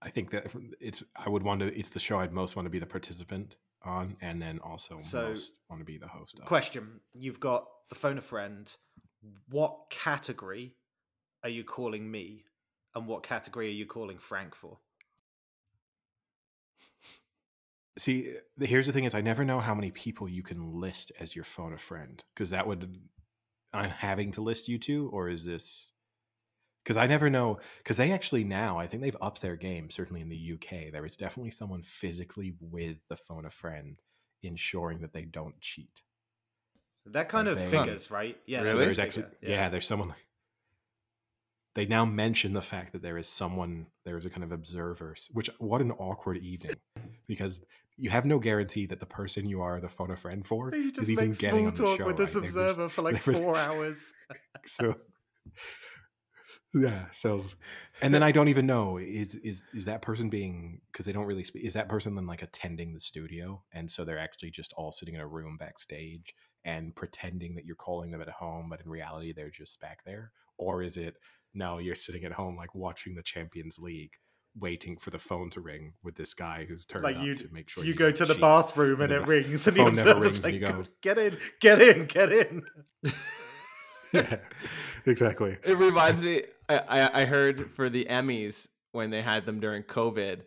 [0.00, 0.46] I think that
[0.80, 3.56] it's, I would want to, it's the show I'd most want to be the participant
[3.84, 6.44] on, and then also So, most want to be the host of.
[6.44, 8.70] question: You've got the phone a friend.
[9.48, 10.76] What category
[11.42, 12.44] are you calling me,
[12.94, 14.78] and what category are you calling Frank for?
[17.98, 21.12] See, eh, here's the thing: is I never know how many people you can list
[21.20, 22.98] as your phone a friend because that would
[23.72, 25.92] I'm having to list you two, or is this?
[26.84, 27.58] Because I never know.
[27.78, 29.88] Because they actually now, I think they've upped their game.
[29.88, 34.00] Certainly in the UK, there is definitely someone physically with the phone a friend,
[34.42, 36.02] ensuring that they don't cheat.
[37.06, 38.36] That kind Like of they- figures, right?
[38.46, 38.60] Yeah.
[38.60, 38.70] Really?
[38.70, 39.68] So there's actually yeah.
[39.68, 40.14] there's someone.
[41.74, 45.14] They now mention the fact that there is someone there is a kind of observer,
[45.32, 46.76] which what an awkward evening,
[47.26, 47.64] because
[47.96, 51.10] you have no guarantee that the person you are the phone a friend for is
[51.10, 52.06] even getting on the talk show.
[52.06, 52.42] with this right?
[52.42, 54.12] They're just- observer for like four hours.
[54.66, 54.94] so
[56.74, 57.44] yeah so
[58.00, 61.26] and then i don't even know is is is that person being because they don't
[61.26, 64.72] really speak is that person then like attending the studio and so they're actually just
[64.74, 68.80] all sitting in a room backstage and pretending that you're calling them at home but
[68.80, 71.16] in reality they're just back there or is it
[71.52, 74.12] no you're sitting at home like watching the champions league
[74.58, 77.48] waiting for the phone to ring with this guy who's turned like up you, to
[77.52, 78.40] make sure you go to the cheat.
[78.40, 80.44] bathroom and, and it then the f- rings, and the phone never observer's rings and
[80.44, 82.62] like, you go- "Get in, get in, get in."
[84.12, 84.36] yeah
[85.06, 86.42] exactly It reminds me.
[86.68, 90.42] I, I I heard for the Emmys when they had them during COVID,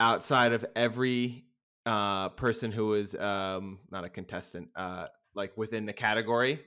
[0.00, 1.44] outside of every
[1.86, 6.60] uh, person who was um, not a contestant, uh, like within the category,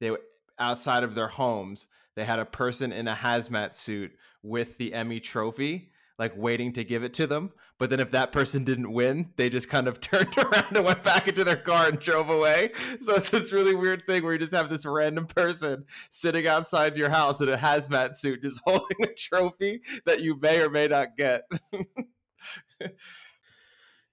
[0.00, 0.20] they were
[0.58, 1.86] outside of their homes.
[2.14, 4.12] They had a person in a hazmat suit
[4.42, 7.52] with the Emmy trophy, like waiting to give it to them.
[7.78, 11.02] But then if that person didn't win, they just kind of turned around and went
[11.02, 12.72] back into their car and drove away.
[13.00, 16.96] So it's this really weird thing where you just have this random person sitting outside
[16.96, 20.88] your house in a hazmat suit, just holding a trophy that you may or may
[20.88, 21.42] not get.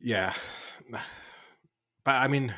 [0.03, 0.33] Yeah,
[0.91, 2.53] but I mean,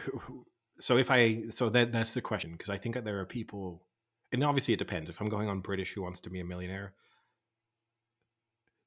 [0.79, 3.83] so if I so that that's the question because I think that there are people,
[4.31, 5.09] and obviously it depends.
[5.09, 6.93] If I'm going on British Who Wants to Be a Millionaire,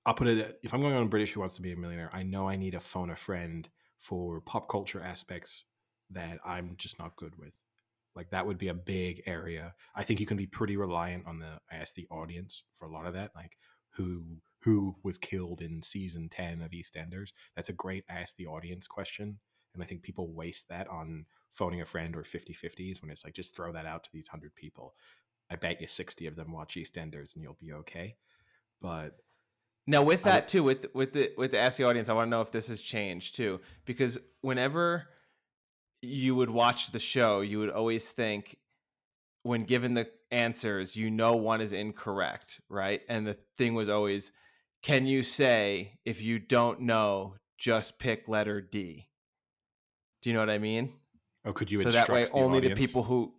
[0.06, 0.59] I'll put it.
[0.62, 2.74] If I'm going on British Who Wants to Be a Millionaire, I know I need
[2.74, 5.65] a phone a friend for pop culture aspects
[6.10, 7.55] that I'm just not good with.
[8.15, 9.74] Like that would be a big area.
[9.94, 13.06] I think you can be pretty reliant on the ask the audience for a lot
[13.06, 13.32] of that.
[13.35, 13.56] Like
[13.90, 17.32] who who was killed in season 10 of EastEnders.
[17.55, 19.39] That's a great ask the audience question.
[19.73, 21.27] And I think people waste that on
[21.59, 24.29] phoning a friend or 50 50s when it's like, just throw that out to these
[24.31, 24.95] 100 people.
[25.51, 28.17] I bet you 60 of them watch EastEnders and you'll be okay.
[28.81, 29.17] But
[29.87, 32.27] Now, with that would- too, with with the with the Ask the audience, I want
[32.27, 35.09] to know if this has changed too, because whenever
[36.01, 38.57] you would watch the show, you would always think,
[39.43, 43.01] when given the answers, you know one is incorrect, right?
[43.09, 44.31] And the thing was always,
[44.83, 49.09] can you say if you don't know, just pick letter D?
[50.23, 50.93] Do you know what I mean?
[51.49, 53.33] Oh, could you so that way, the only the people who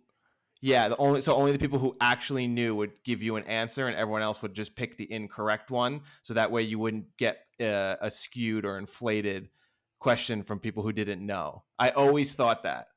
[0.60, 3.86] yeah the only so only the people who actually knew would give you an answer
[3.86, 6.02] and everyone else would just pick the incorrect one.
[6.22, 9.48] So that way you wouldn't get uh, a skewed or inflated
[9.98, 11.64] question from people who didn't know.
[11.78, 12.88] I always thought that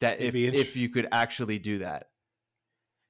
[0.00, 2.08] that It'd if if you could actually do that.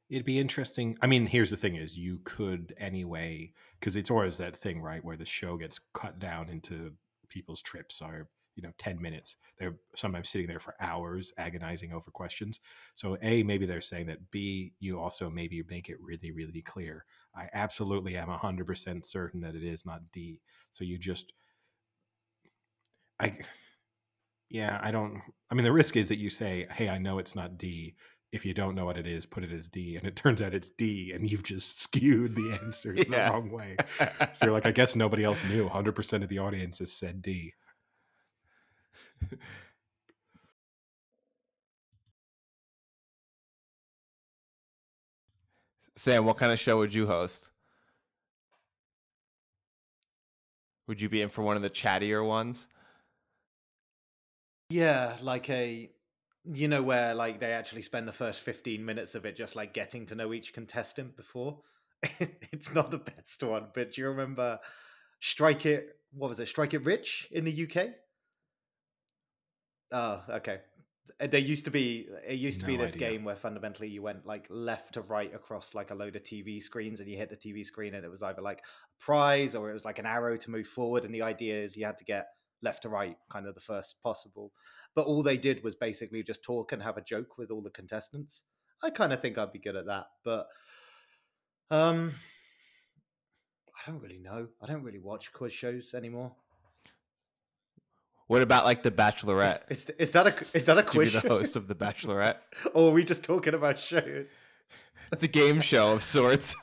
[0.09, 0.99] It'd be interesting.
[1.01, 5.05] I mean, here's the thing: is you could anyway, because it's always that thing, right,
[5.05, 6.93] where the show gets cut down into
[7.29, 9.37] people's trips are you know 10 minutes.
[9.59, 12.61] They're sometimes sitting there for hours agonizing over questions.
[12.95, 14.31] So a maybe they're saying that.
[14.31, 17.05] B you also maybe make it really really clear.
[17.37, 20.41] I absolutely am 100% certain that it is not d.
[20.73, 21.33] So you just
[23.21, 23.33] i
[24.51, 25.21] yeah i don't
[25.51, 27.95] i mean the risk is that you say hey i know it's not d.
[28.33, 30.55] If you don't know what it is put it as d and it turns out
[30.55, 33.27] it's d and you've just skewed the answers Yeah.
[33.29, 33.77] the wrong way.
[34.35, 35.69] So you're like i guess nobody else knew.
[35.69, 37.55] 100% of the audience has said d
[45.97, 47.51] Sam, what kind of show would you host?
[50.89, 52.67] Would you be in for one of the chattier ones?
[54.71, 55.91] Yeah, like a
[56.45, 59.73] you know where like they actually spend the first 15 minutes of it just like
[59.73, 61.61] getting to know each contestant before.
[62.53, 64.59] it's not the best one, but do you remember
[65.21, 66.49] Strike It what was it?
[66.49, 67.91] Strike It Rich in the UK?
[69.93, 70.61] Oh, okay.
[71.21, 73.11] Uh, There used to be it used to be this idea.
[73.11, 76.63] game where fundamentally you went like left to right across like a load of TV
[76.63, 79.71] screens and you hit the TV screen and it was either like a prize or
[79.71, 82.05] it was like an arrow to move forward and the idea is you had to
[82.05, 82.27] get
[82.63, 84.53] left to right kind of the first possible.
[84.95, 87.71] But all they did was basically just talk and have a joke with all the
[87.71, 88.45] contestants.
[88.83, 90.47] I kind of think I'd be good at that, but
[91.71, 92.15] um
[93.77, 94.49] I don't really know.
[94.63, 96.37] I don't really watch quiz shows anymore.
[98.33, 99.61] What about like The Bachelorette?
[99.69, 102.37] is, is that a is that a Would you be the host of The Bachelorette?
[102.75, 104.29] or are we just talking about shows?
[105.13, 106.57] It's a game show of sorts.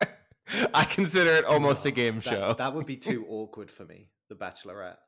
[0.72, 2.54] I consider it almost a Oh, game that- show.
[2.56, 4.98] That would be too awkward for me, The Bachelorette.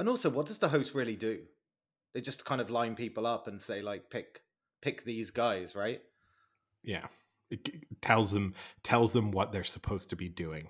[0.00, 1.42] And also, what does the host really do?
[2.14, 4.40] They just kind of line people up and say, like, pick
[4.82, 6.02] pick these guys, right?
[6.82, 7.06] yeah
[7.48, 7.70] it
[8.00, 10.68] tells them tells them what they're supposed to be doing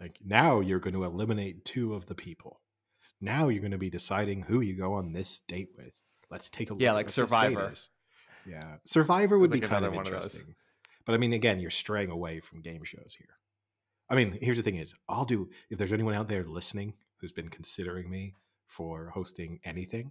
[0.00, 2.58] like now you're going to eliminate two of the people
[3.20, 5.92] now you're going to be deciding who you go on this date with
[6.30, 7.72] let's take a look Yeah, like what this date Survivor.
[8.46, 10.54] yeah survivor would be kind of one of interesting
[11.04, 13.36] but i mean again you're straying away from game shows here
[14.10, 17.32] i mean here's the thing is i'll do if there's anyone out there listening who's
[17.32, 18.34] been considering me
[18.66, 20.10] for hosting anything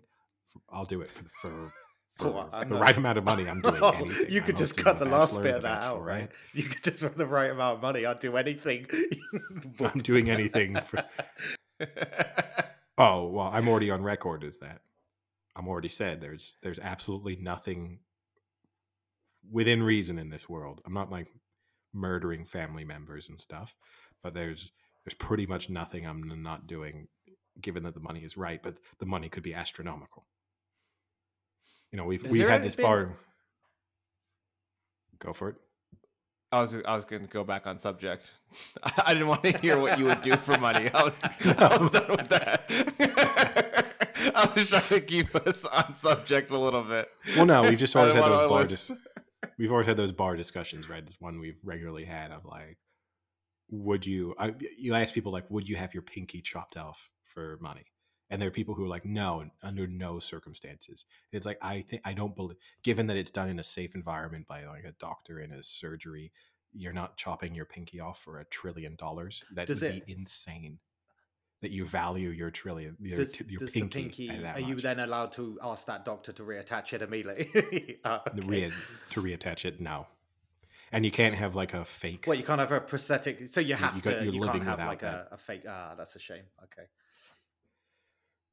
[0.70, 1.74] I'll do it for the for
[2.16, 4.56] for I'm the not- right amount of money i'm doing Oh, anything you I'm could
[4.58, 6.30] just cut the last bit of that out, right?
[6.54, 8.88] You could just for the right amount of money, I'd do anything.
[9.82, 11.04] I'm doing anything for.
[12.98, 14.82] Oh well, I'm already on record as that.
[15.56, 18.00] I'm already said there's there's absolutely nothing
[19.52, 20.82] within reason in this world.
[20.86, 21.28] I'm not like
[21.94, 23.76] murdering family members and stuff,
[24.24, 24.72] but there's
[25.06, 27.08] there's pretty much nothing I'm not doing,
[27.62, 28.62] given that the money is right.
[28.62, 30.26] But the money could be astronomical.
[31.92, 33.18] You know, we've Has we've had this been- bar.
[35.20, 35.56] Go for it.
[36.56, 38.34] I was I was going to go back on subject.
[39.06, 40.90] I didn't want to hear what you would do for money.
[40.94, 41.20] I was,
[41.58, 42.64] I was done with that.
[44.36, 47.10] I was trying to keep us on subject a little bit.
[47.36, 48.64] Well, no, we've just always had those bar.
[48.64, 48.92] Dis-
[49.58, 51.06] we've always had those bar discussions, right?
[51.06, 52.78] This one we've regularly had of like,
[53.70, 54.34] would you?
[54.40, 57.86] I, you ask people like, would you have your pinky chopped off for money?
[58.30, 61.06] And there are people who are like, no, under no circumstances.
[61.32, 64.48] It's like I think I don't believe, given that it's done in a safe environment
[64.48, 66.32] by like a doctor in a surgery,
[66.74, 69.44] you're not chopping your pinky off for a trillion dollars.
[69.54, 70.80] That Does would it- be insane.
[71.62, 75.32] That you value your trillion, your, does, your does pinky, pinky are you then allowed
[75.34, 77.98] to ask that doctor to reattach it immediately?
[78.06, 78.46] Ah, okay.
[78.46, 78.72] rea-
[79.12, 80.06] to reattach it no
[80.92, 83.70] and you can't have like a fake Well, you can't have a prosthetic, so you
[83.70, 84.26] You- have you got- to.
[84.32, 85.64] You can't have like a, a fake.
[85.68, 86.44] Ah, that's a shame.
[86.66, 86.88] Okay,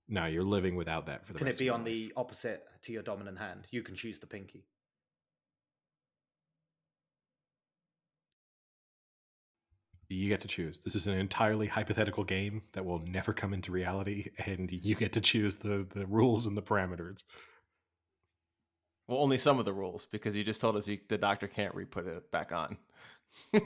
[0.09, 1.85] no you're living without that for the can rest it be of on life.
[1.85, 3.67] the opposite uh, to your dominant hand?
[3.71, 4.67] You can choose the pinky.
[10.09, 13.73] you get to choose this is an entirely hypothetical game that will never come into
[13.73, 17.23] reality and you get to choose the the rules and the parameters
[19.09, 21.75] Well, only some of the rules because you just told us you, the doctor can't
[21.75, 22.77] re-put it back on.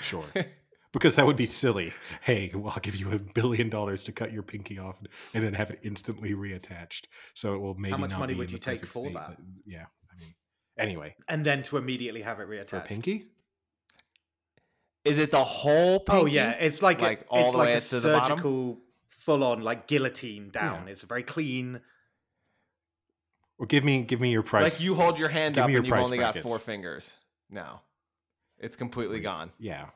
[0.00, 0.24] sure
[0.92, 1.92] because that would be silly
[2.22, 4.96] hey well i'll give you a billion dollars to cut your pinky off
[5.34, 7.02] and then have it instantly reattached
[7.34, 9.36] so it will maybe How much not money be would you take for state, that?
[9.36, 10.34] but yeah i mean
[10.78, 12.68] anyway And then to immediately have it reattached.
[12.70, 13.26] for a pinky
[15.04, 16.00] Is it the whole?
[16.00, 16.20] Pinky?
[16.22, 18.30] Oh yeah, it's like, Like, a, all it's the like way a to the bottom?
[18.38, 18.78] surgical,
[19.08, 20.88] full-on like guillotine down.
[20.88, 21.80] It's very clean.
[23.58, 25.78] well give me give me your price like you hold your hand Give up your
[25.78, 27.16] and you've price only got four fingers.
[27.50, 27.80] No,
[28.58, 29.50] it's completely gone.
[29.58, 29.86] yeah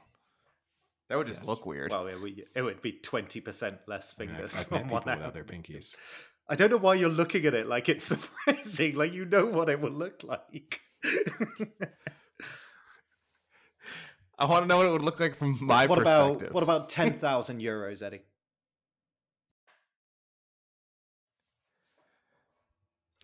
[1.13, 1.49] That would just Yes.
[1.49, 1.91] look weird.
[1.93, 4.95] Well, it would, it would be twenty percent less fingers I've, I've met on people
[4.95, 5.35] one without hand.
[5.35, 5.95] their pinkies
[6.49, 8.95] I don't know why you're looking at it like it's surprising.
[8.97, 10.81] Like you know what it would look like.
[14.39, 16.47] I want to know what it would look like from my what perspective.
[16.49, 18.23] about what about ten thousand euros, Eddie?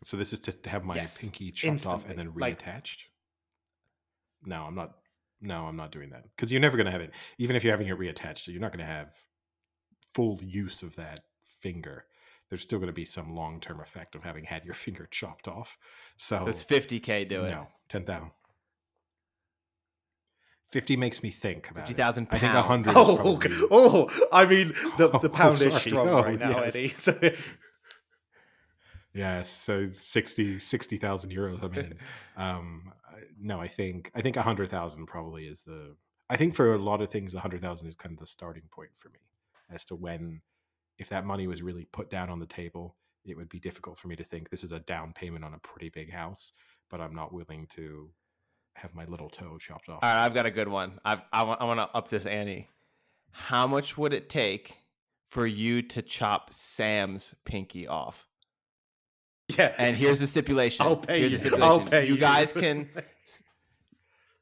[0.05, 2.63] So this is to to have my Yes, pinky chopped off and then instantly, like-
[2.63, 2.99] reattached.
[4.45, 4.93] No, I'm not.
[5.41, 7.13] No, I'm not doing that because you're never going to have it.
[7.39, 9.15] Even if you're having it reattached, you're not going to have
[10.15, 12.05] full use of that finger.
[12.49, 15.47] There's still going to be some long term effect of having had your finger chopped
[15.49, 15.79] off.
[16.17, 17.51] So Does 50k do it?
[17.51, 18.31] no, ten thousand.
[20.67, 21.97] Fifty makes me think about it.
[21.97, 22.67] 50,000 I think pounds.
[22.67, 22.95] hundred.
[22.95, 26.77] Oh, probably, oh, I mean, the, the Oh, pound is strong Oh, right now, yes.
[26.77, 26.89] Eddie.
[26.89, 27.19] So
[29.15, 31.65] Yeah, so 60 60,000 euros.
[31.65, 31.95] I mean,
[32.37, 32.93] um,
[33.41, 35.97] no, I think I think a hundred thousand probably is the.
[36.31, 38.65] I think for a lot of things, a hundred thousand is kind of the starting
[38.71, 39.21] point for me
[39.71, 40.41] as to when,
[40.99, 44.09] if that money was really put down on the table, it would be difficult for
[44.09, 46.53] me to think this is a down payment on a pretty big house,
[46.91, 48.11] but I'm not willing to
[48.75, 50.01] have my little toe chopped off.
[50.03, 50.99] All right, I've got a good one.
[51.05, 52.69] I've, I want to up this ante.
[53.31, 54.77] How much would it take
[55.27, 58.27] for you to chop Sam's pinky off?
[59.57, 60.85] Yeah, And here's the stipulation.
[60.87, 61.51] I'll pay here's you.
[61.51, 61.91] the I'll stipulation.
[61.91, 62.21] pay you you.
[62.21, 62.89] guys can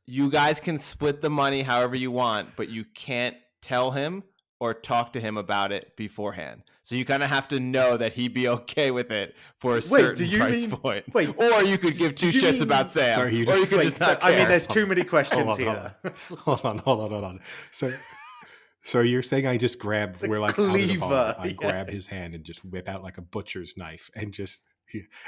[0.06, 4.22] you guys can split the money however you want, but you can't tell him
[4.60, 6.62] or talk to him about it beforehand.
[6.82, 9.74] So you kind of have to know that he'd be okay with it for a
[9.76, 11.04] Wait, certain do you price mean- point.
[11.14, 13.78] wait, or you could give two shits mean- about Sam, Sorry, you or you could
[13.78, 14.30] Wait, just not Care.
[14.32, 15.94] I mean, there's too many questions on, hold here.
[16.04, 16.12] on.
[16.38, 17.40] hold on, hold on, hold on.
[17.72, 17.92] So,
[18.84, 21.52] so you're saying I just grab, The we're like out of the bar, I yeah.
[21.52, 24.62] grab his hand and just whip out like a butcher's knife and just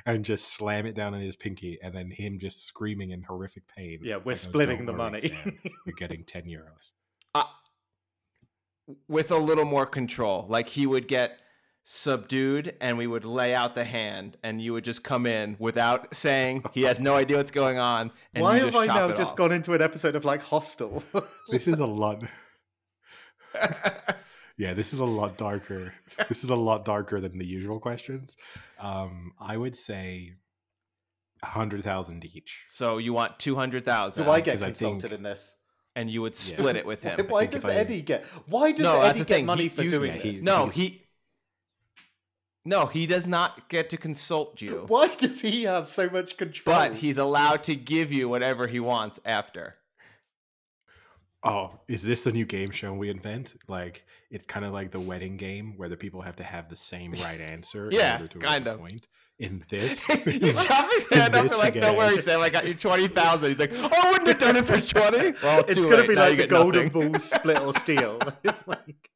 [0.07, 3.65] and just slam it down in his pinky, and then him just screaming in horrific
[3.69, 3.99] pain.
[4.03, 5.21] Yeah, we're splitting "Don't the worry, money.
[5.21, 6.93] Sam, you're getting ten euros.
[9.07, 10.47] with a little more control.
[10.49, 11.39] Like he would get
[11.91, 16.15] subdued and we would lay out the hand and you would just come in without
[16.15, 19.31] saying he has no idea what's going on and Why have just I now just
[19.33, 19.37] off.
[19.37, 21.03] gone into an episode of like Hostel?
[21.49, 22.23] This is a lot.
[24.59, 25.93] Yeah, this is a lot darker.
[26.29, 28.37] this is a lot darker than the usual questions.
[28.81, 30.35] Um, I would say
[31.43, 32.65] a hundred thousand each.
[32.67, 35.55] so you want 200,000 Do I get 'cause I consulted think- in this?
[35.95, 36.39] and you would Yeah.
[36.57, 37.27] split it with Why, him.
[37.29, 38.25] why think does if I- Eddie get?
[38.47, 40.25] Why does No, Eddie get money He- for you- doing yeah, this?
[40.33, 41.05] he's- no, he
[42.65, 44.85] No, he does not get to consult you.
[44.89, 46.77] Why does he have so much control?
[46.77, 49.77] But he's allowed to give you whatever he wants after.
[51.45, 53.55] Oh, is this the new game show we invent?
[53.69, 56.77] Like it's kind of like the wedding game where the people have to have the
[56.77, 58.79] same right answer Yeah, in order to kind of.
[58.81, 59.07] point.
[59.39, 62.75] In this, you chop his hand off and like, don't worry, Sam, I got you
[62.75, 63.49] 20,000.
[63.49, 65.35] He's like, oh, I wouldn't have done it for 20.
[65.41, 66.09] Well, it's gonna late.
[66.09, 67.13] be Now like the golden nothing.
[67.13, 68.19] ball split or steal.
[68.43, 69.11] it's like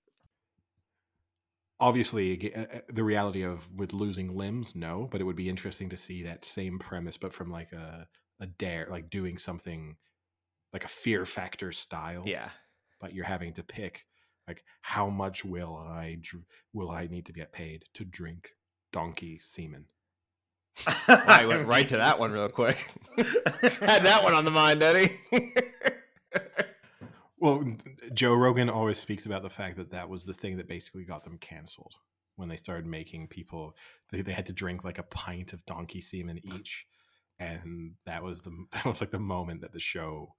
[1.81, 5.89] obviously uh, uh, the reality of with losing limbs no but it would be interesting
[5.89, 8.07] to see that same premise but from like a
[8.41, 9.97] a dare like doing something
[10.73, 12.49] like a fear factor style Yeah.
[13.01, 14.07] but you're having to pick
[14.49, 18.51] like how much will i dr- will i need to get paid to drink
[18.93, 19.87] donkey semen
[21.09, 22.91] I went right to that one real quick.
[23.19, 25.19] Had that one on the mind, Eddie.
[27.39, 27.65] well
[28.15, 31.25] joe rogan always speaks about the fact that that was the thing that basically got
[31.25, 31.95] them canceled
[32.37, 33.77] when they started making people
[34.11, 36.87] they, they had to drink like a pint of donkey semen each
[37.39, 40.35] and that was the that was like the moment that the show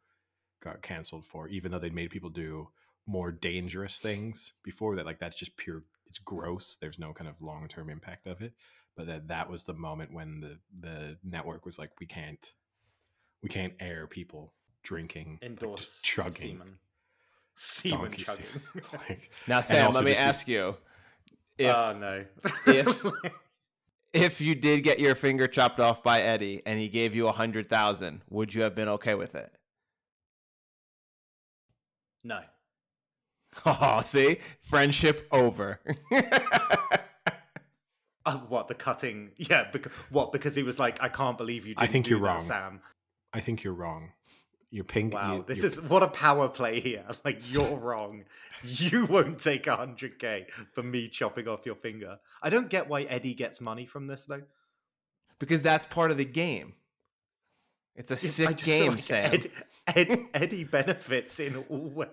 [0.64, 2.70] got canceled for even though they'd made people do
[3.06, 7.36] more dangerous things before that like that's just pure it's gross there's no kind of
[7.42, 8.54] long-term impact of it
[8.96, 12.54] but that that was the moment when the the network was like we can't
[13.42, 14.54] we can't air people
[14.84, 16.78] drinking like, endorse just chugging semen.
[17.56, 18.46] Semen donkey chugging.
[18.46, 18.84] semen.
[19.10, 20.76] Like, now, Sam, let me just the- ask you
[21.58, 22.26] if oh no.
[22.68, 23.04] if-
[24.14, 27.32] if you did get your finger chopped off by Eddie and he gave you a
[27.32, 29.52] hundred thousand, would you have been okay with it?
[32.24, 32.40] No.
[33.66, 35.80] Oh, see, friendship over.
[38.26, 39.32] Uh, what the cutting?
[39.36, 39.68] Yeah.
[39.70, 40.32] Because, what?
[40.32, 41.74] Because he was like, I can't believe you.
[41.78, 42.40] I think you're that, wrong.
[42.40, 42.80] Sam.
[43.34, 44.12] I think you're wrong.
[44.72, 45.14] You're pink.
[45.14, 47.04] Wow, you- this you're- is what a power play here.
[47.26, 48.24] Like you're wrong.
[48.64, 52.18] You won't take a hundred k for me chopping off your finger.
[52.42, 54.44] I don't get why Eddie gets money from this though.
[55.38, 56.76] because that's part of the game.
[57.96, 59.34] It's a Yes, I sick just game, like Sam.
[59.34, 59.52] Ed,
[59.88, 62.10] Ed, Eddie benefits in all ways.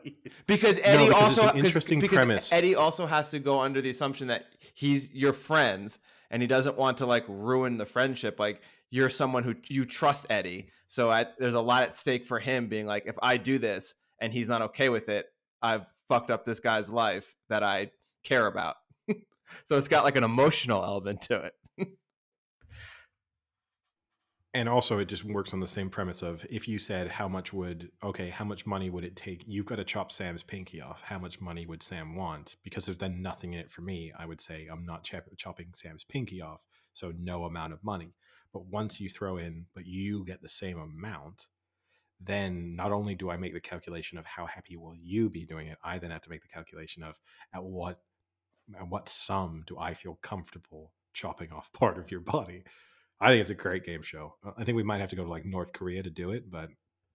[0.46, 2.52] Because Eddie because it's also interesting because premise.
[2.52, 5.98] Eddie also has to go under the assumption that he's your friends
[6.30, 8.38] and he doesn't want to like ruin the friendship.
[8.38, 12.38] Like you're someone who you trust Eddie, so I, there's a lot at stake for
[12.38, 15.26] him being like, if I do this and he's not okay with it,
[15.62, 17.92] I've fucked up this guy's life that I
[18.24, 18.76] care about.
[19.64, 21.88] so it's got like an emotional element to it.
[24.52, 27.52] and also it just works on the same premise of if you said how much
[27.52, 29.44] would okay how much money would it take?
[29.46, 31.02] You've got to chop sam's pinky off.
[31.02, 32.56] How much money would sam want?
[32.64, 34.12] Because there's then nothing in it for me.
[34.18, 38.14] I would say i'm not chop- chopping sam's pinky off so no amount of money.
[38.52, 41.46] But once you throw in, but you get the same amount,
[42.20, 45.68] then not only do I make the calculation of how happy will you be doing
[45.68, 47.18] it, I then have to make the calculation of
[47.54, 48.00] at what
[48.78, 52.64] at what sum do I feel comfortable chopping off part of your body.
[53.20, 54.34] I think it's a great game show.
[54.44, 56.50] Uh, I think we might have to go to like North Korea to do it,
[56.50, 56.70] but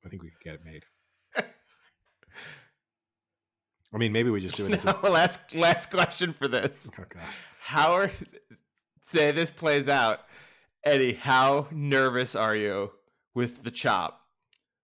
[0.05, 0.83] I think we could get it made.
[3.93, 4.73] I mean, maybe we just do it.
[4.85, 6.91] As a, last last question for this.
[6.99, 7.23] oh gosh.
[7.59, 8.11] How are
[9.01, 10.19] say this plays out,
[10.83, 11.13] Eddie?
[11.13, 12.91] How nervous are you
[13.33, 14.21] with the chop?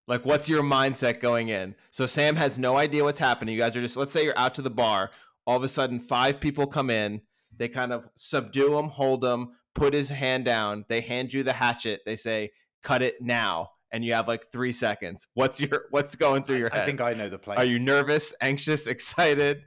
[0.07, 1.76] Like, what's your mindset going in?
[1.91, 3.53] So Sam has no idea what's happening.
[3.53, 5.11] You guys are just let's say you're out to the bar.
[5.45, 7.22] All of a sudden, five people come in.
[7.56, 10.85] They kind of subdue them, hold him, put his hand down.
[10.89, 12.02] They hand you the hatchet.
[12.06, 12.52] They say,
[12.84, 15.27] "Cut it now," and you have like three seconds.
[15.34, 16.84] What's your what's going through your I head?
[16.84, 17.56] I think I know the play.
[17.57, 19.64] Are you nervous, anxious, excited?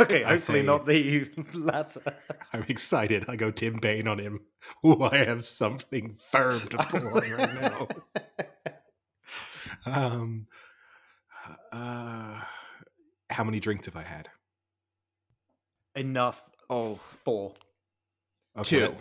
[0.00, 0.24] okay?
[0.24, 2.02] I Hopefully say- not the latter.
[2.52, 3.24] I'm excited.
[3.28, 4.40] I go Tim Paine on him.
[4.86, 7.88] Ooh, I have something firm to pull on right now.
[9.86, 10.48] Um,
[11.72, 12.40] uh,
[13.30, 14.28] how many drinks have I had?
[15.94, 16.42] Enough.
[16.68, 17.54] Oh, Four.
[18.62, 18.94] Two.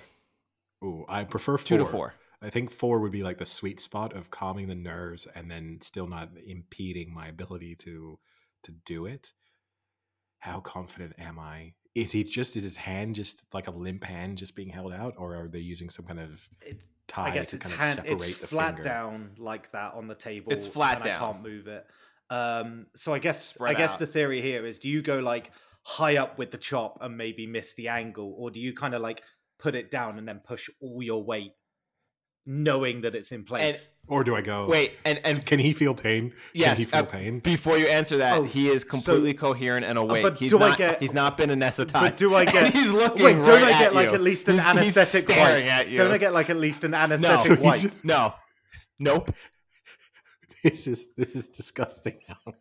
[0.82, 1.66] That- Ooh, I prefer four.
[1.66, 2.14] two to four.
[2.42, 5.80] I think four would be like the sweet spot of calming the nerves and then
[5.82, 8.20] still not impeding my ability to
[8.64, 9.34] to do it.
[10.40, 11.74] How confident am I?
[11.96, 15.16] Is he just is his hand just like a limp hand just being held out,
[15.18, 16.88] or are they using some kind of It's.
[17.08, 17.96] tie I guess to it's kind of hand.
[17.96, 18.84] separate It's the flat finger?
[18.84, 20.52] down like that on the table.
[20.54, 21.16] It's flat and down.
[21.16, 21.88] I can't move it.
[22.30, 22.86] Um.
[22.96, 24.00] So I guess Spread I guess out.
[24.00, 25.52] the theory here is: do you go like
[25.82, 29.02] high up with the chop and maybe miss the angle, or do you kind of
[29.02, 29.24] like
[29.60, 31.52] put it down and then push all your weight,
[32.46, 33.90] knowing that it's in place?
[34.08, 34.68] Or do I go?
[34.68, 36.34] Wait, and and can he feel pain?
[36.54, 37.40] yes, can he feel uh, pain?
[37.40, 40.24] before you answer that, Oh, he is so- completely coherent and awake.
[40.24, 40.78] but he's do I not.
[40.78, 41.92] get- he's not been anesthetized.
[41.92, 42.74] But do I And get?
[42.74, 43.26] he's looking.
[43.26, 44.16] Wait, don't right I get at like you.
[44.16, 45.74] at least an He's- he's anesthetic staring wipe?
[45.74, 45.98] at you.
[45.98, 47.94] Don't I get like at least an no, anesthetic he's- wipe?
[48.04, 48.34] no,
[49.00, 49.32] nope.
[50.64, 52.54] This is this is disgusting now.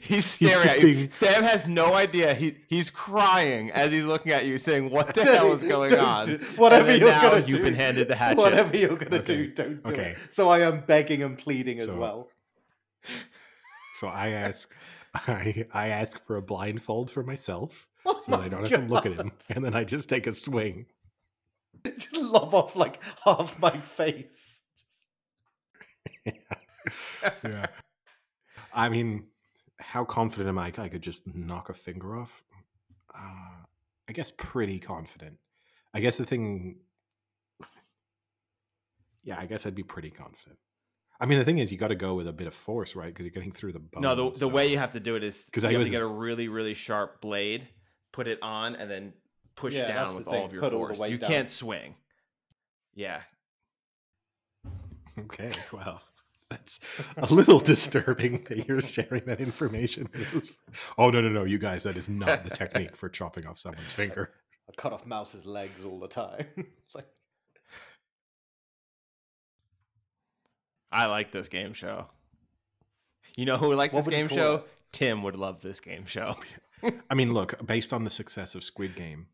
[0.00, 0.94] He's staring just at you.
[0.94, 2.32] being- Sam has no idea.
[2.32, 6.26] He he's crying as he's looking at you, saying, "What the hell is going on?"
[6.26, 8.38] do- Whatever you're gonna you've do, been handed the hatchet.
[8.38, 10.10] Whatever you're gonna Okay, do, don't do okay.
[10.12, 10.18] it.
[10.32, 12.28] So I am begging and pleading as well.
[13.96, 14.72] So I ask,
[15.14, 18.86] I I ask for a blindfold for myself, Oh so that I don't have to
[18.86, 20.86] look at him, and then I just take a swing.
[21.84, 24.62] Just lob off like half my face.
[26.24, 26.32] yeah.
[28.72, 29.24] I mean,
[29.78, 30.72] how confident am I?
[30.76, 32.42] I could just knock a finger off.
[33.16, 33.64] Uh,
[34.08, 35.38] I guess pretty confident.
[35.94, 36.76] I guess the thing.
[39.22, 40.58] Yeah, I guess I'd be pretty confident.
[41.20, 43.06] I mean, the thing is, you got to go with a bit of force, right?
[43.06, 44.02] Because you're getting through the bone.
[44.02, 45.86] no, the, the way you have to do it is 'Cause you I have was-
[45.88, 47.68] to get a really really sharp blade,
[48.12, 49.12] put it on, and then
[49.54, 51.08] push Yeah, down with all of your put force.
[51.08, 51.30] you down.
[51.30, 51.94] can't swing.
[52.94, 53.22] Yeah,
[55.18, 56.02] Okay, well,
[56.50, 56.80] that's
[57.16, 60.08] a little disturbing that you're sharing that information.
[60.98, 63.92] Oh no, no, no, you guys, that is not the technique for chopping off someone's
[63.92, 64.32] finger.
[64.68, 66.46] I cut off Mouse's legs all the time.
[66.94, 67.06] Like,
[70.92, 72.06] I like this game show.
[73.36, 74.54] You know who would like What this would game show?
[74.56, 74.66] it?
[74.92, 76.36] Tim would love this game show.
[77.10, 79.26] I mean, look, based on the success of Squid Game,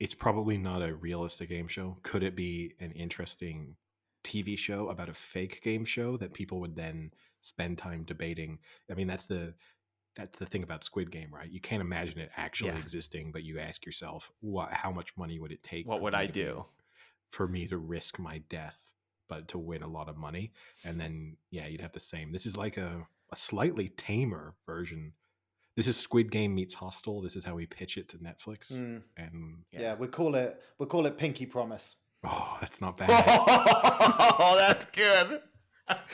[0.00, 1.98] it's probably not a realistic game show.
[2.02, 3.76] Could it be an interesting
[4.26, 7.12] TV show about a fake game show that people would then
[7.42, 8.58] spend time debating?
[8.90, 9.54] I mean, that's the
[10.16, 11.50] that's the thing about Squid Game, right?
[11.50, 12.78] You can't imagine it actually Yeah.
[12.78, 16.26] existing, but you ask yourself, what how much money would it take What would I
[16.26, 16.64] do?
[17.28, 18.92] for me to risk my death
[19.28, 20.52] but to win a lot of money?
[20.84, 22.32] And then yeah, you'd have the same.
[22.32, 25.12] This is like a a slightly tamer version.
[25.74, 27.20] This is Squid Game meets Hostel.
[27.20, 28.72] This is how we pitch it to Netflix.
[28.72, 29.94] mm, And yeah.
[29.96, 31.96] we call it we call it Pinky Promise.
[32.26, 33.08] Oh, that's not bad.
[33.28, 35.40] oh, that's good.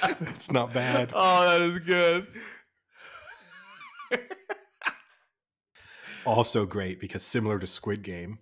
[0.03, 1.11] That's not bad.
[1.15, 2.27] Oh, that is good.
[6.25, 8.39] Also great because similar to Squid Game,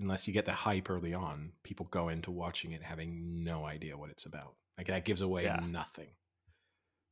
[0.00, 3.96] unless you get the hype early on, people go into watching it having no idea
[3.96, 4.54] what it's about.
[4.76, 5.60] Like that gives away Yeah.
[5.64, 6.08] nothing.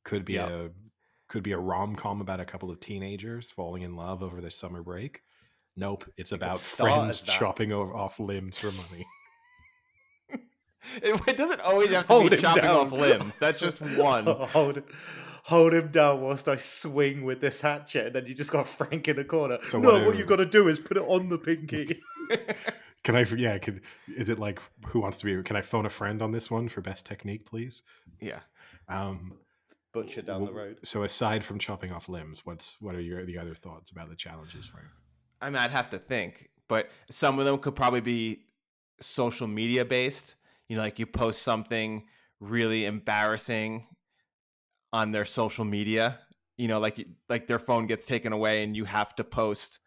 [0.05, 0.49] Could be Yep.
[0.51, 0.71] a
[1.29, 4.51] could be a rom com about a couple of teenagers falling in love over their
[4.51, 5.23] summer break.
[5.77, 9.07] Nope, it's about friends chopping o- off limbs for money.
[10.97, 12.75] It, it doesn't always have to Hold be chopping down.
[12.75, 13.39] off limbs.
[13.39, 14.27] That's just one.
[14.27, 14.83] hold,
[15.45, 19.07] hold him down whilst I swing with this hatchet, and then you just got Frank
[19.07, 19.59] in the corner.
[19.63, 22.01] So no, what what do- you got to do is put it on the pinky.
[23.05, 23.21] Can I?
[23.37, 23.81] Yeah, could
[24.17, 24.59] is it like
[24.89, 25.41] who wants to be?
[25.45, 27.85] Can I phone a friend on this one for best technique, please?
[28.21, 28.41] yeah.
[28.89, 29.35] Um,
[29.93, 30.79] Butcher down the road.
[30.83, 34.17] So aside from chopping off limbs, what's what are your the other thoughts about the
[34.17, 34.89] challenges for you?
[35.43, 38.45] I mean, I'd have to think, but some of them could probably be
[39.01, 40.37] social media based.
[40.69, 42.05] you know, like you post something
[42.41, 43.87] really embarrassing
[44.93, 46.19] on their social media,
[46.57, 49.81] you know, like like their phone gets taken away and you have to post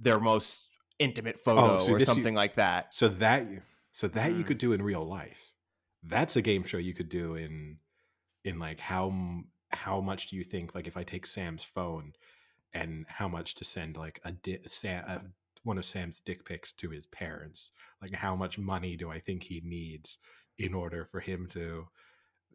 [0.00, 0.68] their most
[0.98, 2.92] intimate photo so or this you- something like that.
[2.94, 4.46] So that you so that you Mm.
[4.46, 5.54] could do in real life.
[6.02, 7.78] That's a game show you could do in
[8.44, 9.12] in like how
[9.70, 12.12] how much do you think like if I take Sam's phone
[12.74, 15.18] and how much to send like a, di- Sam, uh
[15.64, 17.72] one of Sam's dick pics to his parents?
[18.00, 20.18] Like how much money do I think he needs
[20.58, 21.86] in order for him to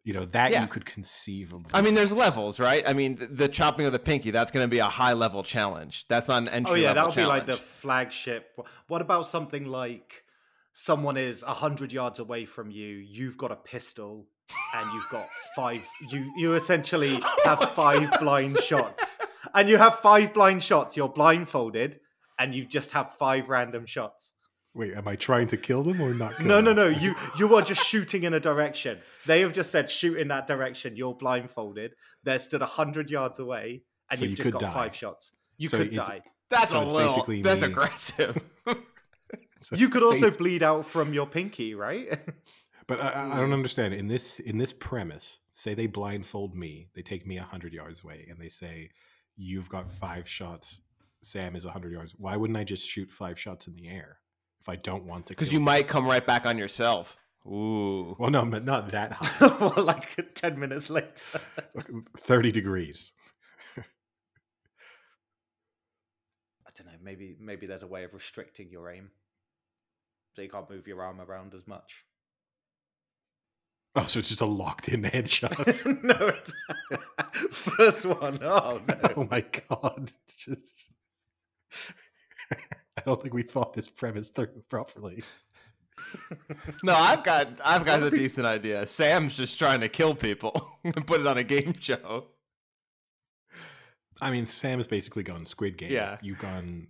[0.02, 0.62] you know that Yeah.
[0.62, 2.86] you could conceivably I mean, there's levels, right?
[2.86, 5.42] I mean, th- the chopping of the pinky, that's going to be a high level
[5.42, 6.06] challenge.
[6.08, 8.58] That's not an entry Oh yeah, that'll be like the flagship.
[8.88, 10.24] What about something like
[10.72, 14.26] someone is a hundred yards away from you, you've got a pistol,
[14.74, 15.26] and you've got
[15.56, 15.80] five.
[16.10, 19.18] You you essentially have five blind shots,
[19.54, 20.96] and you have five blind shots.
[20.96, 22.00] You're blindfolded,
[22.38, 24.32] and you just have five random shots.
[24.74, 26.36] Wait, am I trying to kill them or not?
[26.36, 26.92] Kill No, no, them?
[26.92, 26.98] no.
[27.00, 28.98] You you are just shooting in a direction.
[29.26, 30.96] They have just said shoot in that direction.
[30.96, 31.94] You're blindfolded.
[32.24, 34.72] They're stood a hundred yards away, and So you've you just could got die.
[34.72, 35.32] five shots.
[35.58, 36.22] You So could die.
[36.50, 37.24] That's so a little.
[37.42, 38.36] That's me- aggressive.
[39.60, 42.18] So You could also basi- bleed out from your pinky, right?
[42.86, 45.38] But I, I- I don't understand in this in this premise.
[45.56, 48.90] Say they blindfold me, they take me hundred yards away, and they say,
[49.36, 50.80] "You've got five shots.
[51.22, 52.14] Sam is hundred yards.
[52.18, 54.18] Why wouldn't I just shoot five shots in the air
[54.60, 55.32] if I don't want to?
[55.32, 55.64] Because you them?
[55.64, 57.16] might come right back on yourself.
[57.46, 58.16] Ooh.
[58.18, 59.46] Well, no, but not that high.
[59.60, 61.10] Well, like 10 minutes later.
[62.18, 63.12] Thirty degrees.
[66.66, 66.98] I don't know.
[67.02, 69.10] Maybe maybe there's a way of restricting your aim.
[70.34, 72.04] So you can't move your arm around as much.
[73.96, 76.02] Oh, so it's just a locked-in headshot.
[76.02, 76.52] no, it's
[77.56, 78.40] first one.
[78.42, 78.98] Oh no.
[79.16, 80.02] oh my god!
[80.02, 80.90] It's just.
[82.52, 85.22] I don't think we thought this premise through properly.
[86.82, 88.84] No, I've got I've got a decent idea.
[88.84, 92.26] Sam's just trying to kill people and put it on a game show.
[94.20, 95.92] I mean, Sam has basically gone Squid Game.
[95.92, 96.18] Yeah.
[96.22, 96.88] you've gone,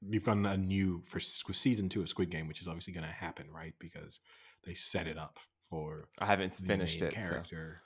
[0.00, 3.12] you've gone a new for season two of Squid Game, which is obviously going to
[3.12, 3.74] happen, right?
[3.78, 4.20] Because
[4.64, 5.38] they set it up
[5.72, 7.80] for I haven't finished it, so- character.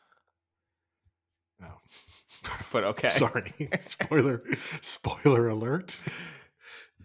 [1.63, 1.79] Oh,
[2.73, 3.09] but okay.
[3.25, 3.55] sorry.
[3.81, 4.43] spoiler,
[4.81, 5.99] spoiler alert.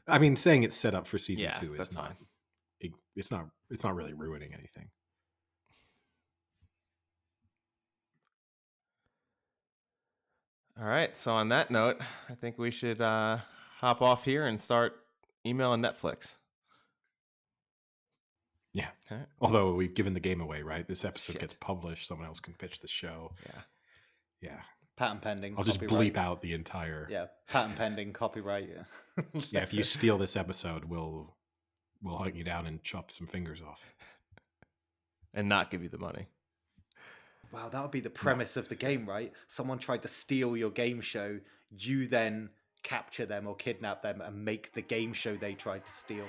[0.07, 2.07] I mean, saying it's set up for season Yeah, two is that's not.
[2.07, 2.15] fine.
[2.79, 3.45] It's, it's not.
[3.69, 4.89] It's not really ruining anything.
[10.79, 11.15] All right.
[11.15, 11.97] So on that note,
[12.29, 13.37] I think we should uh,
[13.77, 14.93] hop off here and start
[15.45, 16.35] emailing Netflix.
[18.73, 18.87] Yeah.
[19.09, 19.27] All right.
[19.41, 20.87] Although we've given the game away, right?
[20.87, 21.41] This episode Shit.
[21.41, 22.07] gets published.
[22.07, 23.33] Someone else can pitch the show.
[23.45, 23.61] Yeah.
[24.41, 24.59] Yeah.
[24.95, 25.55] Patent pending.
[25.57, 26.13] I'll just copyright.
[26.13, 27.07] bleep out the entire.
[27.09, 28.69] Yeah, patent pending, copyright.
[28.69, 29.41] Yeah.
[29.49, 31.33] yeah, if you steal this episode, we'll
[32.03, 33.83] we'll hunt you down and chop some fingers off.
[35.33, 36.27] And not give you the money.
[37.53, 39.31] Wow, that would be the premise of the game, right?
[39.47, 41.39] Someone tried to steal your game show,
[41.69, 42.49] you then
[42.83, 46.25] capture them or kidnap them and make the game show they tried to steal.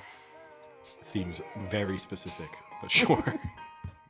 [1.01, 2.49] Seems very specific,
[2.81, 3.23] but sure.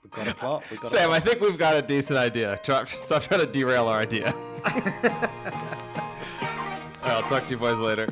[0.03, 0.65] We've got a plot.
[0.71, 1.29] We've got Sam, a I plot.
[1.29, 2.61] think we've got a decent idea.
[2.63, 4.33] Try, stop trying to derail our idea.
[7.03, 8.07] All right, I'll talk to you boys later.